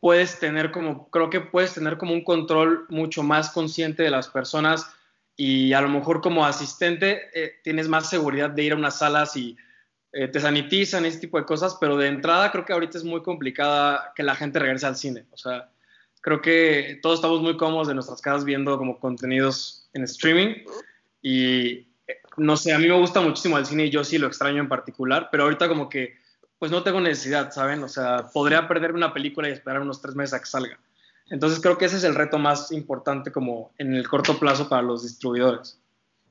puedes 0.00 0.38
tener 0.38 0.70
como, 0.70 1.08
creo 1.10 1.30
que 1.30 1.40
puedes 1.40 1.74
tener 1.74 1.98
como 1.98 2.12
un 2.12 2.24
control 2.24 2.86
mucho 2.88 3.22
más 3.22 3.50
consciente 3.50 4.02
de 4.02 4.10
las 4.10 4.28
personas 4.28 4.86
y 5.36 5.72
a 5.72 5.80
lo 5.80 5.88
mejor 5.88 6.20
como 6.20 6.44
asistente 6.44 7.30
eh, 7.32 7.54
tienes 7.62 7.88
más 7.88 8.08
seguridad 8.08 8.50
de 8.50 8.64
ir 8.64 8.72
a 8.72 8.76
unas 8.76 8.98
salas 8.98 9.36
y 9.36 9.56
eh, 10.12 10.28
te 10.28 10.40
sanitizan, 10.40 11.04
ese 11.04 11.20
tipo 11.20 11.38
de 11.38 11.44
cosas, 11.44 11.76
pero 11.80 11.96
de 11.96 12.08
entrada 12.08 12.50
creo 12.50 12.64
que 12.64 12.72
ahorita 12.72 12.98
es 12.98 13.04
muy 13.04 13.22
complicada 13.22 14.12
que 14.16 14.22
la 14.22 14.34
gente 14.34 14.58
regrese 14.58 14.86
al 14.86 14.96
cine. 14.96 15.26
O 15.32 15.36
sea, 15.36 15.70
creo 16.20 16.40
que 16.40 16.98
todos 17.02 17.16
estamos 17.16 17.40
muy 17.40 17.56
cómodos 17.56 17.88
de 17.88 17.94
nuestras 17.94 18.20
casas 18.20 18.44
viendo 18.44 18.78
como 18.78 18.98
contenidos 18.98 19.88
en 19.92 20.04
streaming 20.04 20.64
y 21.22 21.88
eh, 22.06 22.20
no 22.36 22.56
sé, 22.56 22.72
a 22.72 22.78
mí 22.78 22.86
me 22.88 22.98
gusta 22.98 23.20
muchísimo 23.20 23.58
el 23.58 23.66
cine 23.66 23.86
y 23.86 23.90
yo 23.90 24.02
sí 24.04 24.18
lo 24.18 24.26
extraño 24.26 24.60
en 24.60 24.68
particular, 24.68 25.28
pero 25.30 25.44
ahorita 25.44 25.68
como 25.68 25.88
que 25.88 26.17
pues 26.58 26.70
no 26.70 26.82
tengo 26.82 27.00
necesidad, 27.00 27.52
¿saben? 27.52 27.82
O 27.82 27.88
sea, 27.88 28.28
podría 28.32 28.66
perder 28.66 28.92
una 28.92 29.12
película 29.12 29.48
y 29.48 29.52
esperar 29.52 29.80
unos 29.80 30.00
tres 30.00 30.14
meses 30.14 30.34
a 30.34 30.40
que 30.40 30.46
salga. 30.46 30.78
Entonces 31.30 31.60
creo 31.60 31.78
que 31.78 31.84
ese 31.84 31.96
es 31.96 32.04
el 32.04 32.14
reto 32.14 32.38
más 32.38 32.72
importante 32.72 33.30
como 33.30 33.72
en 33.78 33.94
el 33.94 34.08
corto 34.08 34.38
plazo 34.38 34.68
para 34.68 34.82
los 34.82 35.02
distribuidores. 35.02 35.78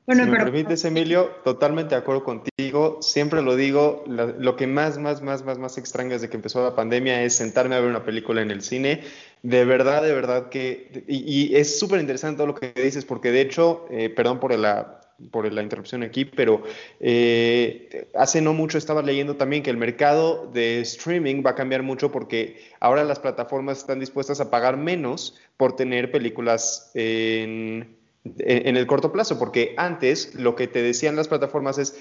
Bueno, 0.07 0.23
si 0.23 0.29
me 0.29 0.37
permites, 0.37 0.85
Emilio, 0.85 1.31
totalmente 1.43 1.93
de 1.93 1.99
acuerdo 1.99 2.23
contigo. 2.23 2.99
Siempre 3.01 3.41
lo 3.41 3.57
digo, 3.57 4.05
lo, 4.07 4.55
que 4.55 4.65
más, 4.65 4.97
más, 4.97 5.21
más, 5.21 5.43
más, 5.43 5.57
más 5.57 5.77
extraño 5.77 6.11
desde 6.11 6.29
que 6.29 6.37
empezó 6.37 6.63
la 6.63 6.75
pandemia 6.75 7.23
es 7.23 7.35
sentarme 7.35 7.75
a 7.75 7.81
ver 7.81 7.89
una 7.89 8.05
película 8.05 8.41
en 8.41 8.49
el 8.49 8.61
cine. 8.61 9.03
De 9.43 9.65
verdad, 9.65 10.01
de 10.01 10.13
verdad 10.13 10.47
que... 10.47 11.03
Y, 11.09 11.53
es 11.55 11.77
súper 11.77 11.99
interesante 11.99 12.37
todo 12.37 12.47
lo 12.47 12.55
que 12.55 12.71
dices, 12.81 13.03
porque 13.03 13.31
de 13.31 13.41
hecho, 13.41 13.85
eh, 13.89 14.09
perdón 14.09 14.39
por 14.39 14.57
la, 14.57 15.01
por 15.31 15.51
la 15.51 15.63
interrupción 15.63 16.03
aquí, 16.03 16.25
pero 16.25 16.63
eh, 16.99 18.07
hace 18.15 18.41
no 18.41 18.53
mucho 18.53 18.77
estaba 18.77 19.01
leyendo 19.01 19.35
también 19.35 19.63
que 19.63 19.69
el 19.69 19.77
mercado 19.77 20.49
de 20.53 20.81
streaming 20.81 21.43
va 21.45 21.51
a 21.51 21.55
cambiar 21.55 21.83
mucho 21.83 22.11
porque 22.11 22.61
ahora 22.79 23.03
las 23.03 23.19
plataformas 23.19 23.79
están 23.79 23.99
dispuestas 23.99 24.39
a 24.39 24.51
pagar 24.51 24.77
menos 24.77 25.35
por 25.57 25.75
tener 25.75 26.11
películas 26.11 26.91
en 26.93 27.97
en 28.39 28.77
el 28.77 28.87
corto 28.87 29.11
plazo, 29.11 29.39
porque 29.39 29.73
antes 29.77 30.35
lo 30.35 30.55
que 30.55 30.67
te 30.67 30.81
decían 30.81 31.15
las 31.15 31.27
plataformas 31.27 31.77
es 31.77 31.99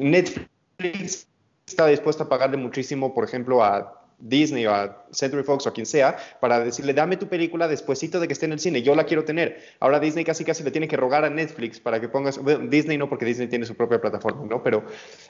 Netflix 0.00 1.26
está 1.66 1.86
dispuesto 1.86 2.24
a 2.24 2.28
pagarle 2.28 2.56
muchísimo, 2.56 3.12
por 3.14 3.24
ejemplo, 3.24 3.62
a 3.62 3.97
Disney 4.18 4.66
o 4.66 4.74
a 4.74 5.06
Century 5.12 5.42
Fox 5.42 5.66
o 5.66 5.68
a 5.68 5.72
quien 5.72 5.86
sea, 5.86 6.16
para 6.40 6.60
decirle, 6.60 6.92
dame 6.92 7.16
tu 7.16 7.28
película 7.28 7.68
despuesito 7.68 8.18
de 8.18 8.26
que 8.26 8.32
esté 8.32 8.46
en 8.46 8.52
el 8.52 8.58
cine, 8.58 8.82
yo 8.82 8.94
la 8.94 9.04
quiero 9.04 9.24
tener. 9.24 9.58
Ahora 9.80 10.00
Disney 10.00 10.24
casi 10.24 10.44
casi 10.44 10.64
le 10.64 10.70
tiene 10.70 10.88
que 10.88 10.96
rogar 10.96 11.24
a 11.24 11.30
Netflix 11.30 11.78
para 11.80 12.00
que 12.00 12.08
pongas, 12.08 12.40
Disney 12.68 12.98
no 12.98 13.08
porque 13.08 13.24
Disney 13.24 13.48
tiene 13.48 13.64
su 13.64 13.76
propia 13.76 14.00
plataforma, 14.00 14.44
¿no? 14.44 14.62
Pero 14.62 14.84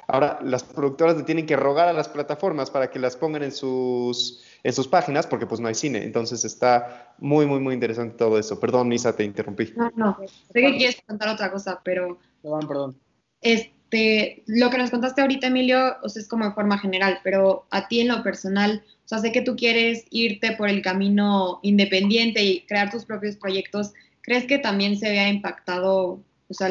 ahora 0.07 0.39
las 0.43 0.65
productoras 0.65 1.17
le 1.17 1.23
tienen 1.25 1.47
que 1.47 1.57
rogar 1.57 1.89
a 1.89 1.93
las 1.93 2.09
plataformas 2.09 2.71
para 2.71 2.91
que 2.91 2.99
las 2.99 3.17
pongan 3.17 3.43
en 3.43 3.53
sus, 3.53 4.43
en 4.63 4.73
sus 4.73 4.89
páginas 4.89 5.27
porque 5.27 5.47
pues 5.47 5.61
no 5.61 5.69
hay 5.69 5.75
cine. 5.75 6.05
Entonces 6.05 6.45
está 6.45 7.15
muy, 7.19 7.47
muy, 7.47 7.61
muy 7.61 7.75
interesante 7.75 8.17
todo 8.17 8.39
eso. 8.39 8.59
Perdón, 8.59 8.89
Nisa, 8.89 9.15
te 9.15 9.25
interrumpí. 9.25 9.73
No, 9.77 9.91
no, 9.97 10.19
sé 10.27 10.61
que 10.61 10.77
quieres 10.77 11.03
contar 11.07 11.29
otra 11.29 11.51
cosa, 11.51 11.81
pero... 11.85 12.19
Perdón, 12.43 12.69
perdón. 12.69 12.99
Es, 13.41 13.69
este, 13.91 14.43
lo 14.47 14.69
que 14.69 14.77
nos 14.77 14.91
contaste 14.91 15.23
ahorita, 15.23 15.47
Emilio, 15.47 15.97
o 16.03 16.09
sea, 16.11 16.21
es 16.21 16.29
como 16.29 16.45
de 16.45 16.53
forma 16.53 16.79
general, 16.79 17.21
pero 17.25 17.67
a 17.71 17.89
ti 17.89 18.01
en 18.01 18.09
lo 18.09 18.23
personal, 18.23 18.83
o 19.05 19.09
sea, 19.09 19.19
sé 19.19 19.33
que 19.33 19.41
tú 19.41 19.57
quieres 19.57 20.05
irte 20.11 20.53
por 20.57 20.69
el 20.69 20.83
camino 20.83 21.59
independiente 21.63 22.43
y 22.43 22.67
crear 22.67 22.91
tus 22.91 23.07
propios 23.07 23.37
proyectos. 23.37 23.95
¿Crees 24.21 24.45
que 24.45 24.59
también 24.59 24.99
se 24.99 25.09
vea 25.09 25.29
impactado, 25.29 26.21
o 26.49 26.55
sea, 26.55 26.69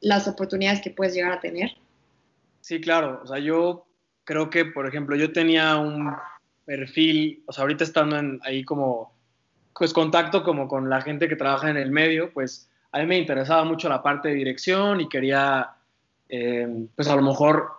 las 0.00 0.26
oportunidades 0.26 0.80
que 0.80 0.90
puedes 0.90 1.14
llegar 1.14 1.32
a 1.32 1.40
tener? 1.40 1.70
Sí, 2.62 2.80
claro. 2.80 3.20
O 3.22 3.26
sea, 3.28 3.38
yo 3.38 3.86
creo 4.24 4.50
que, 4.50 4.64
por 4.64 4.88
ejemplo, 4.88 5.14
yo 5.14 5.32
tenía 5.32 5.76
un 5.76 6.16
perfil, 6.64 7.44
o 7.46 7.52
sea, 7.52 7.62
ahorita 7.62 7.84
estando 7.84 8.18
en, 8.18 8.40
ahí 8.42 8.64
como, 8.64 9.12
pues 9.78 9.92
contacto 9.92 10.42
como 10.42 10.66
con 10.66 10.90
la 10.90 11.00
gente 11.00 11.28
que 11.28 11.36
trabaja 11.36 11.70
en 11.70 11.76
el 11.76 11.92
medio, 11.92 12.32
pues 12.32 12.68
a 12.90 12.98
mí 12.98 13.06
me 13.06 13.18
interesaba 13.18 13.62
mucho 13.62 13.88
la 13.88 14.02
parte 14.02 14.30
de 14.30 14.34
dirección 14.34 15.00
y 15.00 15.08
quería 15.08 15.75
eh, 16.28 16.86
pues 16.94 17.08
a 17.08 17.16
lo 17.16 17.22
mejor 17.22 17.72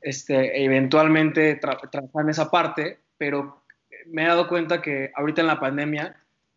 este, 0.00 0.64
eventualmente 0.64 1.56
trabajar 1.56 2.22
en 2.22 2.30
esa 2.30 2.50
parte, 2.50 3.00
pero 3.16 3.62
me 4.06 4.24
he 4.24 4.28
dado 4.28 4.48
cuenta 4.48 4.80
que 4.80 5.10
ahorita 5.14 5.40
en 5.40 5.46
la 5.46 5.60
pandemia 5.60 6.16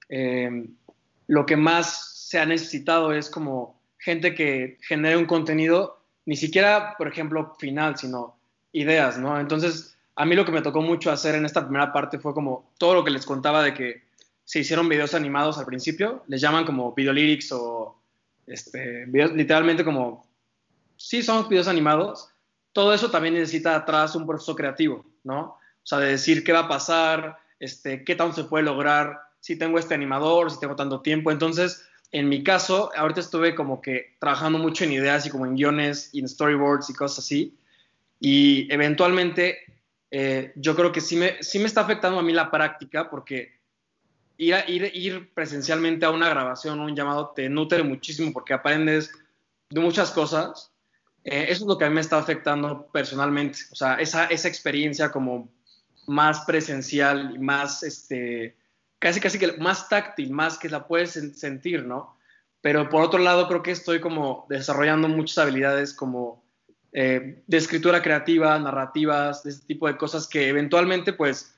eh, 0.09 0.67
lo 1.27 1.45
que 1.45 1.57
más 1.57 2.27
se 2.29 2.39
ha 2.39 2.45
necesitado 2.45 3.13
es 3.13 3.29
como 3.29 3.81
gente 3.97 4.33
que 4.35 4.77
genere 4.81 5.17
un 5.17 5.25
contenido, 5.25 6.03
ni 6.25 6.35
siquiera, 6.35 6.95
por 6.97 7.07
ejemplo, 7.07 7.55
final, 7.59 7.97
sino 7.97 8.37
ideas, 8.71 9.17
¿no? 9.17 9.39
Entonces, 9.39 9.97
a 10.15 10.25
mí 10.25 10.35
lo 10.35 10.45
que 10.45 10.51
me 10.51 10.61
tocó 10.61 10.81
mucho 10.81 11.11
hacer 11.11 11.35
en 11.35 11.45
esta 11.45 11.63
primera 11.63 11.93
parte 11.93 12.19
fue 12.19 12.33
como 12.33 12.71
todo 12.77 12.95
lo 12.95 13.03
que 13.03 13.11
les 13.11 13.25
contaba 13.25 13.63
de 13.63 13.73
que 13.73 14.03
se 14.43 14.59
hicieron 14.59 14.89
videos 14.89 15.13
animados 15.13 15.57
al 15.57 15.65
principio, 15.65 16.23
les 16.27 16.41
llaman 16.41 16.65
como 16.65 16.93
video 16.93 17.13
lyrics 17.13 17.51
o 17.51 18.01
este, 18.47 19.05
videos, 19.05 19.31
literalmente 19.33 19.85
como 19.85 20.25
sí 21.01 21.23
son 21.23 21.47
videos 21.49 21.67
animados, 21.67 22.29
todo 22.73 22.93
eso 22.93 23.11
también 23.11 23.33
necesita 23.33 23.75
atrás 23.75 24.15
un 24.15 24.27
proceso 24.27 24.55
creativo, 24.55 25.05
¿no? 25.23 25.41
O 25.41 25.85
sea, 25.85 25.99
de 25.99 26.11
decir 26.11 26.43
qué 26.43 26.53
va 26.53 26.59
a 26.59 26.67
pasar, 26.67 27.37
este, 27.59 28.03
qué 28.03 28.15
tanto 28.15 28.35
se 28.35 28.43
puede 28.45 28.63
lograr, 28.63 29.19
si 29.39 29.57
tengo 29.57 29.79
este 29.79 29.95
animador, 29.95 30.51
si 30.51 30.59
tengo 30.59 30.75
tanto 30.75 31.01
tiempo. 31.01 31.31
Entonces, 31.31 31.87
en 32.11 32.29
mi 32.29 32.43
caso, 32.43 32.91
ahorita 32.95 33.19
estuve 33.19 33.55
como 33.55 33.81
que 33.81 34.15
trabajando 34.19 34.59
mucho 34.59 34.83
en 34.83 34.93
ideas 34.93 35.25
y 35.25 35.29
como 35.29 35.45
en 35.45 35.55
guiones 35.55 36.09
y 36.13 36.19
en 36.19 36.29
storyboards 36.29 36.89
y 36.89 36.93
cosas 36.93 37.19
así. 37.19 37.57
Y 38.19 38.71
eventualmente, 38.71 39.57
eh, 40.11 40.53
yo 40.55 40.75
creo 40.75 40.91
que 40.91 41.01
sí 41.01 41.15
me, 41.15 41.41
sí 41.41 41.57
me 41.57 41.65
está 41.65 41.81
afectando 41.81 42.19
a 42.19 42.23
mí 42.23 42.31
la 42.31 42.51
práctica 42.51 43.09
porque 43.09 43.59
ir, 44.37 44.55
ir, 44.67 44.91
ir 44.93 45.33
presencialmente 45.33 46.05
a 46.05 46.11
una 46.11 46.29
grabación 46.29 46.79
o 46.79 46.85
un 46.85 46.95
llamado 46.95 47.31
te 47.35 47.49
nutre 47.49 47.81
muchísimo 47.81 48.31
porque 48.31 48.53
aprendes 48.53 49.11
de 49.69 49.79
muchas 49.79 50.11
cosas 50.11 50.70
eh, 51.23 51.45
eso 51.49 51.63
es 51.63 51.67
lo 51.67 51.77
que 51.77 51.85
a 51.85 51.89
mí 51.89 51.95
me 51.95 52.01
está 52.01 52.17
afectando 52.17 52.87
personalmente, 52.87 53.59
o 53.71 53.75
sea, 53.75 53.95
esa, 53.95 54.25
esa 54.25 54.47
experiencia 54.47 55.11
como 55.11 55.49
más 56.07 56.41
presencial 56.41 57.35
y 57.35 57.39
más, 57.39 57.83
este, 57.83 58.55
casi 58.99 59.19
casi 59.19 59.37
que 59.37 59.53
más 59.53 59.87
táctil, 59.87 60.31
más 60.31 60.57
que 60.57 60.69
la 60.69 60.87
puedes 60.87 61.11
sentir, 61.11 61.85
¿no? 61.85 62.17
Pero 62.61 62.89
por 62.89 63.03
otro 63.03 63.19
lado, 63.19 63.47
creo 63.47 63.63
que 63.63 63.71
estoy 63.71 63.99
como 63.99 64.45
desarrollando 64.49 65.07
muchas 65.07 65.39
habilidades 65.39 65.93
como 65.93 66.43
eh, 66.91 67.43
de 67.45 67.57
escritura 67.57 68.01
creativa, 68.01 68.57
narrativas, 68.59 69.43
de 69.43 69.51
ese 69.51 69.65
tipo 69.65 69.87
de 69.87 69.97
cosas 69.97 70.27
que 70.27 70.49
eventualmente, 70.49 71.13
pues, 71.13 71.55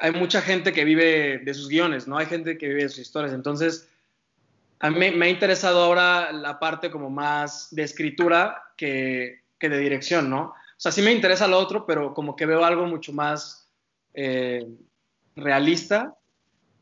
hay 0.00 0.12
mucha 0.12 0.42
gente 0.42 0.72
que 0.72 0.84
vive 0.84 1.38
de 1.38 1.54
sus 1.54 1.68
guiones, 1.68 2.06
¿no? 2.06 2.18
Hay 2.18 2.26
gente 2.26 2.58
que 2.58 2.68
vive 2.68 2.82
de 2.82 2.88
sus 2.88 2.98
historias. 2.98 3.32
Entonces, 3.32 3.88
a 4.78 4.90
mí 4.90 5.10
me 5.10 5.26
ha 5.26 5.28
interesado 5.28 5.82
ahora 5.82 6.32
la 6.32 6.58
parte 6.58 6.90
como 6.90 7.08
más 7.08 7.68
de 7.74 7.82
escritura 7.82 8.65
que, 8.76 9.42
de 9.60 9.78
dirección, 9.78 10.30
¿no? 10.30 10.42
O 10.50 10.78
sea, 10.78 10.92
sí 10.92 11.02
me 11.02 11.12
interesa 11.12 11.48
lo 11.48 11.58
otro, 11.58 11.86
pero 11.86 12.14
como 12.14 12.36
que 12.36 12.46
veo 12.46 12.64
algo 12.64 12.86
mucho 12.86 13.12
más 13.12 13.68
eh, 14.14 14.66
realista, 15.34 16.14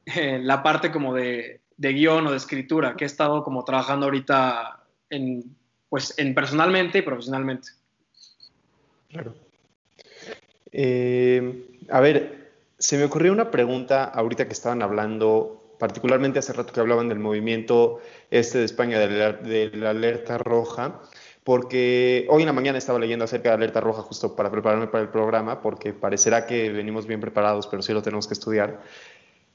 en 0.07 0.47
la 0.47 0.63
parte 0.63 0.93
como 0.93 1.15
de, 1.15 1.61
de, 1.77 1.93
guion 1.93 2.27
o 2.27 2.31
de 2.31 2.37
escritura, 2.37 2.97
que 2.97 3.05
he 3.05 3.07
estado 3.07 3.43
como 3.43 3.65
trabajando 3.65 4.07
ahorita 4.07 4.85
en, 5.11 5.57
pues, 5.89 6.15
en 6.19 6.35
personalmente 6.35 6.99
y 6.99 7.03
profesionalmente. 7.03 7.69
Claro. 9.09 9.35
Eh, 10.73 11.69
a 11.89 12.01
ver, 12.01 12.51
se 12.79 12.99
me 12.99 13.05
ocurrió 13.05 13.33
una 13.33 13.51
pregunta 13.51 14.05
ahorita 14.05 14.47
que 14.47 14.53
estaban 14.53 14.83
hablando 14.83 15.65
particularmente 15.79 16.39
hace 16.39 16.53
rato 16.53 16.73
que 16.73 16.81
hablaban 16.81 17.09
del 17.09 17.19
movimiento 17.19 18.01
este 18.31 18.59
de 18.59 18.65
España 18.65 18.99
de 18.99 19.71
la, 19.75 19.91
alerta 19.91 20.39
roja, 20.39 21.01
porque 21.45 22.27
hoy 22.31 22.43
en 22.43 22.47
la 22.47 22.53
mañana 22.53 22.79
estaba 22.79 22.99
leyendo 22.99 23.27
acerca 23.27 23.51
de 23.51 23.57
alerta 23.57 23.81
roja 23.81 24.03
justo 24.03 24.35
para 24.35 24.51
prepararme 24.51 24.87
para 24.87 25.05
el 25.05 25.11
programa, 25.11 25.61
porque 25.61 25.93
parecerá 25.93 26.47
que 26.47 26.71
venimos 26.71 27.07
bien 27.07 27.21
preparados, 27.21 27.67
pero 27.67 27.83
sí 27.83 27.93
lo 27.93 28.03
tenemos 28.03 28.27
que 28.27 28.35
estudiar. 28.35 28.81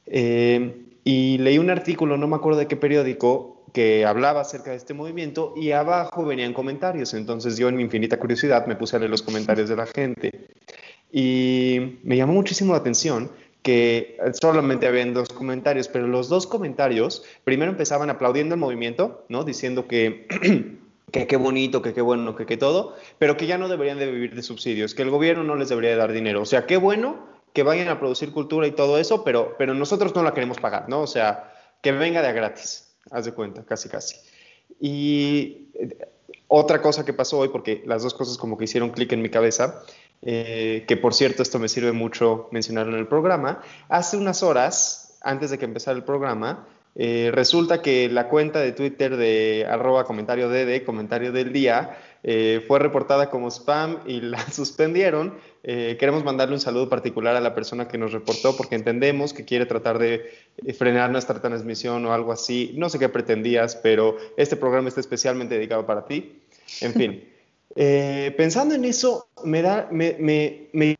Eh, 0.05 0.85
y 1.03 1.39
leí 1.39 1.57
un 1.57 1.71
artículo, 1.71 2.17
no 2.17 2.27
me 2.27 2.35
acuerdo 2.35 2.59
de 2.59 2.67
qué 2.67 2.75
periódico, 2.75 3.59
que 3.73 4.05
hablaba 4.05 4.41
acerca 4.41 4.71
de 4.71 4.77
este 4.77 4.93
movimiento 4.93 5.53
y 5.55 5.71
abajo 5.71 6.25
venían 6.25 6.53
comentarios. 6.53 7.13
Entonces 7.13 7.57
yo 7.57 7.69
en 7.69 7.75
mi 7.75 7.83
infinita 7.83 8.19
curiosidad 8.19 8.65
me 8.67 8.75
puse 8.75 8.95
a 8.95 8.99
leer 8.99 9.11
los 9.11 9.21
comentarios 9.21 9.69
de 9.69 9.75
la 9.75 9.85
gente 9.85 10.47
y 11.11 11.99
me 12.03 12.17
llamó 12.17 12.33
muchísimo 12.33 12.73
la 12.73 12.79
atención 12.79 13.31
que 13.61 14.17
solamente 14.39 14.87
habían 14.87 15.13
dos 15.13 15.29
comentarios, 15.29 15.87
pero 15.87 16.07
los 16.07 16.29
dos 16.29 16.47
comentarios 16.47 17.23
primero 17.43 17.71
empezaban 17.71 18.09
aplaudiendo 18.09 18.55
el 18.55 18.61
movimiento, 18.61 19.25
¿no? 19.27 19.43
Diciendo 19.43 19.87
que 19.87 20.27
que 21.11 21.27
qué 21.27 21.37
bonito, 21.37 21.81
que 21.81 21.93
qué 21.93 22.01
bueno, 22.01 22.35
que 22.35 22.45
qué 22.45 22.57
todo, 22.57 22.95
pero 23.17 23.37
que 23.37 23.47
ya 23.47 23.57
no 23.57 23.67
deberían 23.67 23.99
de 23.99 24.11
vivir 24.11 24.35
de 24.35 24.43
subsidios, 24.43 24.93
que 24.93 25.01
el 25.01 25.09
gobierno 25.09 25.43
no 25.43 25.55
les 25.55 25.69
debería 25.69 25.91
de 25.91 25.97
dar 25.97 26.11
dinero. 26.11 26.41
O 26.41 26.45
sea, 26.45 26.65
qué 26.65 26.77
bueno 26.77 27.27
que 27.53 27.63
vayan 27.63 27.89
a 27.89 27.99
producir 27.99 28.31
cultura 28.31 28.67
y 28.67 28.71
todo 28.71 28.97
eso, 28.97 29.23
pero, 29.23 29.55
pero 29.57 29.73
nosotros 29.73 30.13
no 30.15 30.23
la 30.23 30.33
queremos 30.33 30.59
pagar, 30.59 30.87
¿no? 30.89 31.01
O 31.01 31.07
sea, 31.07 31.53
que 31.81 31.91
venga 31.91 32.21
de 32.21 32.33
gratis, 32.33 32.95
haz 33.11 33.25
de 33.25 33.33
cuenta, 33.33 33.63
casi, 33.65 33.89
casi. 33.89 34.15
Y 34.79 35.69
eh, 35.73 35.97
otra 36.47 36.81
cosa 36.81 37.05
que 37.05 37.13
pasó 37.13 37.39
hoy, 37.39 37.49
porque 37.49 37.83
las 37.85 38.03
dos 38.03 38.13
cosas 38.13 38.37
como 38.37 38.57
que 38.57 38.65
hicieron 38.65 38.91
clic 38.91 39.11
en 39.13 39.21
mi 39.21 39.29
cabeza, 39.29 39.83
eh, 40.21 40.85
que 40.87 40.97
por 40.97 41.13
cierto 41.13 41.43
esto 41.43 41.59
me 41.59 41.69
sirve 41.69 41.91
mucho 41.91 42.49
mencionarlo 42.51 42.93
en 42.93 42.99
el 42.99 43.07
programa, 43.07 43.61
hace 43.87 44.17
unas 44.17 44.43
horas, 44.43 45.17
antes 45.21 45.49
de 45.49 45.57
que 45.57 45.65
empezara 45.65 45.97
el 45.97 46.03
programa, 46.03 46.67
eh, 46.95 47.31
resulta 47.33 47.81
que 47.81 48.09
la 48.09 48.27
cuenta 48.27 48.59
de 48.59 48.71
Twitter 48.71 49.15
de 49.15 49.65
arroba 49.69 50.03
comentario 50.03 50.49
de 50.49 50.83
comentario 50.83 51.31
del 51.31 51.53
día, 51.53 51.97
eh, 52.23 52.63
fue 52.67 52.79
reportada 52.79 53.29
como 53.29 53.47
spam 53.49 53.99
y 54.05 54.21
la 54.21 54.39
suspendieron. 54.51 55.37
Eh, 55.63 55.97
queremos 55.99 56.23
mandarle 56.23 56.55
un 56.55 56.61
saludo 56.61 56.89
particular 56.89 57.35
a 57.35 57.41
la 57.41 57.53
persona 57.53 57.87
que 57.87 57.97
nos 57.97 58.11
reportó 58.11 58.55
porque 58.57 58.75
entendemos 58.75 59.33
que 59.33 59.45
quiere 59.45 59.65
tratar 59.65 59.99
de 59.99 60.31
frenar 60.77 61.11
nuestra 61.11 61.41
transmisión 61.41 62.05
o 62.05 62.13
algo 62.13 62.31
así. 62.31 62.73
No 62.75 62.89
sé 62.89 62.99
qué 62.99 63.09
pretendías, 63.09 63.75
pero 63.75 64.17
este 64.37 64.55
programa 64.55 64.89
está 64.89 64.99
especialmente 64.99 65.55
dedicado 65.55 65.85
para 65.85 66.05
ti. 66.05 66.41
En 66.81 66.93
fin, 66.93 67.23
pensando 68.37 68.75
en 68.75 68.85
eso, 68.85 69.29
me 69.43 69.61
da, 69.61 69.87
me, 69.91 70.15
me, 70.19 70.69
me 70.73 70.95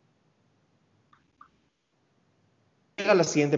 la 2.97 3.23
siguiente 3.23 3.57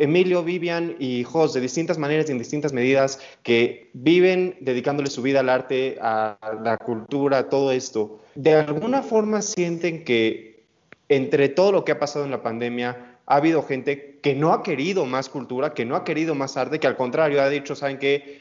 Emilio, 0.00 0.42
Vivian 0.42 0.96
y 0.98 1.24
Jos, 1.24 1.52
de 1.52 1.60
distintas 1.60 1.98
maneras 1.98 2.28
y 2.28 2.32
en 2.32 2.38
distintas 2.38 2.72
medidas, 2.72 3.20
que 3.42 3.90
viven 3.92 4.56
dedicándole 4.60 5.10
su 5.10 5.20
vida 5.20 5.40
al 5.40 5.50
arte, 5.50 5.98
a 6.00 6.38
la 6.62 6.78
cultura, 6.78 7.38
a 7.38 7.48
todo 7.50 7.70
esto, 7.70 8.18
de 8.34 8.54
alguna 8.54 9.02
forma 9.02 9.42
sienten 9.42 10.04
que 10.04 10.64
entre 11.10 11.50
todo 11.50 11.70
lo 11.72 11.84
que 11.84 11.92
ha 11.92 11.98
pasado 11.98 12.24
en 12.24 12.30
la 12.30 12.42
pandemia, 12.42 13.18
ha 13.26 13.36
habido 13.36 13.62
gente 13.62 14.18
que 14.22 14.34
no 14.34 14.54
ha 14.54 14.62
querido 14.62 15.04
más 15.04 15.28
cultura, 15.28 15.74
que 15.74 15.84
no 15.84 15.96
ha 15.96 16.04
querido 16.04 16.34
más 16.34 16.56
arte, 16.56 16.80
que 16.80 16.86
al 16.86 16.96
contrario 16.96 17.42
ha 17.42 17.50
dicho, 17.50 17.76
¿saben 17.76 17.98
qué? 17.98 18.40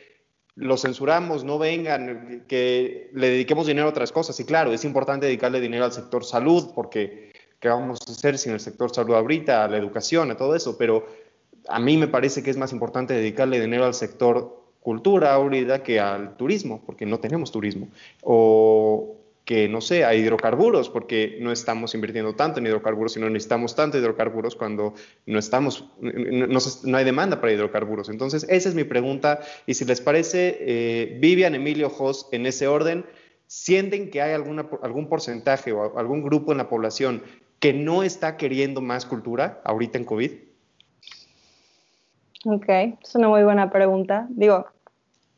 Lo 0.56 0.78
censuramos, 0.78 1.44
no 1.44 1.60
vengan, 1.60 2.46
que 2.48 3.10
le 3.14 3.30
dediquemos 3.32 3.68
dinero 3.68 3.88
a 3.88 3.90
otras 3.90 4.12
cosas. 4.14 4.40
Y 4.40 4.46
claro, 4.46 4.72
es 4.72 4.86
importante 4.86 5.26
dedicarle 5.26 5.60
dinero 5.60 5.84
al 5.84 5.92
sector 5.92 6.24
salud, 6.24 6.72
porque 6.74 7.34
¿qué 7.60 7.68
vamos 7.68 8.00
a 8.08 8.12
hacer 8.12 8.38
sin 8.38 8.54
el 8.54 8.60
sector 8.60 8.94
salud 8.94 9.16
ahorita, 9.16 9.66
a 9.66 9.68
la 9.68 9.78
educación, 9.78 10.32
a 10.32 10.38
todo 10.38 10.56
eso? 10.56 10.78
Pero 10.78 11.06
a 11.68 11.80
mí 11.80 11.98
me 11.98 12.08
parece 12.08 12.44
que 12.44 12.50
es 12.50 12.58
más 12.58 12.72
importante 12.72 13.14
dedicarle 13.14 13.60
dinero 13.60 13.86
al 13.86 13.94
sector 13.94 14.60
cultura 14.82 15.34
ahorita 15.34 15.84
que 15.84 16.00
al 16.00 16.38
turismo, 16.38 16.82
porque 16.86 17.06
no 17.06 17.20
tenemos 17.20 17.52
turismo. 17.52 17.90
O 18.22 19.16
que, 19.50 19.68
no 19.68 19.82
sé, 19.82 20.06
a 20.06 20.14
hidrocarburos, 20.14 20.92
porque 20.92 21.40
no 21.42 21.52
estamos 21.52 21.96
invirtiendo 21.96 22.36
tanto 22.36 22.60
en 22.60 22.68
hidrocarburos, 22.68 23.14
sino 23.14 23.28
necesitamos 23.32 23.76
tanto 23.76 23.98
hidrocarburos 23.98 24.56
cuando 24.56 24.94
no 25.26 25.40
estamos, 25.40 25.90
no, 26.00 26.98
hay 26.98 27.04
demanda 27.04 27.42
para 27.42 27.54
hidrocarburos. 27.54 28.10
Entonces, 28.10 28.46
esa 28.48 28.70
es 28.70 28.76
mi 28.76 28.84
pregunta. 28.84 29.40
Y 29.66 29.74
si 29.74 29.86
les 29.86 30.02
parece, 30.02 30.58
eh, 30.60 31.18
Vivian, 31.20 31.56
Emilio, 31.56 31.90
Jos, 31.90 32.28
en 32.32 32.46
ese 32.46 32.68
orden, 32.68 33.06
¿sienten 33.48 34.12
que 34.12 34.22
hay 34.22 34.34
alguna, 34.34 34.70
algún 34.84 35.10
porcentaje 35.10 35.72
o 35.72 35.98
algún 35.98 36.22
grupo 36.22 36.52
en 36.52 36.60
la 36.60 36.70
población 36.70 37.24
que 37.60 37.74
no 37.74 38.04
está 38.04 38.38
queriendo 38.38 38.82
más 38.82 39.08
cultura 39.08 39.62
ahorita 39.66 39.98
en 39.98 40.06
COVID? 40.06 40.32
Ok, 42.46 42.70
es 42.70 43.16
una 43.16 43.28
muy 43.28 43.44
buena 43.44 43.70
pregunta. 43.70 44.28
Digo, 44.30 44.66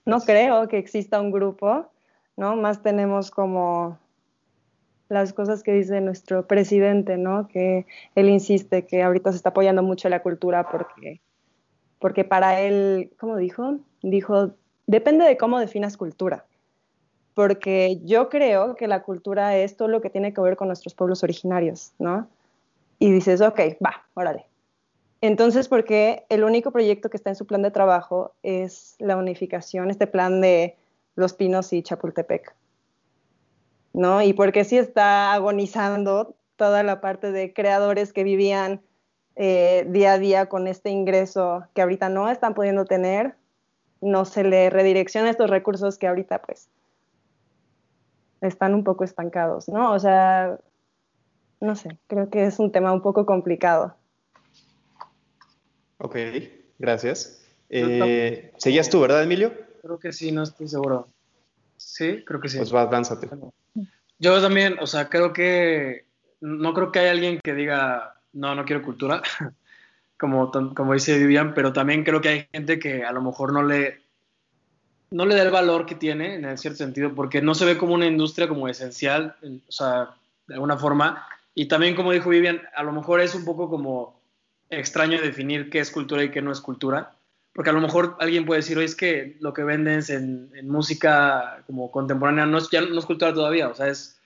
no 0.06 0.20
creo 0.20 0.68
que 0.68 0.78
exista 0.78 1.20
un 1.20 1.32
grupo, 1.32 1.92
¿no? 2.38 2.56
Más 2.56 2.84
tenemos 2.84 3.32
como 3.32 3.98
las 5.10 5.34
cosas 5.34 5.64
que 5.64 5.74
dice 5.74 6.00
nuestro 6.00 6.48
presidente, 6.48 7.18
¿no? 7.18 7.48
Que 7.48 7.88
él 8.16 8.30
insiste 8.30 8.86
que 8.86 9.02
ahorita 9.02 9.32
se 9.32 9.38
está 9.38 9.50
apoyando 9.50 9.82
mucho 9.82 10.10
la 10.10 10.22
cultura 10.22 10.70
porque, 10.70 11.22
porque 12.00 12.24
para 12.24 12.62
él, 12.62 13.12
¿cómo 13.20 13.36
dijo? 13.36 13.80
Dijo, 14.04 14.52
depende 14.86 15.26
de 15.26 15.38
cómo 15.38 15.60
definas 15.60 15.98
cultura. 15.98 16.46
Porque 17.34 18.00
yo 18.04 18.30
creo 18.30 18.76
que 18.76 18.88
la 18.88 19.02
cultura 19.02 19.58
es 19.58 19.76
todo 19.76 19.88
lo 19.88 20.02
que 20.02 20.10
tiene 20.10 20.34
que 20.34 20.42
ver 20.42 20.56
con 20.56 20.68
nuestros 20.68 20.94
pueblos 20.94 21.24
originarios, 21.24 21.94
¿no? 21.98 22.28
Y 23.00 23.12
dices, 23.12 23.42
ok, 23.42 23.60
va, 23.84 24.06
órale. 24.14 24.51
Entonces, 25.22 25.68
porque 25.68 26.26
el 26.30 26.44
único 26.44 26.72
proyecto 26.72 27.10
que 27.10 27.18
está 27.18 27.30
en 27.30 27.36
su 27.36 27.46
plan 27.46 27.62
de 27.62 27.70
trabajo 27.70 28.34
es 28.42 28.96
la 28.98 29.18
unificación, 29.18 29.92
este 29.92 30.08
plan 30.08 30.42
de 30.42 30.78
Los 31.16 31.34
Pinos 31.34 31.72
y 31.74 31.84
Chapultepec, 31.84 32.56
¿no? 33.94 34.24
Y 34.24 34.34
porque 34.34 34.64
sí 34.64 34.80
está 34.80 35.34
agonizando 35.34 36.36
toda 36.56 36.82
la 36.82 37.02
parte 37.02 37.32
de 37.32 37.54
creadores 37.54 38.14
que 38.14 38.24
vivían 38.24 38.82
eh, 39.36 39.86
día 39.90 40.14
a 40.14 40.20
día 40.20 40.50
con 40.50 40.68
este 40.68 40.90
ingreso 40.90 41.66
que 41.74 41.84
ahorita 41.84 42.10
no 42.10 42.30
están 42.30 42.56
pudiendo 42.56 42.86
tener, 42.86 43.36
no 44.02 44.26
se 44.26 44.44
le 44.44 44.72
redirecciona 44.72 45.30
estos 45.30 45.52
recursos 45.52 46.00
que 46.00 46.08
ahorita 46.08 46.42
pues 46.42 46.68
están 48.42 48.74
un 48.74 48.84
poco 48.84 49.04
estancados, 49.04 49.70
¿no? 49.70 49.94
O 49.94 50.00
sea, 50.00 50.58
no 51.60 51.76
sé, 51.76 52.00
creo 52.08 52.30
que 52.32 52.46
es 52.46 52.58
un 52.58 52.72
tema 52.72 52.92
un 52.92 53.04
poco 53.04 53.28
complicado. 53.28 53.96
Ok, 56.04 56.16
gracias. 56.80 57.46
Eh, 57.70 58.52
¿Seguías 58.58 58.90
tú, 58.90 59.00
verdad, 59.02 59.22
Emilio? 59.22 59.54
Creo 59.84 60.00
que 60.00 60.12
sí, 60.12 60.32
no 60.32 60.42
estoy 60.42 60.68
seguro. 60.68 61.08
Sí, 61.78 62.24
creo 62.26 62.42
que 62.42 62.50
sí. 62.50 62.58
Pues 62.58 62.74
va, 62.74 62.90
lánzate. 62.90 63.30
Yo 64.18 64.42
también, 64.42 64.78
o 64.82 64.88
sea, 64.88 65.10
creo 65.10 65.32
que 65.32 66.06
no 66.42 66.74
creo 66.74 66.92
que 66.92 67.00
haya 67.00 67.12
alguien 67.12 67.40
que 67.44 67.54
diga, 67.54 68.16
no, 68.34 68.56
no 68.56 68.66
quiero 68.66 68.82
cultura, 68.82 69.22
como, 70.18 70.52
como 70.74 70.94
dice 70.94 71.20
Vivian, 71.20 71.54
pero 71.54 71.72
también 71.72 72.04
creo 72.04 72.20
que 72.20 72.30
hay 72.30 72.48
gente 72.52 72.80
que 72.80 73.04
a 73.04 73.12
lo 73.12 73.22
mejor 73.22 73.54
no 73.54 73.62
le, 73.62 74.02
no 75.12 75.26
le 75.26 75.36
da 75.36 75.44
el 75.44 75.52
valor 75.52 75.86
que 75.86 75.96
tiene, 75.96 76.36
en 76.36 76.58
cierto 76.58 76.80
sentido, 76.80 77.14
porque 77.14 77.44
no 77.44 77.54
se 77.54 77.66
ve 77.66 77.78
como 77.78 77.94
una 77.94 78.08
industria 78.08 78.48
como 78.48 78.68
esencial, 78.68 79.36
o 79.68 79.72
sea, 79.72 80.16
de 80.48 80.56
alguna 80.56 80.78
forma. 80.78 81.28
Y 81.54 81.68
también, 81.68 81.96
como 81.96 82.12
dijo 82.12 82.30
Vivian, 82.30 82.62
a 82.76 82.82
lo 82.82 82.92
mejor 82.92 83.22
es 83.22 83.36
un 83.36 83.46
poco 83.46 83.70
como 83.70 84.21
extraño 84.72 85.22
definir 85.22 85.70
qué 85.70 85.80
es 85.80 85.92
cultura 85.92 86.24
y 86.24 86.32
qué 86.32 86.42
no 86.42 86.52
es 86.52 86.62
cultura, 86.62 87.14
porque 87.54 87.70
a 87.70 87.74
lo 87.74 87.82
mejor 87.82 88.16
alguien 88.20 88.46
puede 88.46 88.62
decir, 88.62 88.78
oye, 88.78 88.86
es 88.86 88.96
que 88.96 89.38
lo 89.42 89.54
que 89.54 89.64
venden 89.64 90.02
en, 90.08 90.70
música 90.70 91.64
como 91.68 91.92
contemporánea 91.92 92.46
no 92.46 92.58
es, 92.58 92.70
ya 92.70 92.82
no 92.82 92.98
es 92.98 93.06
cultura 93.06 93.34
todavía, 93.34 93.68
o 93.68 93.76
sea, 93.76 93.88
es 93.88 94.20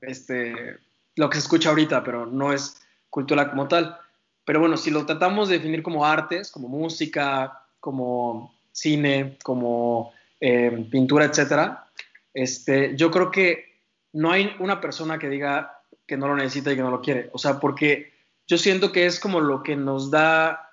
este, 0.00 0.78
lo 1.16 1.28
que 1.28 1.36
se 1.36 1.42
escucha 1.42 1.70
ahorita, 1.70 2.04
pero 2.04 2.26
no 2.26 2.52
es 2.52 2.80
cultura 3.10 3.50
como 3.50 3.68
tal. 3.68 3.98
Pero 4.44 4.60
bueno, 4.60 4.76
si 4.76 4.90
lo 4.90 5.04
tratamos 5.04 5.48
de 5.48 5.58
definir 5.58 5.82
como 5.82 6.06
artes, 6.06 6.50
como 6.50 6.68
música, 6.68 7.60
como 7.80 8.54
cine, 8.72 9.36
como 9.42 10.12
eh, 10.40 10.86
pintura, 10.90 11.24
etcétera, 11.24 11.86
este, 12.32 12.96
yo 12.96 13.10
creo 13.10 13.30
que 13.30 13.80
no 14.12 14.30
hay 14.30 14.54
una 14.58 14.80
persona 14.80 15.18
que 15.18 15.28
diga 15.28 15.82
que 16.06 16.16
no 16.16 16.28
lo 16.28 16.36
necesita 16.36 16.72
y 16.72 16.76
que 16.76 16.82
no 16.82 16.90
lo 16.90 17.02
quiere. 17.02 17.30
O 17.32 17.38
sea, 17.38 17.60
porque 17.60 18.12
yo 18.50 18.58
siento 18.58 18.90
que 18.90 19.06
es 19.06 19.20
como 19.20 19.40
lo 19.40 19.62
que 19.62 19.76
nos 19.76 20.10
da, 20.10 20.72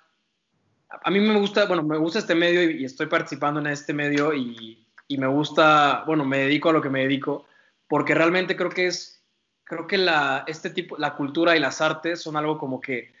a 0.90 1.10
mí 1.12 1.20
me 1.20 1.38
gusta, 1.38 1.66
bueno, 1.66 1.84
me 1.84 1.96
gusta 1.96 2.18
este 2.18 2.34
medio 2.34 2.68
y, 2.68 2.84
estoy 2.84 3.06
participando 3.06 3.60
en 3.60 3.68
este 3.68 3.94
medio 3.94 4.34
y, 4.34 4.84
me 5.16 5.28
gusta, 5.28 6.02
bueno, 6.04 6.24
me 6.24 6.38
dedico 6.38 6.70
a 6.70 6.72
lo 6.72 6.82
que 6.82 6.90
me 6.90 7.02
dedico, 7.02 7.46
porque 7.86 8.16
realmente 8.16 8.56
creo 8.56 8.70
que 8.70 8.88
es, 8.88 9.22
creo 9.62 9.86
que 9.86 9.96
la, 9.96 10.42
este 10.48 10.70
tipo, 10.70 10.96
la 10.98 11.14
cultura 11.14 11.56
y 11.56 11.60
las 11.60 11.80
artes 11.80 12.20
son 12.20 12.36
algo 12.36 12.58
como 12.58 12.80
que 12.80 13.12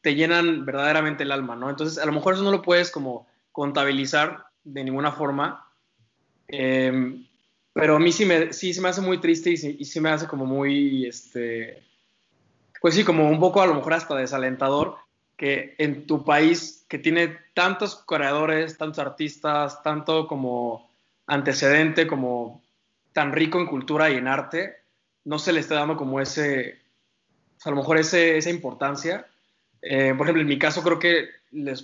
te 0.00 0.14
llenan 0.14 0.64
verdaderamente 0.64 1.24
el 1.24 1.30
alma, 1.30 1.54
¿no? 1.54 1.68
Entonces, 1.68 1.98
a 1.98 2.06
lo 2.06 2.12
mejor 2.12 2.34
eso 2.34 2.42
no 2.42 2.50
lo 2.50 2.62
puedes 2.62 2.90
como 2.90 3.28
contabilizar 3.52 4.46
de 4.64 4.82
ninguna 4.82 5.12
forma, 5.12 5.68
em, 6.48 7.26
pero 7.74 7.96
a 7.96 7.98
mí 7.98 8.12
sí 8.12 8.24
me, 8.24 8.54
sí, 8.54 8.80
me 8.80 8.88
hace 8.88 9.02
muy 9.02 9.18
triste 9.18 9.50
y 9.50 9.58
sí, 9.58 9.76
y 9.78 9.84
sí 9.84 10.00
me 10.00 10.08
hace 10.08 10.26
como 10.26 10.46
muy, 10.46 11.04
este, 11.04 11.86
pues 12.86 12.94
sí, 12.94 13.02
como 13.02 13.28
un 13.28 13.40
poco 13.40 13.60
a 13.60 13.66
lo 13.66 13.74
mejor 13.74 13.94
hasta 13.94 14.14
desalentador 14.14 14.94
que 15.36 15.74
en 15.78 16.06
tu 16.06 16.24
país 16.24 16.86
que 16.88 17.00
tiene 17.00 17.36
tantos 17.52 18.04
creadores, 18.06 18.78
tantos 18.78 19.00
artistas, 19.00 19.82
tanto 19.82 20.28
como 20.28 20.88
antecedente, 21.26 22.06
como 22.06 22.62
tan 23.12 23.32
rico 23.32 23.58
en 23.58 23.66
cultura 23.66 24.08
y 24.08 24.14
en 24.14 24.28
arte, 24.28 24.76
no 25.24 25.40
se 25.40 25.52
le 25.52 25.58
esté 25.58 25.74
dando 25.74 25.96
como 25.96 26.20
ese, 26.20 26.78
a 27.64 27.70
lo 27.70 27.74
mejor 27.74 27.98
ese, 27.98 28.38
esa 28.38 28.50
importancia. 28.50 29.26
Eh, 29.82 30.14
por 30.16 30.24
ejemplo, 30.24 30.42
en 30.42 30.48
mi 30.48 30.56
caso 30.60 30.84
creo 30.84 31.00
que 31.00 31.28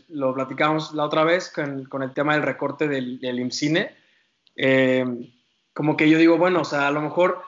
lo 0.06 0.32
platicamos 0.34 0.94
la 0.94 1.02
otra 1.02 1.24
vez 1.24 1.50
con, 1.52 1.84
con 1.86 2.04
el 2.04 2.14
tema 2.14 2.34
del 2.34 2.44
recorte 2.44 2.86
del, 2.86 3.18
del 3.18 3.40
IMCINE. 3.40 3.92
Eh, 4.54 5.04
como 5.74 5.96
que 5.96 6.08
yo 6.08 6.16
digo, 6.16 6.38
bueno, 6.38 6.60
o 6.60 6.64
sea, 6.64 6.86
a 6.86 6.92
lo 6.92 7.00
mejor 7.00 7.42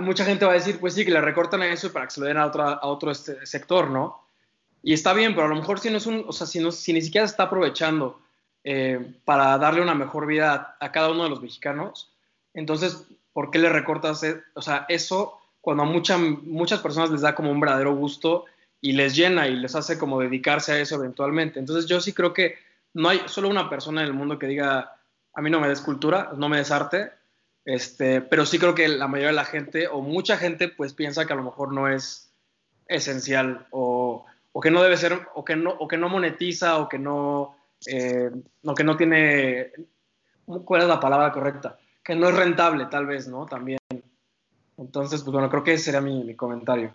mucha 0.00 0.24
gente 0.24 0.44
va 0.44 0.52
a 0.52 0.54
decir, 0.54 0.78
pues 0.80 0.94
sí, 0.94 1.04
que 1.04 1.10
le 1.10 1.20
recortan 1.20 1.62
a 1.62 1.66
eso 1.66 1.92
para 1.92 2.06
que 2.06 2.12
se 2.12 2.20
lo 2.20 2.26
den 2.26 2.36
a, 2.36 2.46
otro 2.82 3.10
este 3.10 3.44
sector, 3.46 3.90
¿no? 3.90 4.22
Y 4.82 4.92
está 4.92 5.12
bien, 5.12 5.34
pero 5.34 5.46
a 5.46 5.50
lo 5.50 5.56
mejor 5.56 5.80
si 5.80 5.90
no 5.90 5.98
es 5.98 6.06
un, 6.06 6.24
o 6.26 6.32
sea, 6.32 6.46
si, 6.46 6.60
no, 6.60 6.70
si 6.70 6.92
ni 6.92 7.02
siquiera 7.02 7.26
se 7.26 7.32
está 7.32 7.44
aprovechando 7.44 8.20
eh, 8.64 9.14
para 9.24 9.58
darle 9.58 9.82
una 9.82 9.94
mejor 9.94 10.26
vida 10.26 10.76
a, 10.80 10.92
cada 10.92 11.10
uno 11.10 11.24
de 11.24 11.30
los 11.30 11.42
mexicanos, 11.42 12.12
entonces, 12.54 13.04
¿por 13.32 13.50
qué 13.50 13.58
le 13.58 13.68
recortas, 13.68 14.22
e, 14.22 14.42
o 14.54 14.62
sea, 14.62 14.86
eso 14.88 15.40
cuando 15.60 15.82
a 15.82 15.86
muchas 15.86 16.80
personas 16.80 17.10
les 17.10 17.20
da 17.20 17.34
como 17.34 17.50
un 17.50 17.60
verdadero 17.60 17.94
gusto 17.94 18.46
y 18.80 18.92
les 18.92 19.14
llena 19.14 19.48
y 19.48 19.56
les 19.56 19.74
hace 19.74 19.98
como 19.98 20.20
dedicarse 20.20 20.72
a 20.72 20.80
eso 20.80 20.96
eventualmente? 20.96 21.58
Entonces, 21.58 21.86
yo 21.86 22.00
sí 22.00 22.12
creo 22.12 22.32
que 22.32 22.56
no 22.94 23.08
hay 23.08 23.20
solo 23.26 23.48
una 23.48 23.68
persona 23.68 24.00
en 24.00 24.06
el 24.06 24.14
mundo 24.14 24.38
que 24.38 24.46
diga, 24.46 24.96
a 25.34 25.42
mí 25.42 25.50
no 25.50 25.60
me 25.60 25.68
des 25.68 25.80
cultura, 25.80 26.32
no 26.36 26.48
me 26.48 26.56
des 26.56 26.70
arte, 26.70 27.12
este, 27.68 28.22
pero 28.22 28.46
sí 28.46 28.58
creo 28.58 28.74
que 28.74 28.88
la 28.88 29.08
mayoría 29.08 29.28
de 29.28 29.34
la 29.34 29.44
gente 29.44 29.88
o 29.88 30.00
mucha 30.00 30.38
gente 30.38 30.68
pues 30.68 30.94
piensa 30.94 31.26
que 31.26 31.34
a 31.34 31.36
lo 31.36 31.42
mejor 31.42 31.70
no 31.70 31.86
es 31.86 32.32
esencial 32.86 33.66
o, 33.72 34.24
o 34.52 34.60
que 34.62 34.70
no 34.70 34.82
debe 34.82 34.96
ser, 34.96 35.20
o 35.34 35.44
que 35.44 35.54
no, 35.54 35.72
o 35.72 35.86
que 35.86 35.98
no 35.98 36.08
monetiza 36.08 36.78
o 36.78 36.88
que 36.88 36.98
no, 36.98 37.58
eh, 37.86 38.30
que 38.74 38.84
no 38.84 38.96
tiene, 38.96 39.72
¿cuál 40.64 40.80
es 40.80 40.88
la 40.88 40.98
palabra 40.98 41.30
correcta? 41.30 41.76
Que 42.02 42.14
no 42.14 42.30
es 42.30 42.36
rentable 42.36 42.86
tal 42.86 43.04
vez, 43.04 43.28
¿no? 43.28 43.44
También. 43.44 43.78
Entonces, 44.78 45.20
pues 45.20 45.32
bueno, 45.34 45.50
creo 45.50 45.62
que 45.62 45.74
ese 45.74 45.84
sería 45.84 46.00
mi, 46.00 46.24
mi 46.24 46.34
comentario. 46.34 46.94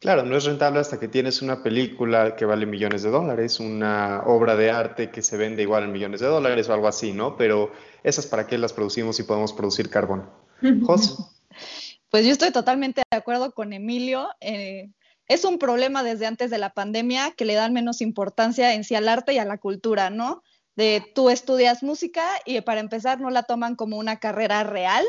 Claro, 0.00 0.22
no 0.22 0.36
es 0.36 0.44
rentable 0.44 0.78
hasta 0.78 1.00
que 1.00 1.08
tienes 1.08 1.42
una 1.42 1.62
película 1.62 2.36
que 2.36 2.44
vale 2.44 2.66
millones 2.66 3.02
de 3.02 3.10
dólares, 3.10 3.58
una 3.58 4.22
obra 4.26 4.54
de 4.54 4.70
arte 4.70 5.10
que 5.10 5.22
se 5.22 5.36
vende 5.36 5.62
igual 5.62 5.84
en 5.84 5.92
millones 5.92 6.20
de 6.20 6.28
dólares 6.28 6.68
o 6.68 6.72
algo 6.72 6.86
así, 6.86 7.12
¿no? 7.12 7.36
Pero 7.36 7.72
esas 8.04 8.26
para 8.26 8.46
qué 8.46 8.58
las 8.58 8.72
producimos 8.72 9.16
si 9.16 9.24
podemos 9.24 9.52
producir 9.52 9.90
carbón. 9.90 10.30
José. 10.84 11.14
Pues 12.10 12.24
yo 12.24 12.32
estoy 12.32 12.52
totalmente 12.52 13.02
de 13.10 13.16
acuerdo 13.16 13.52
con 13.52 13.72
Emilio. 13.72 14.28
Eh, 14.40 14.90
es 15.26 15.44
un 15.44 15.58
problema 15.58 16.02
desde 16.02 16.26
antes 16.26 16.50
de 16.50 16.58
la 16.58 16.70
pandemia 16.70 17.32
que 17.36 17.44
le 17.44 17.54
dan 17.54 17.72
menos 17.72 18.00
importancia 18.00 18.74
en 18.74 18.84
sí 18.84 18.94
al 18.94 19.08
arte 19.08 19.34
y 19.34 19.38
a 19.38 19.44
la 19.44 19.58
cultura, 19.58 20.10
¿no? 20.10 20.42
De 20.74 21.04
tú 21.14 21.28
estudias 21.28 21.82
música 21.82 22.24
y 22.46 22.60
para 22.60 22.80
empezar 22.80 23.20
no 23.20 23.30
la 23.30 23.42
toman 23.42 23.74
como 23.74 23.98
una 23.98 24.20
carrera 24.20 24.62
real 24.62 25.04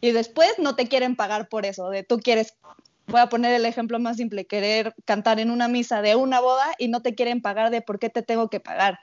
y 0.00 0.12
después 0.12 0.50
no 0.58 0.76
te 0.76 0.86
quieren 0.86 1.16
pagar 1.16 1.48
por 1.48 1.66
eso, 1.66 1.88
de 1.88 2.04
tú 2.04 2.20
quieres 2.20 2.54
voy 3.08 3.20
a 3.20 3.28
poner 3.28 3.54
el 3.54 3.64
ejemplo 3.64 3.98
más 3.98 4.16
simple, 4.16 4.46
querer 4.46 4.94
cantar 5.04 5.40
en 5.40 5.50
una 5.50 5.68
misa 5.68 6.02
de 6.02 6.14
una 6.16 6.40
boda 6.40 6.66
y 6.78 6.88
no 6.88 7.02
te 7.02 7.14
quieren 7.14 7.42
pagar 7.42 7.70
de 7.70 7.82
por 7.82 7.98
qué 7.98 8.10
te 8.10 8.22
tengo 8.22 8.48
que 8.48 8.60
pagar. 8.60 8.98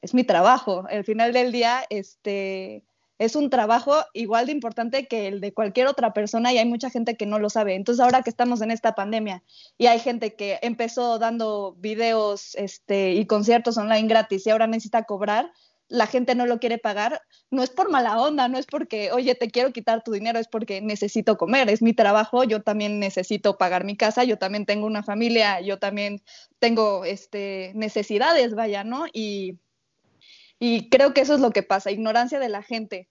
Es 0.00 0.14
mi 0.14 0.24
trabajo. 0.24 0.84
Al 0.90 1.04
final 1.04 1.32
del 1.32 1.52
día, 1.52 1.84
este, 1.90 2.84
es 3.18 3.36
un 3.36 3.50
trabajo 3.50 3.94
igual 4.14 4.46
de 4.46 4.52
importante 4.52 5.06
que 5.06 5.28
el 5.28 5.40
de 5.40 5.54
cualquier 5.54 5.86
otra 5.86 6.12
persona 6.12 6.52
y 6.52 6.58
hay 6.58 6.66
mucha 6.66 6.90
gente 6.90 7.16
que 7.16 7.26
no 7.26 7.38
lo 7.38 7.50
sabe. 7.50 7.76
Entonces 7.76 8.02
ahora 8.02 8.22
que 8.22 8.30
estamos 8.30 8.62
en 8.62 8.72
esta 8.72 8.94
pandemia 8.94 9.44
y 9.78 9.86
hay 9.86 10.00
gente 10.00 10.34
que 10.34 10.58
empezó 10.62 11.20
dando 11.20 11.76
videos 11.78 12.56
este, 12.56 13.12
y 13.12 13.26
conciertos 13.26 13.76
online 13.76 14.08
gratis 14.08 14.46
y 14.46 14.50
ahora 14.50 14.66
necesita 14.66 15.04
cobrar, 15.04 15.52
la 15.92 16.06
gente 16.06 16.34
no 16.34 16.46
lo 16.46 16.58
quiere 16.58 16.78
pagar, 16.78 17.20
no 17.50 17.62
es 17.62 17.68
por 17.68 17.90
mala 17.90 18.18
onda, 18.18 18.48
no 18.48 18.56
es 18.58 18.64
porque, 18.64 19.12
oye, 19.12 19.34
te 19.34 19.50
quiero 19.50 19.72
quitar 19.72 20.02
tu 20.02 20.12
dinero, 20.12 20.38
es 20.38 20.48
porque 20.48 20.80
necesito 20.80 21.36
comer, 21.36 21.68
es 21.68 21.82
mi 21.82 21.92
trabajo, 21.92 22.44
yo 22.44 22.62
también 22.62 22.98
necesito 22.98 23.58
pagar 23.58 23.84
mi 23.84 23.94
casa, 23.94 24.24
yo 24.24 24.38
también 24.38 24.64
tengo 24.64 24.86
una 24.86 25.02
familia, 25.02 25.60
yo 25.60 25.78
también 25.78 26.22
tengo 26.58 27.04
este, 27.04 27.72
necesidades, 27.74 28.54
vaya, 28.54 28.84
¿no? 28.84 29.04
Y, 29.12 29.58
y 30.58 30.88
creo 30.88 31.12
que 31.12 31.20
eso 31.20 31.34
es 31.34 31.40
lo 31.40 31.50
que 31.50 31.62
pasa, 31.62 31.90
ignorancia 31.90 32.38
de 32.38 32.48
la 32.48 32.62
gente, 32.62 33.10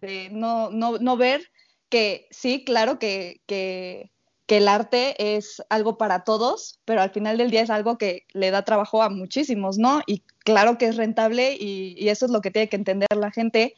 de 0.00 0.30
no, 0.30 0.70
no, 0.70 0.98
no 0.98 1.18
ver 1.18 1.50
que 1.90 2.28
sí, 2.30 2.64
claro 2.64 2.98
que, 2.98 3.42
que 3.46 4.11
que 4.52 4.58
el 4.58 4.68
arte 4.68 5.36
es 5.38 5.62
algo 5.70 5.96
para 5.96 6.24
todos, 6.24 6.78
pero 6.84 7.00
al 7.00 7.08
final 7.08 7.38
del 7.38 7.50
día 7.50 7.62
es 7.62 7.70
algo 7.70 7.96
que 7.96 8.26
le 8.34 8.50
da 8.50 8.66
trabajo 8.66 9.02
a 9.02 9.08
muchísimos, 9.08 9.78
¿no? 9.78 10.02
Y 10.06 10.24
claro 10.40 10.76
que 10.76 10.88
es 10.88 10.98
rentable 10.98 11.56
y, 11.58 11.94
y, 11.96 12.10
eso 12.10 12.26
es 12.26 12.30
lo 12.30 12.42
que 12.42 12.50
tiene 12.50 12.68
que 12.68 12.76
entender 12.76 13.08
la 13.16 13.30
gente 13.30 13.74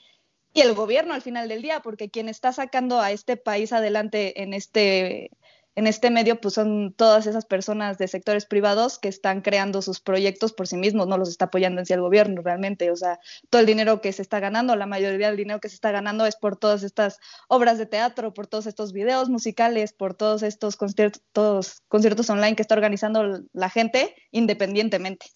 y 0.53 0.63
el 0.63 0.75
gobierno 0.75 1.15
al 1.15 1.23
final 1.23 1.49
del 1.49 1.63
día, 1.63 1.79
porque 1.79 2.11
quien 2.11 2.29
está 2.29 2.53
sacando 2.53 3.01
a 3.01 3.13
este 3.13 3.37
país 3.37 3.73
adelante 3.73 4.43
en 4.43 4.53
este 4.53 5.31
en 5.77 5.87
este 5.87 6.11
medio 6.11 6.41
pues 6.41 6.55
son 6.55 6.95
todas 6.97 7.27
esas 7.27 7.45
personas 7.45 7.99
de 7.99 8.09
sectores 8.09 8.47
privados 8.47 8.99
que 8.99 9.09
están 9.09 9.41
creando 9.41 9.83
sus 9.83 10.01
proyectos 10.01 10.53
por 10.53 10.69
sí 10.69 10.77
mismos, 10.77 11.09
no 11.09 11.19
los 11.19 11.29
está 11.29 11.47
apoyando 11.47 11.81
en 11.81 11.87
sí 11.87 11.93
el 11.93 12.01
gobierno 12.01 12.43
realmente, 12.43 12.91
o 12.91 12.97
sea, 12.97 13.19
todo 13.51 13.61
el 13.61 13.67
dinero 13.67 14.01
que 14.01 14.13
se 14.13 14.23
está 14.23 14.41
ganando, 14.41 14.77
la 14.77 14.87
mayoría 14.87 15.29
del 15.29 15.37
dinero 15.37 15.61
que 15.61 15.69
se 15.69 15.75
está 15.75 15.91
ganando 15.91 16.27
es 16.27 16.37
por 16.37 16.57
todas 16.57 16.83
estas 16.83 17.19
obras 17.49 17.79
de 17.79 17.87
teatro, 17.87 18.33
por 18.33 18.47
todos 18.47 18.67
estos 18.67 18.93
videos 18.93 19.29
musicales, 19.29 19.93
por 19.93 20.15
todos 20.15 20.43
estos 20.43 20.77
conciertos, 20.77 21.83
conciertos 21.89 22.31
online 22.31 22.57
que 22.57 22.63
está 22.63 22.75
organizando 22.75 23.43
la 23.53 23.71
gente 23.71 24.15
independientemente, 24.31 25.27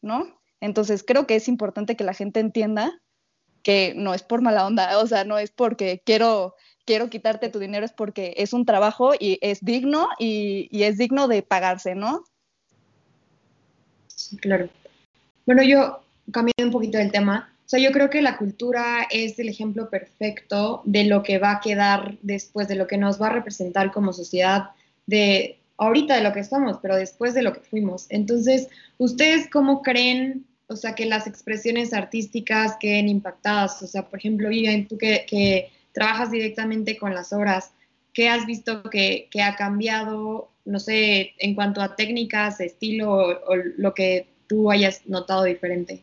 ¿no? 0.00 0.40
Entonces 0.60 1.02
creo 1.06 1.26
que 1.26 1.36
es 1.36 1.48
importante 1.48 1.96
que 1.96 2.04
la 2.04 2.14
gente 2.14 2.40
entienda 2.40 3.00
que 3.62 3.92
no 3.96 4.14
es 4.14 4.22
por 4.22 4.42
mala 4.42 4.66
onda, 4.66 4.98
o 4.98 5.06
sea, 5.06 5.24
no 5.24 5.38
es 5.38 5.50
porque 5.50 6.02
quiero 6.04 6.54
quiero 6.84 7.10
quitarte 7.10 7.48
tu 7.48 7.58
dinero 7.58 7.84
es 7.84 7.92
porque 7.92 8.34
es 8.36 8.52
un 8.52 8.64
trabajo 8.64 9.12
y 9.18 9.38
es 9.40 9.64
digno 9.64 10.08
y, 10.18 10.68
es 10.72 10.98
digno 10.98 11.28
de 11.28 11.42
pagarse, 11.42 11.94
¿no? 11.94 12.24
Sí, 14.06 14.36
claro. 14.36 14.68
Bueno, 15.46 15.62
yo 15.62 16.00
cambié 16.32 16.52
un 16.62 16.70
poquito 16.70 16.98
del 16.98 17.12
tema. 17.12 17.52
O 17.66 17.68
sea, 17.70 17.80
yo 17.80 17.92
creo 17.92 18.10
que 18.10 18.22
la 18.22 18.36
cultura 18.36 19.06
es 19.10 19.38
el 19.38 19.48
ejemplo 19.48 19.88
perfecto 19.88 20.82
de 20.84 21.04
lo 21.04 21.22
que 21.22 21.38
va 21.38 21.52
a 21.52 21.60
quedar 21.60 22.18
después, 22.22 22.66
de 22.68 22.74
lo 22.74 22.86
que 22.86 22.98
nos 22.98 23.20
va 23.20 23.28
a 23.28 23.32
representar 23.32 23.92
como 23.92 24.12
sociedad, 24.12 24.70
de 25.06 25.58
ahorita 25.78 26.16
de 26.16 26.22
lo 26.22 26.32
que 26.32 26.40
estamos, 26.40 26.78
pero 26.82 26.96
después 26.96 27.34
de 27.34 27.42
lo 27.42 27.52
que 27.52 27.60
fuimos. 27.60 28.06
Entonces, 28.08 28.68
¿ustedes 28.98 29.48
cómo 29.48 29.82
creen, 29.82 30.44
o 30.66 30.76
sea, 30.76 30.94
que 30.94 31.06
las 31.06 31.26
expresiones 31.26 31.92
artísticas 31.92 32.76
queden 32.80 33.08
impactadas? 33.08 33.80
O 33.82 33.86
sea, 33.86 34.08
por 34.08 34.18
ejemplo, 34.18 34.48
Vivian, 34.48 34.86
tú 34.88 34.98
que 34.98 35.70
trabajas 35.92 36.30
directamente 36.30 36.98
con 36.98 37.14
las 37.14 37.32
obras, 37.32 37.72
¿qué 38.12 38.28
has 38.28 38.46
visto 38.46 38.82
que, 38.84 39.28
ha 39.42 39.56
cambiado, 39.56 40.48
no 40.64 40.78
sé, 40.78 41.32
en 41.38 41.54
cuanto 41.54 41.80
a 41.80 41.96
técnicas, 41.96 42.60
estilo 42.60 43.12
o, 43.12 43.56
lo 43.76 43.94
que 43.94 44.28
tú 44.46 44.70
hayas 44.70 45.06
notado 45.06 45.44
diferente? 45.44 46.02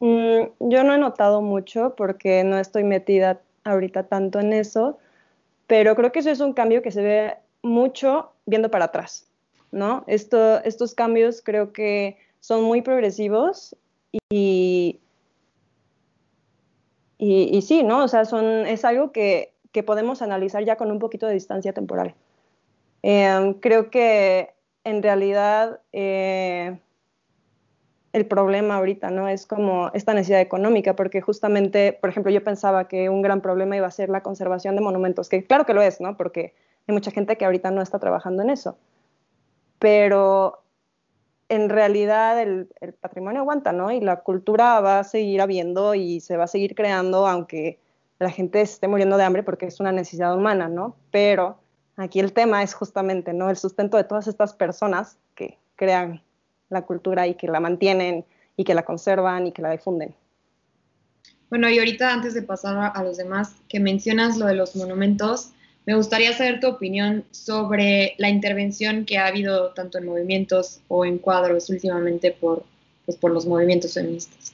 Mm, 0.00 0.42
yo 0.60 0.84
no 0.84 0.94
he 0.94 0.98
notado 0.98 1.42
mucho 1.42 1.94
porque 1.96 2.44
no 2.44 2.58
estoy 2.58 2.84
metida 2.84 3.40
ahorita 3.64 4.04
tanto 4.04 4.40
en 4.40 4.52
eso, 4.52 4.98
pero 5.66 5.94
creo 5.96 6.12
que 6.12 6.20
eso 6.20 6.30
es 6.30 6.40
un 6.40 6.52
cambio 6.52 6.82
que 6.82 6.90
se 6.90 7.02
ve 7.02 7.34
mucho 7.62 8.32
viendo 8.46 8.70
para 8.70 8.86
atrás, 8.86 9.26
¿no? 9.72 10.04
Esto, 10.06 10.62
estos 10.64 10.94
cambios 10.94 11.42
creo 11.42 11.72
que 11.72 12.16
son 12.40 12.64
muy 12.64 12.82
progresivos 12.82 13.76
y 14.30 15.00
y, 17.18 17.62
sí, 17.62 17.82
¿no? 17.82 18.04
O 18.04 18.08
sea, 18.08 18.24
son, 18.24 18.66
es 18.66 18.84
algo 18.84 19.10
que, 19.10 19.52
que, 19.72 19.82
podemos 19.82 20.22
analizar 20.22 20.64
ya 20.64 20.76
con 20.76 20.92
un 20.92 21.00
poquito 21.00 21.26
de 21.26 21.34
distancia 21.34 21.72
temporal. 21.72 22.14
Em, 23.02 23.54
creo 23.54 23.90
que 23.90 24.54
en 24.84 25.02
realidad 25.02 25.80
eh, 25.92 26.78
el 28.12 28.26
problema 28.26 28.76
ahorita, 28.76 29.10
¿no? 29.10 29.28
Es 29.28 29.46
como 29.46 29.90
esta 29.94 30.14
necesidad 30.14 30.40
económica, 30.40 30.94
porque 30.94 31.20
justamente, 31.20 31.92
por 31.92 32.10
ejemplo, 32.10 32.30
yo 32.30 32.42
pensaba 32.42 32.88
que 32.88 33.08
un 33.08 33.22
gran 33.22 33.40
problema 33.40 33.76
iba 33.76 33.86
a 33.86 33.90
ser 33.90 34.08
la 34.08 34.22
conservación 34.22 34.76
de 34.76 34.80
monumentos, 34.80 35.28
que 35.28 35.44
claro 35.44 35.66
que 35.66 35.74
lo 35.74 35.82
es, 35.82 36.00
¿no? 36.00 36.16
Porque 36.16 36.54
hay 36.86 36.94
mucha 36.94 37.10
gente 37.10 37.36
que 37.36 37.44
ahorita 37.44 37.70
no 37.70 37.82
está 37.82 37.98
trabajando 37.98 38.42
en 38.42 38.50
eso. 38.50 38.78
Pero 39.78 40.62
en 41.48 41.68
realidad 41.68 42.40
el, 42.40 42.68
patrimonio 43.00 43.40
aguanta, 43.40 43.72
¿no? 43.72 43.90
Y 43.90 44.00
la 44.00 44.20
cultura 44.20 44.80
va 44.80 45.00
a 45.00 45.04
seguir 45.04 45.40
habiendo 45.40 45.94
y 45.94 46.20
se 46.20 46.36
va 46.36 46.44
a 46.44 46.48
seguir 46.48 46.74
creando, 46.74 47.26
aunque 47.26 47.78
la 48.18 48.30
gente 48.30 48.60
esté 48.60 48.88
muriendo 48.88 49.16
de 49.16 49.24
hambre 49.24 49.42
porque 49.42 49.66
es 49.66 49.80
una 49.80 49.92
necesidad 49.92 50.36
humana, 50.36 50.68
¿no? 50.68 50.96
Pero 51.10 51.58
aquí 51.96 52.20
el 52.20 52.32
tema 52.32 52.62
es 52.62 52.74
justamente, 52.74 53.32
¿no? 53.32 53.48
El 53.48 53.56
sustento 53.56 53.96
de 53.96 54.04
todas 54.04 54.28
estas 54.28 54.52
personas 54.52 55.18
que 55.34 55.58
crean 55.76 56.22
la 56.68 56.82
cultura 56.82 57.26
y 57.26 57.34
que 57.34 57.48
la 57.48 57.60
mantienen 57.60 58.24
y 58.56 58.64
que 58.64 58.74
la 58.74 58.84
conservan 58.84 59.46
y 59.46 59.52
que 59.52 59.62
la 59.62 59.70
difunden. 59.70 60.14
Bueno, 61.48 61.70
y 61.70 61.78
ahorita 61.78 62.12
antes 62.12 62.34
de 62.34 62.42
pasar 62.42 62.92
a 62.94 63.02
los 63.02 63.16
demás, 63.16 63.54
que 63.68 63.80
mencionas 63.80 64.36
lo 64.36 64.44
de 64.46 64.54
los 64.54 64.76
monumentos, 64.76 65.52
me 65.88 65.94
gustaría 65.94 66.34
saber 66.34 66.60
tu 66.60 66.68
opinión 66.68 67.24
sobre 67.30 68.12
la 68.18 68.28
intervención 68.28 69.06
que 69.06 69.16
ha 69.16 69.26
habido 69.26 69.70
tanto 69.72 69.96
en 69.96 70.04
movimientos 70.04 70.82
o 70.88 71.06
en 71.06 71.16
cuadros 71.16 71.70
últimamente 71.70 72.30
por, 72.30 72.62
pues, 73.06 73.16
por 73.16 73.30
los 73.30 73.46
movimientos 73.46 73.94
feministas. 73.94 74.52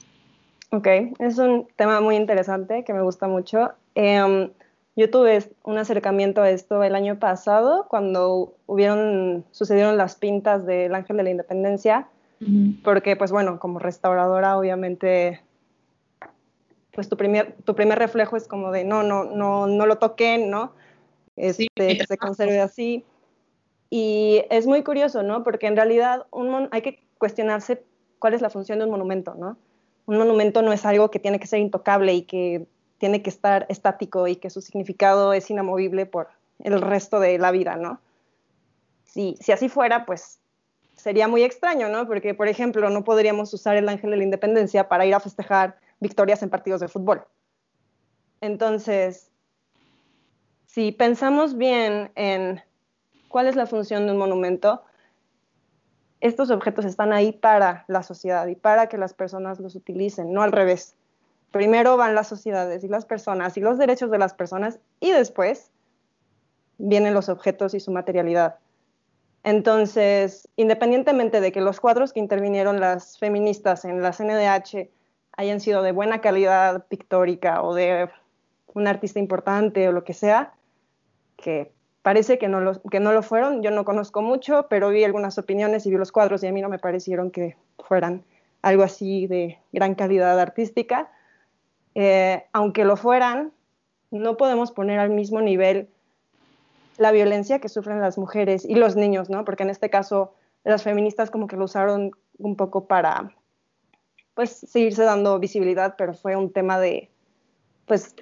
Ok, 0.69 0.87
es 1.19 1.37
un 1.37 1.67
tema 1.75 1.99
muy 1.99 2.15
interesante 2.15 2.85
que 2.85 2.93
me 2.93 3.01
gusta 3.01 3.27
mucho. 3.27 3.73
Em, 3.95 4.49
yo 4.95 5.09
tuve 5.09 5.43
un 5.63 5.77
acercamiento 5.77 6.41
a 6.41 6.49
esto 6.51 6.81
el 6.83 6.95
año 6.95 7.19
pasado 7.19 7.85
cuando 7.89 8.53
hubieron, 8.65 9.43
sucedieron 9.51 9.97
las 9.97 10.15
pintas 10.15 10.65
del 10.65 10.95
Ángel 10.95 11.17
de 11.17 11.23
la 11.23 11.31
Independencia, 11.31 12.07
porque 12.81 13.17
pues 13.17 13.33
bueno, 13.33 13.59
como 13.59 13.79
restauradora 13.79 14.57
obviamente 14.57 15.41
pues 16.93 17.09
tu 17.09 17.17
primer, 17.17 17.55
tu 17.65 17.75
primer 17.75 17.99
reflejo 17.99 18.37
es 18.37 18.47
como 18.47 18.71
de 18.71 18.85
no, 18.85 19.03
no, 19.03 19.25
no, 19.25 19.67
no 19.67 19.85
lo 19.85 19.97
toquen, 19.97 20.49
¿no? 20.49 20.71
Este, 21.35 21.67
que 21.75 22.05
se 22.07 22.17
conserve 22.17 22.59
así. 22.59 23.05
Y 23.89 24.43
es 24.49 24.67
muy 24.67 24.83
curioso, 24.83 25.23
¿no? 25.23 25.43
Porque 25.43 25.67
en 25.67 25.75
realidad 25.75 26.25
hay 26.71 26.81
que 26.81 27.03
cuestionarse 27.17 27.83
cuál 28.19 28.33
es 28.33 28.41
la 28.41 28.49
función 28.49 28.79
de 28.79 28.85
un 28.85 28.91
monumento, 28.91 29.35
¿no? 29.35 29.57
Un 30.05 30.17
monumento 30.17 30.61
no 30.61 30.73
es 30.73 30.85
algo 30.85 31.11
que 31.11 31.19
tiene 31.19 31.39
que 31.39 31.47
ser 31.47 31.59
intocable 31.59 32.13
y 32.13 32.23
que 32.23 32.65
tiene 32.97 33.21
que 33.21 33.29
estar 33.29 33.65
estático 33.69 34.27
y 34.27 34.35
que 34.37 34.49
su 34.49 34.61
significado 34.61 35.33
es 35.33 35.49
inamovible 35.49 36.05
por 36.05 36.29
el 36.59 36.81
resto 36.81 37.19
de 37.19 37.37
la 37.37 37.51
vida, 37.51 37.75
¿no? 37.75 37.99
Si, 39.03 39.37
si 39.39 39.51
así 39.51 39.69
fuera, 39.69 40.05
pues 40.05 40.39
sería 40.95 41.27
muy 41.27 41.43
extraño, 41.43 41.89
¿no? 41.89 42.07
Porque, 42.07 42.33
por 42.33 42.47
ejemplo, 42.47 42.89
no 42.89 43.03
podríamos 43.03 43.53
usar 43.53 43.75
el 43.75 43.89
ángel 43.89 44.11
de 44.11 44.17
la 44.17 44.23
independencia 44.23 44.87
para 44.87 45.05
ir 45.05 45.13
a 45.13 45.19
festejar 45.19 45.77
victorias 45.99 46.41
en 46.43 46.49
partidos 46.49 46.81
de 46.81 46.87
fútbol. 46.87 47.23
Entonces, 48.41 49.31
si 50.75 50.91
pensamos 50.91 51.57
bien 51.57 52.11
en 52.15 52.61
cuál 53.29 53.47
es 53.47 53.55
la 53.55 53.65
función 53.65 54.05
de 54.05 54.11
un 54.11 54.17
monumento, 54.17 54.83
estos 56.19 56.51
objetos 56.51 56.83
están 56.83 57.13
ahí 57.13 57.31
para 57.31 57.85
la 57.87 58.03
sociedad 58.03 58.45
y 58.47 58.55
para 58.55 58.87
que 58.87 58.97
las 58.97 59.13
personas 59.13 59.61
los 59.61 59.75
utilicen, 59.75 60.33
no 60.33 60.41
al 60.41 60.51
revés. 60.51 60.97
Primero 61.51 61.95
van 61.95 62.13
las 62.13 62.27
sociedades 62.27 62.83
y 62.83 62.89
las 62.89 63.05
personas 63.05 63.55
y 63.55 63.61
los 63.61 63.77
derechos 63.77 64.11
de 64.11 64.17
las 64.17 64.33
personas 64.33 64.79
y 64.99 65.11
después 65.11 65.71
vienen 66.77 67.13
los 67.13 67.29
objetos 67.29 67.73
y 67.73 67.79
su 67.79 67.93
materialidad. 67.93 68.57
Entonces, 69.43 70.49
independientemente 70.57 71.39
de 71.39 71.53
que 71.53 71.61
los 71.61 71.79
cuadros 71.79 72.11
que 72.11 72.19
intervinieron 72.19 72.81
las 72.81 73.17
feministas 73.17 73.85
en 73.85 74.01
la 74.01 74.11
CNDH 74.11 74.89
hayan 75.37 75.61
sido 75.61 75.83
de 75.83 75.93
buena 75.93 76.19
calidad 76.19 76.85
pictórica 76.87 77.63
o 77.63 77.73
de 77.73 78.09
un 78.73 78.87
artista 78.87 79.19
importante 79.19 79.87
o 79.87 79.93
lo 79.93 80.03
que 80.03 80.13
sea, 80.13 80.51
que 81.35 81.71
parece 82.01 82.37
que 82.37 82.47
no, 82.47 82.61
lo, 82.61 82.81
que 82.83 82.99
no 82.99 83.13
lo 83.13 83.23
fueron. 83.23 83.63
Yo 83.63 83.71
no 83.71 83.85
conozco 83.85 84.21
mucho, 84.21 84.67
pero 84.69 84.89
vi 84.89 85.03
algunas 85.03 85.37
opiniones 85.37 85.85
y 85.85 85.91
vi 85.91 85.97
los 85.97 86.11
cuadros 86.11 86.43
y 86.43 86.47
a 86.47 86.51
mí 86.51 86.61
no 86.61 86.69
me 86.69 86.79
parecieron 86.79 87.31
que 87.31 87.55
fueran 87.79 88.23
algo 88.61 88.83
así 88.83 89.27
de 89.27 89.57
gran 89.71 89.95
calidad 89.95 90.39
artística. 90.39 91.11
Eh, 91.95 92.43
aunque 92.51 92.85
lo 92.85 92.97
fueran, 92.97 93.51
no 94.11 94.37
podemos 94.37 94.71
poner 94.71 94.99
al 94.99 95.09
mismo 95.09 95.41
nivel 95.41 95.89
la 96.97 97.11
violencia 97.11 97.59
que 97.59 97.69
sufren 97.69 98.01
las 98.01 98.17
mujeres 98.17 98.65
y 98.65 98.75
los 98.75 98.95
niños, 98.95 99.29
¿no? 99.29 99.43
Porque 99.45 99.63
en 99.63 99.69
este 99.69 99.89
caso 99.89 100.33
las 100.63 100.83
feministas 100.83 101.29
como 101.29 101.47
que 101.47 101.57
lo 101.57 101.65
usaron 101.65 102.11
un 102.37 102.55
poco 102.55 102.85
para 102.85 103.31
pues 104.33 104.51
seguirse 104.51 105.03
dando 105.03 105.39
visibilidad, 105.39 105.95
pero 105.97 106.13
fue 106.13 106.35
un 106.35 106.51
tema 106.51 106.79
de 106.79 107.09
pues 107.85 108.15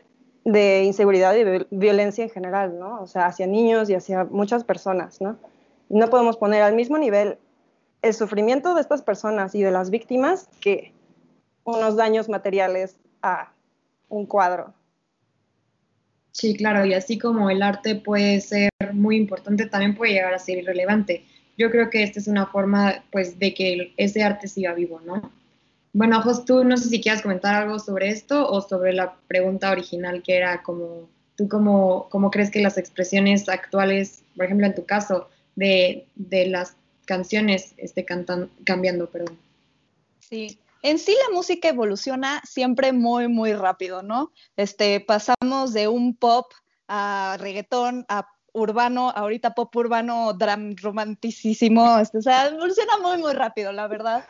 de 0.46 0.84
inseguridad 0.84 1.36
y 1.36 1.44
de 1.44 1.68
violencia 1.72 2.24
en 2.24 2.30
general, 2.30 2.78
¿no? 2.78 3.02
O 3.02 3.08
sea, 3.08 3.28
hacia 3.28 3.48
niños 3.48 3.90
y 3.90 3.96
hacia 3.96 4.26
muchas 4.26 4.64
personas, 4.64 5.22
¿no? 5.22 5.38
no 5.90 6.10
podemos 6.10 6.38
poner 6.38 6.62
al 6.62 6.76
mismo 6.76 6.98
nivel 6.98 7.38
el 8.02 8.14
sufrimiento 8.14 8.74
de 8.76 8.82
estas 8.82 9.02
personas 9.02 9.56
y 9.56 9.62
de 9.62 9.72
las 9.72 9.90
víctimas 9.90 10.50
que 10.60 10.92
unos 11.64 11.96
daños 11.96 12.30
materiales 12.30 12.98
a 13.22 13.54
un 14.10 14.26
cuadro. 14.26 14.74
Sí, 16.32 16.56
claro, 16.58 16.84
y 16.84 16.94
así 16.94 17.18
como 17.18 17.50
el 17.50 17.62
arte 17.62 17.96
puede 17.96 18.42
ser 18.42 18.72
muy 18.92 19.18
importante, 19.18 19.68
también 19.68 19.96
puede 19.96 20.14
llegar 20.14 20.34
a 20.34 20.40
ser 20.40 20.58
irrelevante. 20.58 21.26
Yo 21.58 21.70
creo 21.70 21.92
que 21.92 22.02
esta 22.02 22.20
es 22.20 22.28
una 22.28 22.48
forma, 22.48 23.04
pues, 23.12 23.38
de 23.38 23.54
que 23.54 23.94
ese 23.98 24.24
arte 24.24 24.48
siga 24.48 24.74
vivo, 24.74 25.00
¿no? 25.06 25.32
Bueno, 25.94 26.22
Jos, 26.24 26.44
tú 26.44 26.64
no 26.64 26.76
sé 26.76 26.90
si 26.90 27.00
quieras 27.00 27.22
comentar 27.22 27.54
algo 27.54 27.78
sobre 27.78 28.10
esto 28.10 28.50
o 28.50 28.62
sobre 28.62 28.94
la 28.94 29.16
pregunta 29.28 29.72
original 29.72 30.24
que 30.24 30.36
era 30.36 30.64
como, 30.64 31.08
¿tú 31.38 31.48
cómo, 31.48 32.08
cómo 32.10 32.32
crees 32.32 32.50
que 32.50 32.62
las 32.62 32.80
expresiones 32.80 33.48
actuales, 33.48 34.24
por 34.36 34.46
ejemplo, 34.46 34.66
en 34.66 34.74
tu 34.74 34.86
caso, 34.86 35.30
de, 35.56 36.08
de 36.16 36.48
las 36.48 36.76
canciones 37.06 37.76
esté 37.78 38.06
cambiando, 38.64 39.08
perdón? 39.08 39.38
Sí, 40.20 40.58
en 40.82 40.98
sí 40.98 41.16
la 41.28 41.36
música 41.36 41.70
evoluciona 41.70 42.42
siempre 42.44 42.92
muy, 42.92 43.28
muy 43.28 43.54
rápido, 43.54 44.02
¿no? 44.02 44.32
Este, 44.58 45.00
pasamos 45.00 45.74
de 45.74 45.88
un 45.88 46.16
pop 46.16 46.52
a 46.88 47.38
reggaetón, 47.40 48.06
a 48.10 48.28
urbano, 48.52 49.12
ahorita 49.12 49.54
pop 49.54 49.76
urbano, 49.76 50.34
dram 50.34 50.76
romanticísimo, 50.76 52.00
este, 52.00 52.18
o 52.18 52.22
sea, 52.22 52.48
evoluciona 52.48 52.98
muy, 52.98 53.18
muy 53.18 53.34
rápido, 53.34 53.72
la 53.72 53.88
verdad. 53.88 54.26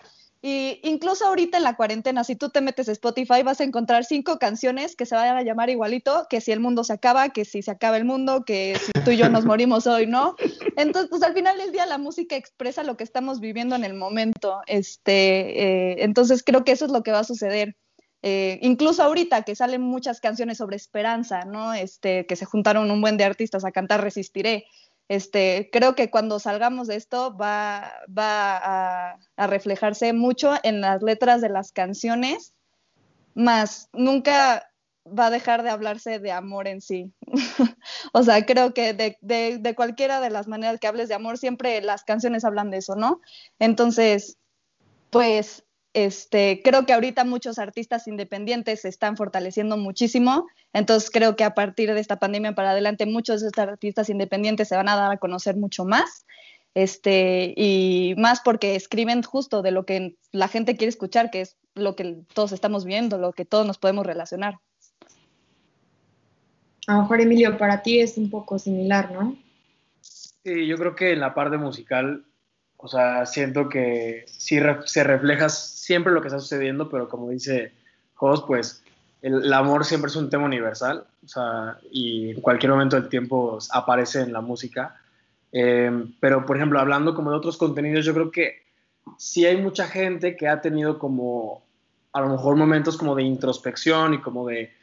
Y 0.46 0.82
incluso 0.84 1.26
ahorita 1.26 1.56
en 1.56 1.64
la 1.64 1.78
cuarentena, 1.78 2.26
si 2.26 2.36
tú 2.36 2.50
te 2.50 2.60
metes 2.60 2.90
a 2.90 2.92
Spotify, 2.92 3.44
vas 3.44 3.62
a 3.62 3.64
encontrar 3.64 4.04
cinco 4.04 4.40
canciones 4.40 4.98
que 4.98 5.06
se 5.06 5.16
van 5.16 5.38
a 5.38 5.42
llamar 5.42 5.70
igualito, 5.70 6.28
que 6.30 6.42
si 6.42 6.52
el 6.52 6.60
mundo 6.60 6.84
se 6.84 6.92
acaba, 6.92 7.30
que 7.30 7.46
si 7.46 7.62
se 7.62 7.72
acaba 7.72 7.96
el 7.96 8.04
mundo, 8.04 8.44
que 8.44 8.78
si 8.78 8.92
tú 9.06 9.12
y 9.12 9.18
yo 9.18 9.30
nos 9.30 9.46
morimos 9.46 9.88
hoy, 9.88 10.06
¿no? 10.06 10.36
Entonces, 10.76 11.10
pues 11.10 11.24
al 11.24 11.34
final 11.34 11.58
del 11.58 11.72
día 11.72 11.86
la 11.86 11.98
música 11.98 12.36
expresa 12.36 12.84
lo 12.84 12.98
que 12.98 13.06
estamos 13.06 13.40
viviendo 13.40 13.78
en 13.78 13.86
el 13.86 13.94
momento. 13.94 14.60
Este, 14.68 15.92
eh, 15.94 16.04
entonces 16.04 16.44
creo 16.44 16.66
que 16.66 16.74
eso 16.74 16.88
es 16.88 16.92
lo 16.92 17.04
que 17.04 17.14
va 17.14 17.20
a 17.20 17.24
suceder. 17.24 17.78
Eh, 18.22 18.60
incluso 18.64 19.02
ahorita 19.02 19.44
que 19.44 19.56
salen 19.56 19.82
muchas 19.82 20.20
canciones 20.20 20.58
sobre 20.58 20.76
esperanza, 20.76 21.46
¿no? 21.46 21.74
Este, 21.74 22.26
que 22.26 22.36
se 22.36 22.44
juntaron 22.44 22.92
un 22.92 23.00
buen 23.00 23.16
de 23.16 23.24
artistas 23.24 23.64
a 23.64 23.72
cantar 23.72 24.04
Resistiré. 24.04 24.66
Este, 25.10 25.70
creo 25.72 25.96
que 25.96 26.10
cuando 26.10 26.40
salgamos 26.40 26.88
de 26.88 26.96
esto 26.96 27.36
va, 27.36 27.92
va 28.08 29.12
a, 29.38 29.48
reflejarse 29.48 30.14
mucho 30.14 30.54
en 30.64 30.82
las 30.82 31.02
letras 31.02 31.42
de 31.42 31.50
las 31.50 31.72
canciones, 31.72 32.54
más 33.36 33.90
nunca 33.94 34.70
va 35.06 35.28
a 35.28 35.30
dejar 35.30 35.64
de 35.64 35.70
hablarse 35.70 36.20
de 36.20 36.32
amor 36.32 36.68
en 36.68 36.80
sí. 36.80 37.12
o 38.14 38.24
sea, 38.24 38.46
creo 38.46 38.74
que 38.74 38.94
de, 38.94 39.18
de, 39.22 39.76
cualquiera 39.76 40.22
de 40.22 40.30
las 40.30 40.48
maneras 40.48 40.80
que 40.80 40.88
hables 40.88 41.10
de 41.10 41.16
amor, 41.16 41.38
siempre 41.38 41.82
las 41.82 42.04
canciones 42.04 42.46
hablan 42.46 42.72
de 42.72 42.78
eso, 42.78 42.96
¿no? 42.96 43.20
Entonces, 43.60 44.38
pues 45.10 45.66
este, 45.94 46.62
creo 46.64 46.86
que 46.86 46.94
ahorita 46.94 47.24
muchos 47.24 47.60
artistas 47.60 48.08
independientes 48.08 48.82
se 48.82 48.90
están 48.90 49.16
fortaleciendo 49.16 49.78
muchísimo, 49.78 50.48
entonces 50.74 51.10
creo 51.12 51.36
que 51.36 51.44
a 51.44 51.54
partir 51.54 51.94
de 51.94 52.00
esta 52.00 52.18
pandemia 52.18 52.56
para 52.56 52.72
adelante 52.72 53.06
muchos 53.06 53.42
de 53.42 53.48
estos 53.48 53.64
artistas 53.64 54.10
independientes 54.10 54.68
se 54.68 54.76
van 54.76 54.90
a 54.90 54.96
dar 54.96 55.12
a 55.12 55.18
conocer 55.18 55.56
mucho 55.56 55.86
más, 55.86 56.26
este, 56.74 57.54
y 57.56 58.16
más 58.18 58.42
porque 58.42 58.76
escriben 58.76 59.22
justo 59.22 59.62
de 59.62 59.72
lo 59.72 59.86
que 59.86 60.16
la 60.32 60.48
gente 60.48 60.76
quiere 60.76 60.90
escuchar, 60.90 61.30
que 61.30 61.42
es 61.42 61.58
lo 61.76 61.96
que 61.96 62.22
todos 62.34 62.52
estamos 62.52 62.86
viendo, 62.86 63.18
lo 63.18 63.34
que 63.34 63.46
todos 63.46 63.66
nos 63.66 63.78
podemos 63.78 64.06
relacionar. 64.06 64.60
A 66.88 66.96
lo 66.96 67.02
mejor, 67.04 67.22
Emilio, 67.22 67.58
para 67.58 67.82
ti 67.82 68.00
es 68.00 68.18
un 68.18 68.30
poco 68.30 68.60
similar, 68.60 69.12
¿no? 69.12 69.38
Sí, 70.02 70.68
yo 70.68 70.76
creo 70.78 70.96
que 70.96 71.14
en 71.14 71.22
la 71.22 71.34
parte 71.34 71.58
musical, 71.58 72.26
o 72.84 72.88
sea, 72.90 73.26
siento 73.26 73.70
que 73.70 74.26
sí 74.28 74.60
se 74.86 75.04
refleja 75.06 75.48
siempre 75.48 76.12
lo 76.12 76.22
que 76.22 76.28
está 76.28 76.38
sucediendo, 76.38 76.90
pero 76.90 77.08
como 77.08 77.30
dice 77.30 77.72
Jos, 78.16 78.44
pues 78.44 78.84
el, 79.22 79.54
amor 79.54 79.86
siempre 79.86 80.10
es 80.10 80.18
un 80.18 80.30
tema 80.30 80.44
universal, 80.44 81.08
o 81.24 81.28
sea, 81.30 81.78
y 81.92 82.32
en 82.32 82.42
cualquier 82.42 82.74
momento 82.74 82.98
del 83.00 83.08
tiempo 83.08 83.58
aparece 83.72 84.20
en 84.20 84.34
la 84.34 84.42
música. 84.42 84.98
Eh, 85.54 86.08
pero, 86.20 86.46
por 86.46 86.58
ejemplo, 86.58 86.78
hablando 86.78 87.16
como 87.16 87.32
de 87.32 87.38
otros 87.38 87.56
contenidos, 87.56 88.04
yo 88.04 88.14
creo 88.14 88.32
que 88.32 88.64
sí 89.18 89.46
hay 89.46 89.56
mucha 89.56 89.88
gente 89.88 90.36
que 90.36 90.50
ha 90.50 90.60
tenido 90.60 91.00
como, 91.00 91.64
a 92.12 92.20
lo 92.20 92.28
mejor, 92.28 92.58
momentos 92.58 92.98
como 92.98 93.16
de 93.16 93.24
introspección 93.24 94.16
y 94.16 94.20
como 94.20 94.46
de, 94.46 94.74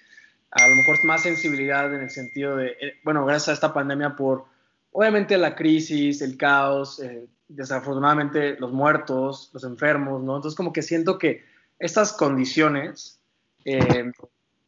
a 0.52 0.68
lo 0.68 0.76
mejor, 0.76 1.04
más 1.04 1.22
sensibilidad 1.22 1.94
en 1.94 2.00
el 2.00 2.10
sentido 2.10 2.56
de, 2.56 2.68
eh, 2.80 2.94
bueno, 3.04 3.26
gracias 3.26 3.50
a 3.50 3.52
esta 3.52 3.74
pandemia 3.74 4.16
por, 4.16 4.46
obviamente, 4.92 5.36
la 5.38 5.54
crisis, 5.54 6.22
el 6.22 6.36
caos, 6.36 7.00
eh, 7.00 7.26
desafortunadamente 7.48 8.56
los 8.58 8.72
muertos, 8.72 9.50
los 9.52 9.64
enfermos, 9.64 10.22
¿no? 10.22 10.36
Entonces 10.36 10.56
como 10.56 10.72
que 10.72 10.82
siento 10.82 11.18
que 11.18 11.44
estas 11.78 12.12
condiciones, 12.12 13.20
eh, 13.64 14.12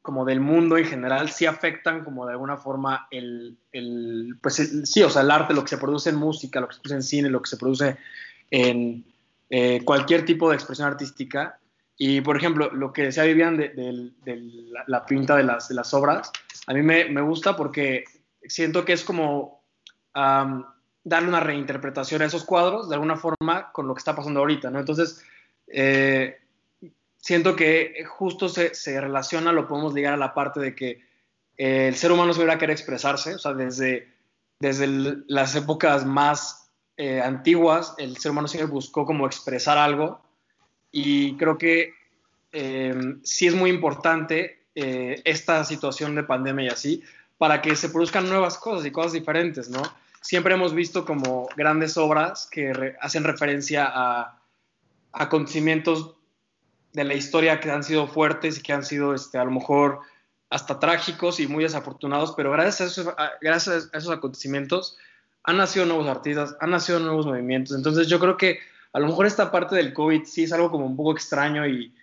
como 0.00 0.24
del 0.24 0.40
mundo 0.40 0.76
en 0.76 0.84
general, 0.84 1.30
sí 1.30 1.46
afectan 1.46 2.02
como 2.04 2.26
de 2.26 2.32
alguna 2.32 2.56
forma 2.56 3.06
el, 3.10 3.56
el 3.70 4.36
pues 4.42 4.56
sí, 4.84 5.02
o 5.02 5.10
sea, 5.10 5.22
el 5.22 5.30
arte, 5.30 5.54
lo 5.54 5.62
que 5.62 5.68
se 5.68 5.78
produce 5.78 6.10
en 6.10 6.16
música, 6.16 6.60
lo 6.60 6.68
que 6.68 6.74
se 6.74 6.80
produce 6.80 6.96
en 6.96 7.02
cine, 7.02 7.30
lo 7.30 7.40
que 7.40 7.50
se 7.50 7.56
produce 7.56 7.96
en 8.50 9.04
eh, 9.48 9.82
cualquier 9.84 10.24
tipo 10.24 10.50
de 10.50 10.56
expresión 10.56 10.88
artística. 10.88 11.58
Y, 11.96 12.20
por 12.20 12.36
ejemplo, 12.36 12.70
lo 12.72 12.92
que 12.92 13.02
decía 13.02 13.22
Vivian 13.22 13.56
de, 13.56 14.10
la, 14.86 15.06
pinta 15.06 15.36
de 15.36 15.44
las, 15.44 15.68
de 15.68 15.74
las 15.76 15.94
obras, 15.94 16.32
a 16.66 16.74
mí 16.74 16.82
me, 16.82 17.04
me, 17.04 17.20
gusta 17.20 17.56
porque 17.56 18.04
siento 18.44 18.84
que 18.84 18.94
es 18.94 19.04
como 19.04 19.61
darle 20.14 21.28
una 21.28 21.40
reinterpretación 21.40 22.22
a 22.22 22.26
esos 22.26 22.44
cuadros 22.44 22.88
de 22.88 22.94
alguna 22.94 23.16
forma 23.16 23.72
con 23.72 23.86
lo 23.86 23.94
que 23.94 23.98
está 23.98 24.14
pasando 24.14 24.40
ahorita, 24.40 24.70
¿no? 24.70 24.78
Entonces, 24.78 25.24
eh, 25.66 26.38
siento 27.16 27.56
que 27.56 28.04
justo 28.06 28.48
se, 28.48 28.74
se, 28.74 29.00
relaciona, 29.00 29.52
lo 29.52 29.66
podemos 29.66 29.94
ligar 29.94 30.14
a 30.14 30.18
la 30.18 30.34
parte 30.34 30.60
de 30.60 30.74
que 30.74 31.02
eh, 31.56 31.88
el 31.88 31.96
ser 31.96 32.12
humano 32.12 32.32
se 32.32 32.40
hubiera 32.40 32.58
querer 32.58 32.74
expresarse, 32.74 33.34
o 33.34 33.38
sea, 33.38 33.54
desde, 33.54 34.08
desde 34.60 34.86
las 35.26 35.54
épocas 35.54 36.04
más 36.04 36.70
eh, 36.96 37.20
antiguas, 37.20 37.94
el 37.98 38.16
ser 38.18 38.32
humano 38.32 38.48
siempre 38.48 38.70
buscó 38.70 39.06
como 39.06 39.26
expresar 39.26 39.78
algo 39.78 40.20
y 40.90 41.36
creo 41.36 41.58
que 41.58 41.94
sí 43.22 43.46
es 43.46 43.54
muy 43.54 43.70
importante 43.70 44.58
esta 44.74 45.64
situación 45.64 46.14
de 46.14 46.22
pandemia 46.22 46.66
y 46.66 46.68
así 46.68 47.02
para 47.38 47.62
que 47.62 47.74
se 47.76 47.88
produzcan 47.88 48.28
nuevas 48.28 48.58
cosas 48.58 48.84
y 48.84 48.90
cosas 48.90 49.14
diferentes, 49.14 49.70
¿no? 49.70 49.80
Siempre 50.22 50.54
hemos 50.54 50.74
visto 50.74 51.04
como 51.04 51.48
grandes 51.56 51.96
obras 51.96 52.48
que 52.50 52.96
hacen 53.00 53.24
referencia 53.24 53.90
a, 53.92 54.38
acontecimientos 55.12 56.14
de 56.94 57.04
la 57.04 57.14
historia 57.14 57.60
que 57.60 57.70
han 57.70 57.84
sido 57.84 58.06
fuertes 58.06 58.58
y 58.58 58.62
que 58.62 58.72
han 58.72 58.84
sido 58.84 59.14
este, 59.14 59.36
a 59.36 59.44
lo 59.44 59.50
mejor 59.50 60.00
hasta 60.48 60.78
trágicos 60.78 61.40
y 61.40 61.46
muy 61.46 61.64
desafortunados, 61.64 62.32
pero 62.36 62.50
gracias 62.50 62.80
a 62.80 62.84
esos, 62.84 63.14
gracias 63.40 63.90
a 63.92 63.98
esos 63.98 64.10
acontecimientos 64.10 64.96
han 65.44 65.56
nacido 65.56 65.86
nuevos 65.86 66.06
artistas, 66.08 66.56
han 66.60 66.70
nacido 66.70 67.00
nuevos 67.00 67.26
movimientos. 67.26 67.76
Entonces 67.76 68.06
yo 68.06 68.20
creo 68.20 68.36
que 68.36 68.60
a 68.92 69.00
lo 69.00 69.08
mejor 69.08 69.26
esta 69.26 69.50
parte 69.50 69.74
del 69.74 69.92
COVID 69.92 70.24
sí 70.24 70.44
es 70.44 70.52
algo 70.52 70.70
como 70.70 70.86
un 70.86 70.96
poco 70.96 71.12
extraño 71.12 71.66
y 71.66 71.94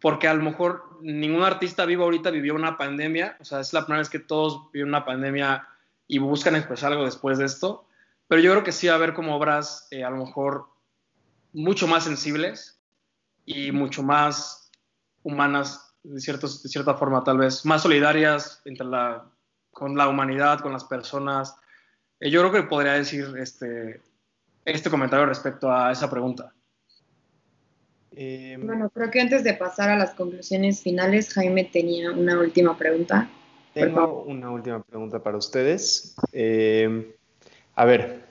porque 0.00 0.28
a 0.28 0.34
lo 0.34 0.42
mejor 0.42 0.98
ningún 1.02 1.42
artista 1.42 1.84
vivo 1.84 2.04
ahorita 2.04 2.30
vivió 2.30 2.54
una 2.54 2.76
pandemia, 2.76 3.36
o 3.40 3.44
sea, 3.44 3.60
es 3.60 3.72
la 3.72 3.84
primera 3.84 4.00
vez 4.00 4.08
que 4.08 4.18
todos 4.18 4.70
viven 4.72 4.88
una 4.88 5.04
pandemia 5.04 5.66
y 6.10 6.18
buscan 6.18 6.56
expresar 6.56 6.90
algo 6.90 7.04
después 7.04 7.38
de 7.38 7.44
esto, 7.44 7.86
pero 8.26 8.42
yo 8.42 8.50
creo 8.50 8.64
que 8.64 8.72
sí 8.72 8.88
va 8.88 8.94
a 8.94 8.96
haber 8.96 9.14
como 9.14 9.36
obras 9.36 9.86
eh, 9.92 10.02
a 10.02 10.10
lo 10.10 10.16
mejor 10.16 10.66
mucho 11.52 11.86
más 11.86 12.02
sensibles 12.02 12.80
y 13.46 13.70
mucho 13.70 14.02
más 14.02 14.72
humanas, 15.22 15.94
de, 16.02 16.14
de 16.14 16.68
cierta 16.68 16.94
forma 16.94 17.22
tal 17.22 17.38
vez, 17.38 17.64
más 17.64 17.82
solidarias 17.82 18.60
entre 18.64 18.86
la, 18.86 19.30
con 19.70 19.96
la 19.96 20.08
humanidad, 20.08 20.58
con 20.58 20.72
las 20.72 20.82
personas. 20.82 21.54
Eh, 22.18 22.28
yo 22.28 22.40
creo 22.40 22.52
que 22.52 22.68
podría 22.68 22.94
decir 22.94 23.32
este, 23.38 24.02
este 24.64 24.90
comentario 24.90 25.26
respecto 25.26 25.70
a 25.72 25.92
esa 25.92 26.10
pregunta. 26.10 26.52
Eh, 28.10 28.58
bueno, 28.60 28.90
creo 28.90 29.12
que 29.12 29.20
antes 29.20 29.44
de 29.44 29.54
pasar 29.54 29.90
a 29.90 29.96
las 29.96 30.14
conclusiones 30.14 30.82
finales, 30.82 31.32
Jaime 31.32 31.62
tenía 31.62 32.10
una 32.10 32.36
última 32.40 32.76
pregunta. 32.76 33.30
Tengo 33.74 34.24
una 34.24 34.50
última 34.50 34.82
pregunta 34.82 35.22
para 35.22 35.36
ustedes. 35.36 36.16
Eh, 36.32 37.14
a 37.76 37.84
ver, 37.84 38.24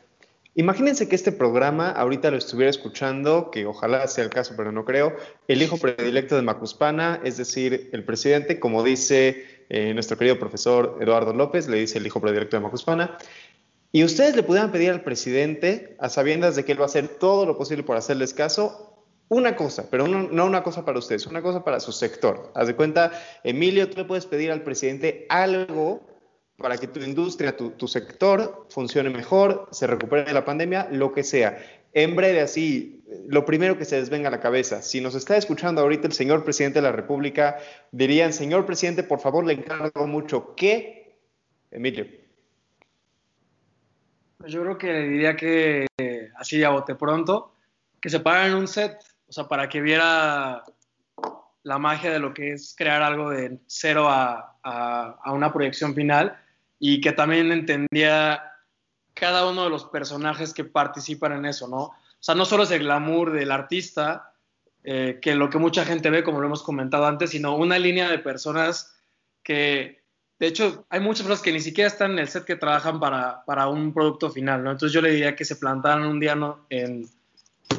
imagínense 0.56 1.08
que 1.08 1.16
este 1.16 1.32
programa 1.32 1.92
ahorita 1.92 2.30
lo 2.32 2.38
estuviera 2.38 2.70
escuchando, 2.70 3.50
que 3.52 3.66
ojalá 3.66 4.06
sea 4.08 4.24
el 4.24 4.30
caso, 4.30 4.54
pero 4.58 4.72
no 4.72 4.86
creo, 4.86 5.16
el 5.48 5.62
hijo 5.62 5.78
predilecto 5.78 6.36
de 6.36 6.42
Macuspana, 6.42 7.22
es 7.24 7.38
decir, 7.38 7.90
el 7.94 8.04
presidente, 8.04 8.60
como 8.60 8.84
dice 8.84 9.46
eh, 9.70 9.94
nuestro 9.94 10.18
querido 10.18 10.38
profesor 10.38 10.98
Eduardo 11.00 11.34
López, 11.34 11.68
le 11.68 11.78
dice 11.78 12.00
el 12.00 12.08
hijo 12.08 12.20
predilecto 12.20 12.58
de 12.58 12.64
Macuspana, 12.64 13.18
y 13.92 14.04
ustedes 14.04 14.36
le 14.36 14.44
pudieran 14.44 14.72
pedir 14.72 14.92
al 14.92 15.02
presidente, 15.02 15.96
a 16.00 16.10
sabiendas 16.10 16.56
de 16.56 16.64
que 16.64 16.74
él 16.74 16.80
va 16.80 16.84
a 16.84 16.88
hacer 16.88 17.08
todo 17.08 17.46
lo 17.46 17.58
posible 17.58 17.84
por 17.84 17.98
hacerles 17.98 18.36
caso, 18.36 18.89
una 19.30 19.56
cosa, 19.56 19.90
pero 19.90 20.08
no, 20.08 20.46
una 20.46 20.64
cosa 20.64 20.84
para 20.84 21.00
ustedes, 21.00 21.28
una 21.28 21.42
cosa 21.42 21.64
para 21.64 21.80
su 21.80 21.92
sector. 21.92 22.52
Haz 22.56 22.68
de 22.68 22.76
cuenta, 22.76 23.12
Emilio, 23.44 23.90
tú 23.90 23.98
le 23.98 24.06
puedes 24.06 24.26
pedir 24.26 24.52
al 24.52 24.64
presidente 24.64 25.28
algo 25.30 26.02
para 26.58 26.78
que 26.78 26.88
tu 26.88 27.00
industria, 27.00 27.56
tu, 27.56 27.88
sector 27.88 28.66
funcione 28.70 29.10
mejor, 29.10 29.70
se 29.72 29.88
recupere 29.88 30.26
de 30.26 30.34
la 30.34 30.44
pandemia, 30.44 30.90
lo 30.92 31.14
que 31.14 31.24
sea. 31.24 31.58
En 31.94 32.16
breve, 32.16 32.42
así, 32.42 33.04
lo 33.28 33.46
primero 33.46 33.78
que 33.78 33.86
se 33.86 34.00
les 34.00 34.10
venga 34.10 34.28
a 34.28 34.32
la 34.32 34.42
cabeza. 34.42 34.82
Si 34.82 35.00
nos 35.00 35.16
está 35.16 35.38
escuchando 35.38 35.82
ahorita 35.82 36.08
el 36.08 36.14
señor 36.14 36.44
presidente 36.44 36.80
de 36.80 36.84
la 36.84 36.92
República, 36.92 37.60
dirían, 37.92 38.34
señor 38.34 38.66
presidente, 38.66 39.04
por 39.04 39.20
favor, 39.20 39.46
le 39.46 39.54
encargo 39.54 40.06
mucho. 40.08 40.56
¿Qué? 40.56 41.16
Emilio. 41.72 42.08
Pues 44.38 44.52
yo 44.52 44.62
creo 44.62 44.78
que 44.78 44.92
diría 44.92 45.36
que, 45.36 45.86
así 46.36 46.64
a 46.64 46.70
bote 46.70 46.96
pronto, 46.96 47.54
que 48.02 48.10
se 48.10 48.20
paguen 48.20 48.56
un 48.56 48.68
set 48.68 48.98
o 49.30 49.32
sea, 49.32 49.48
para 49.48 49.70
que 49.70 49.80
viera 49.80 50.64
la 51.64 51.78
magia 51.78 52.12
de 52.12 52.20
lo 52.20 52.34
que 52.34 52.54
es 52.54 52.74
crear 52.76 53.04
algo 53.04 53.30
de 53.30 53.60
cero 53.68 54.08
a, 54.10 54.46
una 55.26 55.54
proyección 55.54 55.94
final 55.94 56.38
y 56.80 57.00
que 57.02 57.12
también 57.12 57.52
entendía 57.52 58.44
cada 59.14 59.48
uno 59.48 59.66
de 59.66 59.70
los 59.70 59.86
personajes 59.86 60.54
que 60.54 60.64
participan 60.64 61.34
en 61.34 61.46
eso, 61.46 61.68
¿no? 61.68 61.82
O 61.84 62.22
sea, 62.22 62.36
no 62.36 62.46
solo 62.46 62.64
es 62.64 62.72
el 62.72 62.84
glamour 62.84 63.32
del 63.32 63.52
artista, 63.52 64.34
eh, 64.84 65.20
que 65.22 65.36
lo 65.36 65.50
que 65.50 65.58
mucha 65.58 65.86
gente 65.86 66.10
ve, 66.10 66.24
como 66.24 66.40
lo 66.40 66.48
hemos 66.48 66.64
comentado 66.64 67.06
antes, 67.06 67.32
sino 67.32 67.56
una 67.56 67.78
línea 67.78 68.10
de 68.10 68.20
personas 68.20 68.96
que, 69.44 70.04
de 70.40 70.48
hecho, 70.48 70.86
hay 70.90 71.00
muchas 71.00 71.24
personas 71.24 71.44
que 71.44 71.52
ni 71.52 71.60
siquiera 71.60 71.88
están 71.88 72.12
en 72.12 72.20
el 72.20 72.28
set 72.28 72.46
que 72.46 72.56
trabajan 72.56 73.00
para, 73.00 73.44
para 73.46 73.68
un 73.68 73.94
producto 73.94 74.30
final, 74.30 74.64
¿no? 74.64 74.72
Entonces 74.72 74.94
yo 74.94 75.02
le 75.02 75.12
diría 75.12 75.36
que 75.36 75.46
se 75.46 75.58
plantaran 75.58 76.06
un 76.06 76.20
día 76.20 76.36
¿no? 76.36 76.66
en, 76.70 77.08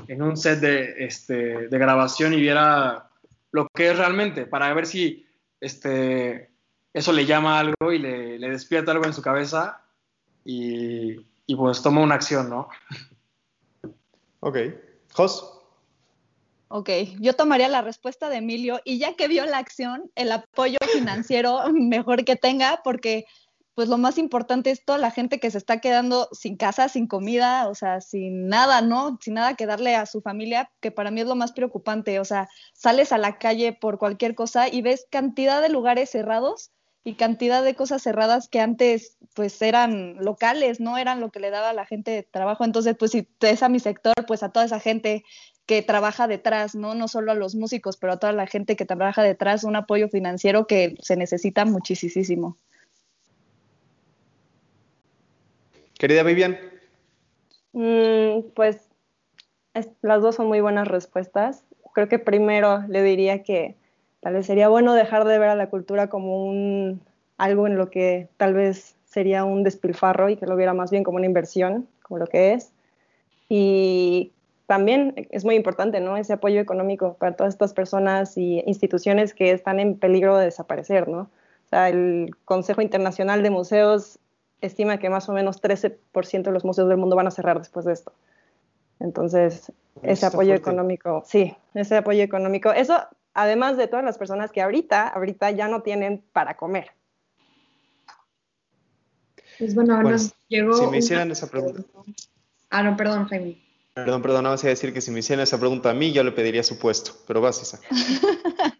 en 0.09 0.23
un 0.23 0.37
set 0.37 0.61
de, 0.61 1.05
este, 1.05 1.69
de 1.69 1.79
grabación 1.79 2.35
y 2.35 2.41
viera 2.41 3.11
lo 3.53 3.69
que 3.69 3.91
es 3.91 3.97
realmente, 3.97 4.47
para 4.47 4.73
ver 4.75 4.87
si 4.87 5.27
este, 5.61 6.51
eso 6.93 7.13
le 7.13 7.27
llama 7.27 7.59
algo 7.59 7.93
y 7.93 7.99
le, 7.99 8.39
le 8.39 8.51
despierta 8.51 8.93
algo 8.93 9.05
en 9.05 9.15
su 9.15 9.23
cabeza 9.23 9.83
y, 10.45 11.21
y, 11.47 11.55
pues 11.57 11.83
toma 11.83 12.01
una 12.01 12.15
acción, 12.15 12.49
¿no? 12.49 12.69
Ok. 14.41 14.57
Jos. 15.13 15.61
Ok, 16.69 16.89
yo 17.19 17.35
tomaría 17.35 17.69
la 17.69 17.83
respuesta 17.83 18.29
de 18.29 18.37
Emilio 18.37 18.81
y 18.85 18.99
ya 18.99 19.15
que 19.15 19.27
vio 19.27 19.45
la 19.45 19.59
acción, 19.59 20.11
el 20.15 20.31
apoyo 20.31 20.79
financiero 20.93 21.61
mejor 21.73 22.25
que 22.25 22.37
tenga, 22.37 22.81
porque 22.85 23.27
pues 23.75 23.89
lo 23.89 23.99
más 23.99 24.19
importante 24.19 24.71
es 24.71 24.85
toda 24.85 24.99
la 24.99 25.11
gente 25.11 25.39
que 25.41 25.51
se 25.51 25.59
está 25.59 25.81
quedando 25.81 26.29
sin 26.33 26.57
casa, 26.57 26.89
sin 26.89 27.07
comida, 27.07 27.69
o 27.69 27.75
sea, 27.75 28.01
sin 28.01 28.49
nada, 28.49 28.83
¿no? 28.83 29.19
Sin 29.21 29.35
nada 29.35 29.55
que 29.55 29.67
darle 29.67 29.97
a 29.97 30.07
su 30.07 30.21
familia, 30.21 30.71
que 30.81 30.91
para 30.91 31.11
mí 31.11 31.21
es 31.21 31.27
lo 31.27 31.37
más 31.37 31.53
preocupante. 31.53 32.21
O 32.21 32.25
sea, 32.25 32.49
sales 32.75 33.13
a 33.13 33.19
la 33.19 33.39
calle 33.39 33.73
por 33.73 33.99
cualquier 33.99 34.35
cosa 34.35 34.69
y 34.69 34.83
ves 34.83 35.07
cantidad 35.11 35.63
de 35.63 35.69
lugares 35.69 36.11
cerrados 36.11 36.71
y 37.05 37.15
cantidad 37.15 37.65
de 37.65 37.75
cosas 37.75 38.03
cerradas 38.03 38.49
que 38.49 38.61
antes 38.61 39.17
pues 39.35 39.61
eran 39.63 40.17
locales, 40.17 40.81
no 40.81 40.99
eran 40.99 41.21
lo 41.21 41.31
que 41.31 41.41
le 41.41 41.51
daba 41.51 41.71
a 41.71 41.75
la 41.75 41.87
gente 41.87 42.29
trabajo. 42.31 42.65
Entonces, 42.65 42.97
pues 42.99 43.13
si 43.13 43.29
es 43.41 43.63
a 43.63 43.69
mi 43.69 43.81
sector, 43.81 44.15
pues 44.27 44.43
a 44.43 44.51
toda 44.51 44.67
esa 44.67 44.81
gente 44.81 45.25
que 45.65 45.83
trabaja 45.83 46.27
detrás, 46.27 46.75
¿no? 46.75 46.95
No 46.95 47.09
solo 47.09 47.33
a 47.33 47.37
los 47.37 47.55
músicos, 47.55 47.97
pero 47.97 48.15
a 48.15 48.19
toda 48.19 48.33
la 48.33 48.47
gente 48.47 48.77
que 48.77 48.85
trabaja 48.85 49.23
detrás, 49.23 49.65
un 49.65 49.77
apoyo 49.77 50.09
financiero 50.09 50.67
que 50.67 50.97
se 51.01 51.17
necesita 51.17 51.65
muchísimo. 51.65 52.59
Querida 56.01 56.23
Vivian. 56.23 56.59
Mm, 57.75 58.53
pues 58.55 58.89
las 60.01 60.23
dos 60.23 60.35
son 60.35 60.49
muy 60.49 60.63
buenas 60.63 60.89
respuestas. 60.89 61.63
Creo 61.93 62.09
que 62.09 62.19
primero 62.19 62.83
le 62.89 63.03
diría 63.03 63.43
que 63.43 63.77
tal 64.21 64.33
vez 64.33 64.47
sería 64.47 64.69
bueno 64.69 64.95
dejar 64.95 65.27
de 65.27 65.39
ver 65.39 65.51
a 65.51 65.55
la 65.55 65.69
cultura 65.69 66.09
como 66.09 66.47
un 66.47 67.03
algo 67.37 67.67
en 67.67 67.77
lo 67.77 67.91
que 67.91 68.29
tal 68.39 68.55
vez 68.55 68.97
sería 69.05 69.45
un 69.45 69.63
despilfarro 69.63 70.31
y 70.31 70.37
que 70.37 70.47
lo 70.47 70.57
viera 70.57 70.73
más 70.73 70.91
bien 70.91 71.05
como 71.05 71.19
una 71.19 71.27
inversión, 71.27 71.87
como 72.01 72.17
lo 72.17 72.27
que 72.27 72.55
es. 72.55 72.73
Y 73.51 74.33
también 74.65 75.29
es 75.31 75.45
muy 75.45 75.55
importante, 75.55 76.01
¿no? 76.01 76.17
Ese 76.17 76.33
apoyo 76.33 76.63
económico 76.63 77.15
para 77.19 77.37
todas 77.37 77.53
estas 77.53 77.75
personas 77.75 78.39
y 78.39 78.63
instituciones 78.67 79.35
que 79.35 79.51
están 79.51 79.79
en 79.81 79.99
peligro 79.99 80.39
de 80.39 80.47
desaparecer, 80.47 81.09
¿no? 81.09 81.23
O 81.23 81.69
sea, 81.69 81.91
el 81.91 82.31
Consejo 82.47 82.81
Internacional 82.81 83.43
de 83.43 83.51
Museos 83.51 84.19
estima 84.61 84.99
que 84.99 85.11
más 85.11 85.29
o 85.29 85.33
menos 85.33 85.63
13% 85.63 86.43
de 86.43 86.51
los 86.53 86.65
museos 86.65 86.89
del 86.89 86.99
mundo 86.99 87.17
van 87.17 87.27
a 87.27 87.31
cerrar 87.31 87.59
después 87.59 87.85
de 87.85 87.93
esto. 87.93 88.13
Entonces, 88.99 89.73
ese 90.03 90.27
apoyo 90.27 90.55
económico, 90.55 91.23
sí, 91.27 91.57
ese 91.75 91.97
apoyo 91.97 92.23
económico, 92.23 92.71
eso 92.71 92.97
además 93.35 93.77
de 93.77 93.87
todas 93.87 94.05
las 94.05 94.19
personas 94.19 94.53
que 94.53 94.61
ahorita, 94.61 95.09
ahorita 95.09 95.51
ya 95.51 95.69
no 95.69 95.83
tienen 95.83 96.23
para 96.33 96.57
comer. 96.57 96.93
Pues 99.59 99.75
bueno, 99.75 100.03
nos 100.03 100.33
llegó. 100.49 100.75
Si 100.75 100.87
me 100.87 100.99
hicieran 100.99 101.31
esa 101.31 101.51
pregunta. 101.51 101.83
Ah, 102.71 102.83
no, 102.83 102.97
perdón, 102.97 103.27
Jaime. 103.27 103.59
Perdón, 103.95 104.23
perdón, 104.23 104.45
no 104.45 104.51
vas 104.51 104.65
a 104.65 104.69
decir 104.69 104.93
que 104.93 105.01
si 105.01 105.11
me 105.11 105.19
hicieran 105.19 105.43
esa 105.43 105.59
pregunta 105.59 105.91
a 105.91 105.95
mí, 105.95 106.13
yo 106.13 106.23
le 106.23 106.33
pediría 106.33 106.63
su 106.63 106.79
puesto, 106.79 107.13
pero 107.27 107.41
vas, 107.41 107.61
Isa. 107.61 107.81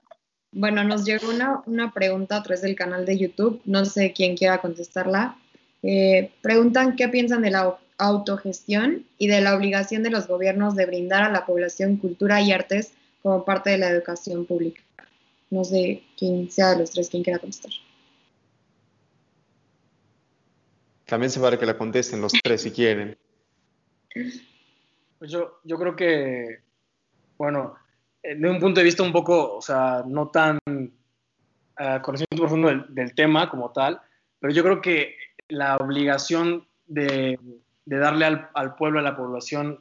bueno, 0.53 0.85
nos 0.85 1.05
llegó 1.05 1.29
una, 1.29 1.63
una 1.67 1.93
pregunta 1.93 2.37
a 2.37 2.43
través 2.43 2.63
del 2.63 2.77
canal 2.77 3.05
de 3.05 3.19
YouTube, 3.19 3.61
no 3.65 3.85
sé 3.85 4.13
quién 4.13 4.37
quiera 4.37 4.61
contestarla. 4.61 5.37
Eh, 5.83 6.33
preguntan 6.43 6.97
qué 6.97 7.09
piensan 7.09 7.43
de 7.43 7.51
la 7.51 7.79
autogestión 7.99 9.07
y 9.19 9.29
de 9.29 9.41
la 9.41 9.55
obligación 9.55 10.03
de 10.03 10.11
los 10.11 10.27
gobiernos 10.27 10.75
de 10.75 10.87
brindar 10.87 11.23
a 11.23 11.31
la 11.31 11.47
población 11.47 11.97
cultura 11.97 12.41
y 12.41 12.53
artes 12.53 12.93
como 13.23 13.45
parte 13.45 13.71
de 13.71 13.79
la 13.79 13.89
educación 13.89 14.47
pública. 14.47 14.83
No 15.51 15.65
sé 15.65 16.03
quién 16.17 16.51
sea 16.51 16.71
de 16.71 16.79
los 16.79 16.91
tres 16.91 17.11
quien 17.11 17.23
quiera 17.23 17.39
contestar. 17.39 17.73
También 21.07 21.31
se 21.31 21.41
vale 21.41 21.59
que 21.59 21.67
la 21.67 21.77
contesten 21.77 22.21
los 22.21 22.33
tres 22.33 22.63
si 22.63 22.71
quieren. 22.71 23.19
Pues 25.19 25.31
yo, 25.31 25.61
yo 25.65 25.77
creo 25.79 25.97
que, 25.97 26.61
bueno, 27.37 27.75
de 28.23 28.49
un 28.49 28.61
punto 28.61 28.81
de 28.81 28.85
vista 28.85 29.03
un 29.03 29.13
poco, 29.13 29.57
o 29.57 29.61
sea, 29.61 30.05
no 30.07 30.29
tan 30.29 30.59
uh, 30.67 32.01
conocimiento 32.01 32.37
profundo 32.37 32.69
del, 32.69 32.85
del, 32.95 33.15
tema 33.15 33.51
como 33.51 33.73
tal, 33.73 34.01
pero 34.39 34.53
yo 34.53 34.63
creo 34.63 34.81
que 34.81 35.17
la 35.51 35.77
obligación 35.77 36.67
de, 36.87 37.39
darle 37.85 38.25
al, 38.55 38.75
pueblo, 38.77 39.01
a 39.01 39.03
la 39.03 39.17
población, 39.17 39.81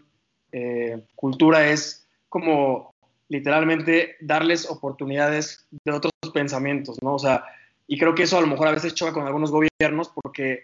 eh, 0.52 1.06
cultura 1.16 1.70
es 1.70 2.08
como 2.28 2.94
literalmente 3.28 4.18
darles 4.20 4.70
oportunidades 4.70 5.68
de 5.86 5.92
otros 5.92 6.12
pensamientos, 6.34 6.98
¿no? 7.02 7.16
O 7.16 7.20
sea, 7.20 7.46
y 7.88 7.98
creo 7.98 8.16
que 8.16 8.24
eso 8.24 8.38
a 8.38 8.42
lo 8.42 8.48
mejor 8.48 8.68
a 8.68 8.72
veces 8.72 8.94
choca 8.94 9.14
con 9.14 9.26
algunos 9.26 9.52
gobiernos 9.52 10.10
porque 10.10 10.64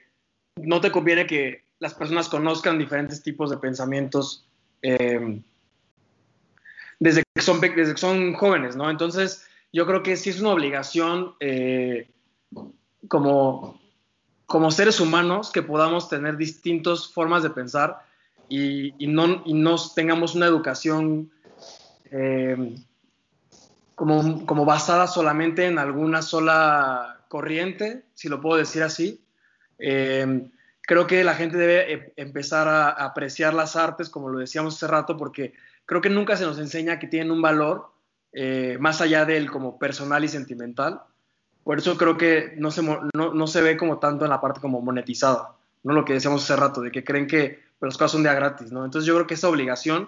no 0.56 0.82
te 0.82 0.92
conviene 0.92 1.28
que 1.28 1.64
las 1.80 1.94
personas 1.94 2.30
conozcan 2.30 2.78
diferentes 2.78 3.22
tipos 3.22 3.50
de 3.50 3.58
pensamientos 3.58 4.48
eh, 4.82 5.42
desde, 7.00 7.24
que 7.34 7.42
son, 7.42 7.60
desde 7.60 7.94
que 7.94 8.00
son 8.00 8.34
jóvenes, 8.34 8.76
¿no? 8.76 8.90
Entonces, 8.90 9.46
yo 9.74 9.86
creo 9.86 10.04
que 10.04 10.16
sí 10.16 10.30
es 10.30 10.40
una 10.40 10.52
obligación 10.52 11.36
eh, 11.40 12.10
como, 13.08 13.80
como 14.46 14.72
seres 14.72 15.00
humanos 15.00 15.52
que 15.52 15.64
podamos 15.64 16.10
tener 16.10 16.38
distintas 16.38 17.12
formas 17.12 17.44
de 17.44 17.50
pensar 17.50 18.00
y, 18.48 18.94
no, 19.08 19.42
y 19.46 19.54
no 19.54 19.76
tengamos 19.96 20.36
una 20.36 20.46
educación 20.46 21.32
eh, 22.12 22.76
como, 23.96 24.66
basada 24.66 25.08
solamente 25.08 25.66
en 25.66 25.80
alguna 25.80 26.22
sola 26.22 27.22
corriente, 27.28 28.04
si 28.14 28.30
lo 28.30 28.42
puedo 28.42 28.58
decir 28.58 28.84
así. 28.84 29.22
Eh, 29.80 30.48
creo 30.82 31.08
que 31.08 31.24
la 31.24 31.34
gente 31.34 31.58
debe 31.58 31.94
eh, 31.94 32.14
empezar 32.18 32.68
a, 32.68 32.90
apreciar 32.90 33.54
las 33.54 33.76
artes, 33.76 34.10
como 34.10 34.30
lo 34.30 34.40
decíamos 34.40 34.76
hace 34.76 34.88
rato, 34.88 35.18
porque 35.18 35.54
creo 35.86 36.02
que 36.02 36.10
nunca 36.10 36.38
se 36.38 36.46
nos 36.46 36.60
enseña 36.60 37.00
que 37.00 37.08
tienen 37.08 37.32
un 37.32 37.42
valor 37.42 37.94
más 38.80 39.00
allá 39.00 39.24
del 39.24 39.50
como 39.50 39.80
personal 39.80 40.26
y 40.26 40.28
sentimental. 40.28 41.00
Por 41.66 41.80
eso 41.80 41.98
creo 41.98 42.18
que 42.18 42.54
no 42.56 42.72
se, 42.72 42.82
no, 42.82 43.34
no 43.34 43.48
se 43.48 43.62
ve 43.62 43.76
como 43.76 44.00
tanto 44.00 44.24
en 44.24 44.30
la 44.30 44.40
parte 44.40 44.62
como 44.62 44.80
monetizada, 44.80 45.56
¿no? 45.84 45.92
Lo 45.92 46.06
que 46.06 46.14
decíamos 46.14 46.44
hace 46.44 46.56
rato, 46.56 46.80
de 46.80 46.92
que 46.92 47.04
creen 47.04 47.28
que 47.28 47.62
los 47.82 47.98
cosas 47.98 48.14
son 48.14 48.24
de 48.24 48.34
gratis, 48.34 48.72
¿no? 48.72 48.86
Entonces 48.86 49.06
yo 49.06 49.16
creo 49.16 49.28
que 49.28 49.34
esa 49.34 49.50
obligación 49.50 50.08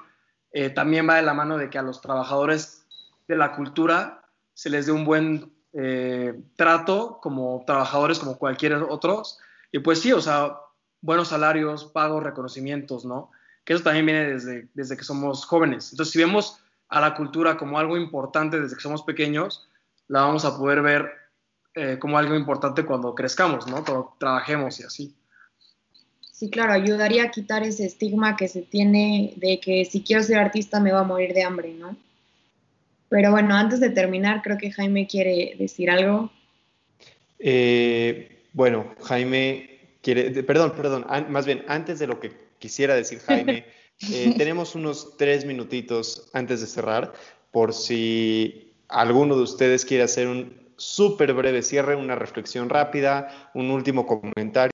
también 0.73 1.07
va 1.07 1.15
de 1.15 1.23
la 1.23 1.33
mano 1.33 1.57
de 1.57 1.69
que 1.69 1.77
a 1.77 1.81
los 1.81 2.01
trabajadores 2.01 2.85
de 3.27 3.35
la 3.35 3.55
cultura 3.55 4.23
se 4.53 4.69
les 4.69 4.85
dé 4.85 4.91
un 4.91 5.03
buen 5.03 5.51
eh, 5.73 6.33
trato 6.55 7.19
como 7.21 7.63
trabajadores, 7.67 8.19
como 8.19 8.37
cualquier 8.37 8.73
otros. 8.73 9.39
Y 9.71 9.79
pues 9.79 9.99
sí, 9.99 10.11
o 10.13 10.21
sea, 10.21 10.57
buenos 11.01 11.27
salarios, 11.27 11.85
pagos, 11.85 12.23
reconocimientos, 12.23 13.05
¿no? 13.05 13.29
Que 13.63 13.73
eso 13.73 13.83
también 13.83 14.05
viene 14.05 14.25
desde, 14.25 14.67
desde 14.73 14.97
que 14.97 15.03
somos 15.03 15.45
jóvenes. 15.45 15.91
Entonces, 15.91 16.13
si 16.13 16.19
vemos 16.19 16.59
a 16.89 17.01
la 17.01 17.15
cultura 17.15 17.57
como 17.57 17.77
algo 17.77 17.97
importante 17.97 18.59
desde 18.59 18.75
que 18.75 18.81
somos 18.81 19.03
pequeños, 19.03 19.69
la 20.07 20.21
vamos 20.21 20.45
a 20.45 20.57
poder 20.57 20.81
ver 20.81 21.11
eh, 21.77 21.99
como 21.99 22.17
algo 22.17 22.35
importante 22.35 22.83
cuando 22.83 23.13
crezcamos, 23.13 23.67
¿no? 23.67 23.85
Cuando 23.85 24.15
trabajemos 24.17 24.79
y 24.79 24.83
así. 24.83 25.13
Sí, 26.31 26.49
claro, 26.49 26.73
ayudaría 26.73 27.23
a 27.23 27.31
quitar 27.31 27.61
ese 27.61 27.85
estigma 27.85 28.35
que 28.35 28.47
se 28.47 28.63
tiene 28.63 29.33
de 29.37 29.59
que 29.59 29.85
si 29.85 30.01
quiero 30.01 30.23
ser 30.23 30.39
artista 30.39 30.79
me 30.79 30.91
va 30.91 31.01
a 31.01 31.03
morir 31.03 31.33
de 31.33 31.43
hambre, 31.43 31.73
¿no? 31.75 31.95
Pero 33.09 33.31
bueno, 33.31 33.55
antes 33.55 33.79
de 33.79 33.91
terminar, 33.91 34.41
creo 34.41 34.57
que 34.57 34.71
Jaime 34.71 35.05
quiere 35.05 35.55
decir 35.59 35.89
algo. 35.89 36.31
Eh, 37.39 38.45
bueno, 38.53 38.95
Jaime 39.03 39.97
quiere, 40.01 40.43
perdón, 40.43 40.73
perdón, 40.75 41.05
más 41.29 41.45
bien, 41.45 41.63
antes 41.67 41.99
de 41.99 42.07
lo 42.07 42.19
que 42.19 42.31
quisiera 42.59 42.95
decir 42.95 43.19
Jaime, 43.19 43.65
eh, 44.11 44.33
tenemos 44.35 44.73
unos 44.73 45.15
tres 45.15 45.45
minutitos 45.45 46.29
antes 46.33 46.61
de 46.61 46.67
cerrar, 46.67 47.13
por 47.51 47.73
si 47.73 48.73
alguno 48.87 49.35
de 49.35 49.43
ustedes 49.43 49.85
quiere 49.85 50.03
hacer 50.03 50.27
un 50.27 50.66
súper 50.77 51.33
breve 51.33 51.61
cierre, 51.61 51.95
una 51.95 52.15
reflexión 52.15 52.69
rápida, 52.69 53.51
un 53.53 53.71
último 53.71 54.05
comentario, 54.05 54.71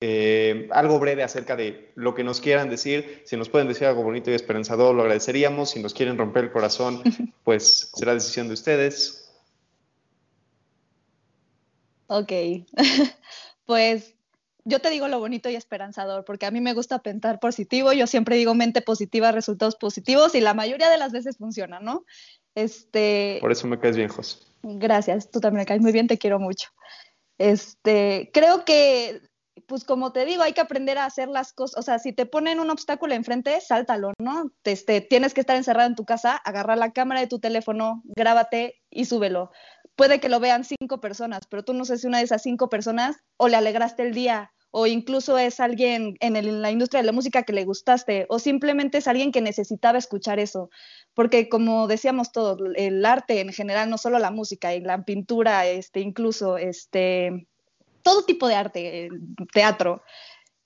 eh, 0.00 0.68
algo 0.72 0.98
breve 0.98 1.22
acerca 1.22 1.54
de 1.54 1.92
lo 1.94 2.14
que 2.14 2.24
nos 2.24 2.40
quieran 2.40 2.70
decir. 2.70 3.22
Si 3.24 3.36
nos 3.36 3.48
pueden 3.48 3.68
decir 3.68 3.86
algo 3.86 4.02
bonito 4.02 4.30
y 4.30 4.34
esperanzador, 4.34 4.94
lo 4.94 5.02
agradeceríamos. 5.02 5.70
Si 5.70 5.82
nos 5.82 5.94
quieren 5.94 6.18
romper 6.18 6.44
el 6.44 6.52
corazón, 6.52 7.02
pues 7.44 7.90
será 7.94 8.14
decisión 8.14 8.48
de 8.48 8.54
ustedes. 8.54 9.30
Ok, 12.06 12.32
pues 13.66 14.14
yo 14.64 14.80
te 14.80 14.90
digo 14.90 15.08
lo 15.08 15.18
bonito 15.18 15.48
y 15.48 15.56
esperanzador, 15.56 16.24
porque 16.24 16.46
a 16.46 16.50
mí 16.50 16.60
me 16.60 16.74
gusta 16.74 17.00
pensar 17.00 17.40
positivo. 17.40 17.92
Yo 17.92 18.06
siempre 18.06 18.36
digo 18.36 18.54
mente 18.54 18.82
positiva, 18.82 19.32
resultados 19.32 19.76
positivos, 19.76 20.34
y 20.34 20.40
la 20.40 20.54
mayoría 20.54 20.90
de 20.90 20.98
las 20.98 21.12
veces 21.12 21.36
funciona, 21.38 21.80
¿no? 21.80 22.04
Este... 22.54 23.38
Por 23.40 23.50
eso 23.50 23.66
me 23.66 23.78
caes 23.78 23.96
bien, 23.96 24.08
José. 24.08 24.51
Gracias, 24.62 25.30
tú 25.30 25.40
también 25.40 25.62
me 25.62 25.66
caes 25.66 25.80
muy 25.80 25.92
bien, 25.92 26.06
te 26.06 26.18
quiero 26.18 26.38
mucho. 26.38 26.68
Este, 27.38 28.30
creo 28.32 28.64
que 28.64 29.20
pues 29.66 29.84
como 29.84 30.12
te 30.12 30.24
digo, 30.24 30.42
hay 30.42 30.52
que 30.52 30.60
aprender 30.60 30.98
a 30.98 31.04
hacer 31.04 31.28
las 31.28 31.52
cosas, 31.52 31.78
o 31.78 31.82
sea, 31.82 31.98
si 31.98 32.12
te 32.12 32.26
ponen 32.26 32.60
un 32.60 32.70
obstáculo 32.70 33.14
enfrente, 33.14 33.60
sáltalo, 33.60 34.12
¿no? 34.18 34.50
Este, 34.64 35.00
tienes 35.00 35.34
que 35.34 35.40
estar 35.40 35.56
encerrado 35.56 35.88
en 35.88 35.94
tu 35.94 36.04
casa, 36.04 36.36
agarrar 36.36 36.78
la 36.78 36.92
cámara 36.92 37.20
de 37.20 37.26
tu 37.26 37.38
teléfono, 37.38 38.02
grábate 38.04 38.80
y 38.90 39.04
súbelo. 39.04 39.50
Puede 39.94 40.20
que 40.20 40.28
lo 40.28 40.40
vean 40.40 40.64
cinco 40.64 41.00
personas, 41.00 41.40
pero 41.48 41.64
tú 41.64 41.74
no 41.74 41.84
sé 41.84 41.98
si 41.98 42.06
una 42.06 42.18
de 42.18 42.24
esas 42.24 42.42
cinco 42.42 42.68
personas 42.68 43.16
o 43.36 43.48
le 43.48 43.56
alegraste 43.56 44.02
el 44.02 44.14
día, 44.14 44.52
o 44.74 44.86
incluso 44.86 45.36
es 45.38 45.60
alguien 45.60 46.16
en, 46.20 46.62
la 46.62 46.70
industria 46.70 47.02
de 47.02 47.06
la 47.06 47.12
música 47.12 47.42
que 47.42 47.52
le 47.52 47.66
gustaste, 47.66 48.24
o 48.30 48.38
simplemente 48.38 48.98
es 48.98 49.06
alguien 49.06 49.30
que 49.30 49.42
necesitaba 49.42 49.98
escuchar 49.98 50.38
eso. 50.40 50.70
Porque 51.14 51.50
como 51.50 51.86
decíamos 51.86 52.32
todos, 52.32 52.58
el 52.76 53.04
arte 53.04 53.40
en 53.40 53.52
general, 53.52 53.90
no 53.90 53.98
solo 53.98 54.18
la 54.18 54.30
música, 54.30 54.74
y 54.74 54.80
la 54.80 55.04
pintura, 55.04 55.66
este, 55.66 56.00
incluso, 56.00 56.56
este, 56.56 57.46
todo 58.02 58.24
tipo 58.24 58.48
de 58.48 58.54
arte, 58.54 59.10
teatro, 59.52 60.02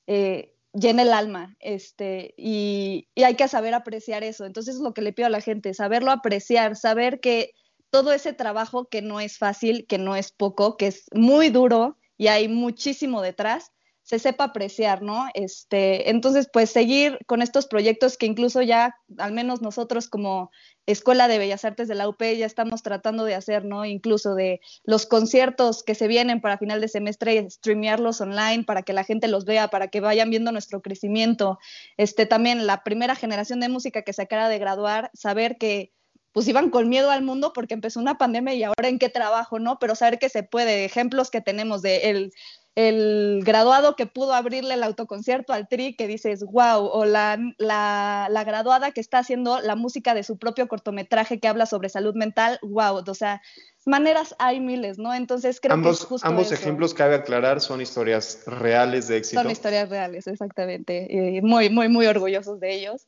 eh, 0.06 0.54
llena 0.72 1.02
el 1.02 1.12
alma, 1.12 1.56
este, 1.58 2.32
y, 2.36 3.08
y, 3.16 3.24
hay 3.24 3.34
que 3.34 3.48
saber 3.48 3.74
apreciar 3.74 4.22
eso. 4.22 4.44
Entonces 4.44 4.76
es 4.76 4.80
lo 4.80 4.94
que 4.94 5.02
le 5.02 5.12
pido 5.12 5.26
a 5.26 5.30
la 5.30 5.40
gente, 5.40 5.74
saberlo 5.74 6.12
apreciar, 6.12 6.76
saber 6.76 7.18
que 7.18 7.54
todo 7.90 8.12
ese 8.12 8.32
trabajo 8.32 8.88
que 8.88 9.02
no 9.02 9.18
es 9.18 9.36
fácil, 9.36 9.84
que 9.88 9.98
no 9.98 10.14
es 10.14 10.30
poco, 10.30 10.76
que 10.76 10.86
es 10.86 11.06
muy 11.12 11.48
duro 11.50 11.98
y 12.16 12.28
hay 12.28 12.46
muchísimo 12.46 13.20
detrás, 13.20 13.72
se 14.06 14.20
sepa 14.20 14.44
apreciar, 14.44 15.02
¿no? 15.02 15.26
Este, 15.34 16.10
entonces, 16.10 16.48
pues 16.52 16.70
seguir 16.70 17.18
con 17.26 17.42
estos 17.42 17.66
proyectos 17.66 18.16
que 18.16 18.26
incluso 18.26 18.62
ya, 18.62 18.94
al 19.18 19.32
menos 19.32 19.62
nosotros 19.62 20.08
como 20.08 20.52
Escuela 20.86 21.26
de 21.26 21.38
Bellas 21.38 21.64
Artes 21.64 21.88
de 21.88 21.96
la 21.96 22.08
UP 22.08 22.22
ya 22.22 22.46
estamos 22.46 22.84
tratando 22.84 23.24
de 23.24 23.34
hacer, 23.34 23.64
¿no? 23.64 23.84
Incluso 23.84 24.36
de 24.36 24.60
los 24.84 25.06
conciertos 25.06 25.82
que 25.82 25.96
se 25.96 26.06
vienen 26.06 26.40
para 26.40 26.56
final 26.56 26.80
de 26.80 26.86
semestre, 26.86 27.50
streamearlos 27.50 28.20
online 28.20 28.62
para 28.62 28.84
que 28.84 28.92
la 28.92 29.02
gente 29.02 29.26
los 29.26 29.44
vea, 29.44 29.66
para 29.68 29.88
que 29.88 30.00
vayan 30.00 30.30
viendo 30.30 30.52
nuestro 30.52 30.82
crecimiento. 30.82 31.58
Este, 31.96 32.26
también 32.26 32.64
la 32.64 32.84
primera 32.84 33.16
generación 33.16 33.58
de 33.58 33.68
música 33.68 34.02
que 34.02 34.12
se 34.12 34.22
acaba 34.22 34.48
de 34.48 34.60
graduar, 34.60 35.10
saber 35.14 35.58
que 35.58 35.92
pues 36.30 36.46
iban 36.46 36.70
con 36.70 36.88
miedo 36.88 37.10
al 37.10 37.22
mundo 37.22 37.52
porque 37.52 37.74
empezó 37.74 37.98
una 37.98 38.18
pandemia 38.18 38.54
y 38.54 38.62
ahora 38.62 38.88
en 38.88 39.00
qué 39.00 39.08
trabajo, 39.08 39.58
¿no? 39.58 39.80
Pero 39.80 39.96
saber 39.96 40.20
que 40.20 40.28
se 40.28 40.44
puede, 40.44 40.84
ejemplos 40.84 41.30
que 41.30 41.40
tenemos 41.40 41.82
de 41.82 42.10
el 42.10 42.32
el 42.76 43.40
graduado 43.42 43.96
que 43.96 44.04
pudo 44.04 44.34
abrirle 44.34 44.74
el 44.74 44.82
autoconcierto 44.82 45.54
al 45.54 45.66
Tri, 45.66 45.96
que 45.96 46.06
dices, 46.06 46.44
wow, 46.44 46.84
o 46.84 47.06
la, 47.06 47.38
la, 47.56 48.44
graduada 48.44 48.90
que 48.90 49.00
está 49.00 49.18
haciendo 49.18 49.60
la 49.60 49.76
música 49.76 50.14
de 50.14 50.22
su 50.22 50.36
propio 50.36 50.68
cortometraje 50.68 51.40
que 51.40 51.48
habla 51.48 51.64
sobre 51.64 51.88
salud 51.88 52.14
mental, 52.14 52.58
wow, 52.62 53.02
o 53.04 53.14
sea, 53.14 53.40
maneras 53.86 54.36
hay 54.38 54.60
miles, 54.60 54.98
¿no? 54.98 55.14
Entonces 55.14 55.58
creo 55.58 55.72
ambos, 55.72 55.98
que 55.98 56.02
es 56.02 56.08
justo 56.08 56.28
Ambos 56.28 56.52
ejemplos, 56.52 56.92
cabe 56.92 57.14
aclarar, 57.14 57.62
son 57.62 57.80
historias 57.80 58.42
reales 58.46 59.08
de 59.08 59.16
éxito. 59.16 59.40
Son 59.40 59.50
historias 59.50 59.88
reales, 59.88 60.26
exactamente, 60.26 61.08
y 61.10 61.40
muy, 61.40 61.70
muy, 61.70 61.88
muy 61.88 62.06
orgullosos 62.06 62.60
de 62.60 62.74
ellos 62.74 63.06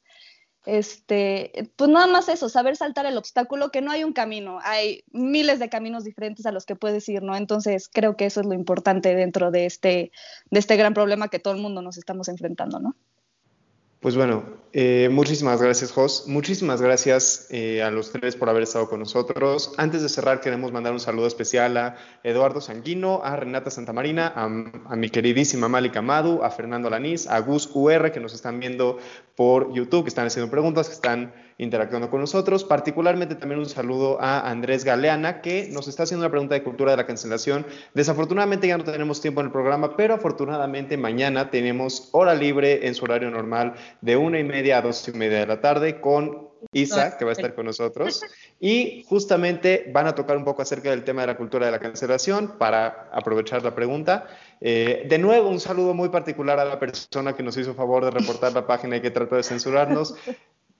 este, 0.66 1.70
pues 1.76 1.90
nada 1.90 2.06
más 2.06 2.28
eso, 2.28 2.48
saber 2.48 2.76
saltar 2.76 3.06
el 3.06 3.16
obstáculo, 3.16 3.70
que 3.70 3.80
no 3.80 3.90
hay 3.90 4.04
un 4.04 4.12
camino, 4.12 4.59
hay 4.62 5.02
miles 5.12 5.59
de 5.59 5.68
caminos 5.68 6.04
diferentes 6.04 6.46
a 6.46 6.52
los 6.52 6.66
que 6.66 6.76
puedes 6.76 7.09
ir, 7.09 7.22
¿no? 7.22 7.36
Entonces 7.36 7.88
creo 7.92 8.16
que 8.16 8.26
eso 8.26 8.40
es 8.40 8.46
lo 8.46 8.54
importante 8.54 9.14
dentro 9.14 9.50
de 9.50 9.66
este, 9.66 10.12
de 10.50 10.59
este 10.59 10.76
gran 10.76 10.94
problema 10.94 11.28
que 11.28 11.38
todo 11.38 11.54
el 11.54 11.61
mundo 11.61 11.82
nos 11.82 11.96
estamos 11.96 12.28
enfrentando, 12.28 12.80
¿no? 12.80 12.96
Pues 14.01 14.14
bueno, 14.14 14.44
eh, 14.72 15.09
muchísimas 15.11 15.61
gracias, 15.61 15.90
Jos. 15.90 16.28
Muchísimas 16.28 16.80
gracias 16.80 17.49
eh, 17.51 17.82
a 17.82 17.90
los 17.90 18.12
tres 18.12 18.36
por 18.36 18.49
haber 18.49 18.62
estado 18.62 18.88
con 18.88 19.01
nosotros. 19.01 19.72
Antes 19.76 20.03
de 20.03 20.09
cerrar, 20.09 20.40
queremos 20.40 20.70
mandar 20.70 20.92
un 20.92 21.01
saludo 21.01 21.26
especial 21.26 21.76
a 21.76 21.96
Eduardo 22.22 22.61
Sanguino, 22.61 23.20
a 23.24 23.34
Renata 23.34 23.70
Santamarina, 23.70 24.32
a, 24.36 24.44
a 24.44 24.96
mi 24.96 25.11
queridísima 25.11 25.68
Malika 25.68 26.01
Madu, 26.01 26.44
a 26.44 26.51
Fernando 26.51 26.88
Lanís, 26.90 27.26
a 27.26 27.40
Gus 27.40 27.70
UR, 27.74 28.12
que 28.12 28.20
nos 28.20 28.34
están 28.34 28.61
viendo 28.61 28.99
por 29.34 29.72
YouTube, 29.72 30.05
que 30.05 30.11
están 30.11 30.26
haciendo 30.26 30.49
preguntas, 30.49 30.86
que 30.86 30.94
están 30.94 31.32
interactuando 31.59 32.09
con 32.09 32.20
nosotros. 32.20 32.64
Particularmente 32.64 33.34
también 33.34 33.59
un 33.59 33.66
saludo 33.66 34.18
a 34.20 34.48
Andrés 34.48 34.84
Galeana, 34.84 35.40
que 35.42 35.68
nos 35.72 35.88
está 35.88 36.04
haciendo 36.04 36.24
una 36.24 36.30
pregunta 36.30 36.54
de 36.54 36.62
cultura 36.62 36.92
de 36.92 36.96
la 36.96 37.06
cancelación. 37.06 37.66
Desafortunadamente 37.94 38.68
ya 38.68 38.78
no 38.78 38.84
tenemos 38.84 39.20
tiempo 39.20 39.40
en 39.40 39.46
el 39.46 39.52
programa, 39.52 39.96
pero 39.96 40.14
afortunadamente 40.14 40.96
mañana 40.96 41.50
tenemos 41.50 42.09
hora 42.12 42.34
libre 42.34 42.86
en 42.86 42.94
su 42.94 43.04
horario 43.04 43.30
normal 43.30 43.74
de 44.00 44.16
una 44.16 44.38
y 44.38 44.44
media 44.44 44.78
a 44.78 44.82
dos 44.82 45.06
y 45.09 45.12
media 45.12 45.40
de 45.40 45.46
la 45.46 45.61
tarde 45.61 46.00
con 46.00 46.48
Isa, 46.72 47.16
que 47.16 47.24
va 47.24 47.30
a 47.30 47.32
estar 47.32 47.54
con 47.54 47.66
nosotros. 47.66 48.22
Y 48.61 49.04
justamente 49.09 49.90
van 49.92 50.06
a 50.06 50.14
tocar 50.14 50.36
un 50.36 50.44
poco 50.44 50.62
acerca 50.62 50.90
del 50.90 51.04
tema 51.04 51.22
de 51.22 51.28
la 51.28 51.36
cultura 51.36 51.66
de 51.66 51.72
la 51.72 51.78
cancelación 51.78 52.59
para 52.59 53.09
aprovechar 53.12 53.62
la 53.62 53.74
pregunta. 53.74 54.26
Eh, 54.61 55.06
de 55.09 55.18
nuevo, 55.18 55.48
un 55.48 55.61
saludo 55.61 55.94
muy 55.94 56.09
particular 56.09 56.59
a 56.59 56.64
la 56.64 56.78
persona 56.78 57.34
que 57.34 57.42
nos 57.42 57.56
hizo 57.56 57.74
favor 57.74 58.04
de 58.04 58.11
reportar 58.11 58.52
la 58.52 58.66
página 58.66 58.96
y 58.96 59.00
que 59.00 59.11
trató 59.11 59.36
de 59.36 59.42
censurarnos. 59.42 60.16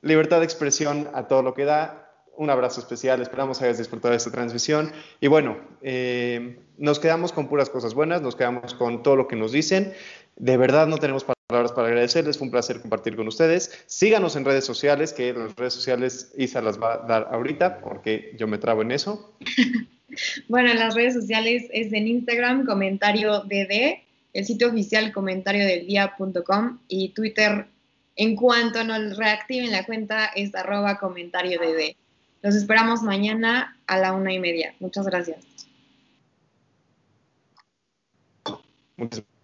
Libertad 0.03 0.39
de 0.39 0.45
expresión 0.45 1.09
a 1.15 1.27
todo 1.29 1.43
lo 1.43 1.55
que 1.55 1.65
da. 1.65 2.05
Un 2.37 2.51
abrazo 2.51 2.81
especial, 2.81 3.21
esperamos 3.21 3.61
hayas 3.63 3.79
disfrutado 3.79 4.13
de 4.13 4.19
esta 4.19 4.31
transmisión. 4.31 4.93
Y 5.21 5.27
bueno, 5.27 5.59
eh, 5.83 6.61
nos 6.77 7.01
quedamos 7.01 7.33
con 7.33 7.49
puras 7.49 7.69
cosas 7.69 7.95
buenas, 7.95 8.23
nos 8.23 8.37
quedamos 8.37 8.75
con 8.75 9.03
todo 9.03 9.17
lo 9.17 9.27
que 9.27 9.35
nos 9.35 9.51
dicen. 9.51 9.93
De 10.37 10.57
verdad 10.57 10.87
no 10.87 10.99
tenemos 10.99 11.25
palabras 11.25 11.73
para 11.73 11.89
agradecerles. 11.89 12.39
Fue 12.39 12.47
un 12.47 12.53
placer 12.53 12.81
compartir 12.81 13.17
con 13.17 13.27
ustedes. 13.27 13.83
Síganos 13.87 14.37
en 14.37 14.45
redes 14.45 14.65
sociales, 14.65 15.13
que 15.13 15.33
las 15.33 15.57
redes 15.57 15.75
sociales 15.75 16.33
Isa 16.37 16.63
las 16.63 16.81
va 16.81 16.95
a 16.95 16.99
dar 16.99 17.29
ahorita, 17.33 17.81
porque 17.81 18.37
yo 18.39 18.47
me 18.47 18.59
trabo 18.59 18.83
en 18.83 18.93
eso. 18.93 19.35
bueno, 20.49 20.71
en 20.71 20.79
las 20.79 20.95
redes 20.95 21.15
sociales 21.15 21.65
es 21.73 21.93
en 21.93 22.07
Instagram, 22.07 22.67
comentario 22.67 23.41
DD, 23.41 24.03
el 24.35 24.45
sitio 24.45 24.69
oficial 24.69 25.13
comentario 25.13 25.67
del 25.67 25.87
día.com 25.87 26.79
y 26.87 27.09
Twitter, 27.15 27.67
en 28.19 28.35
cuanto 28.35 28.83
nos 28.83 29.17
reactiven 29.17 29.71
la 29.71 29.87
cuenta, 29.87 30.27
es 30.27 30.53
arroba 30.55 30.99
comentario 30.99 31.61
DD. 31.61 31.97
Los 32.43 32.57
esperamos 32.57 33.03
mañana 33.03 33.79
a 33.87 33.97
la 33.97 34.13
una 34.13 34.33
y 34.33 34.41
media. 34.41 34.75
Muchas 34.81 35.07
gracias. 35.07 35.39
Muchas 38.97 39.21
gracias. 39.21 39.38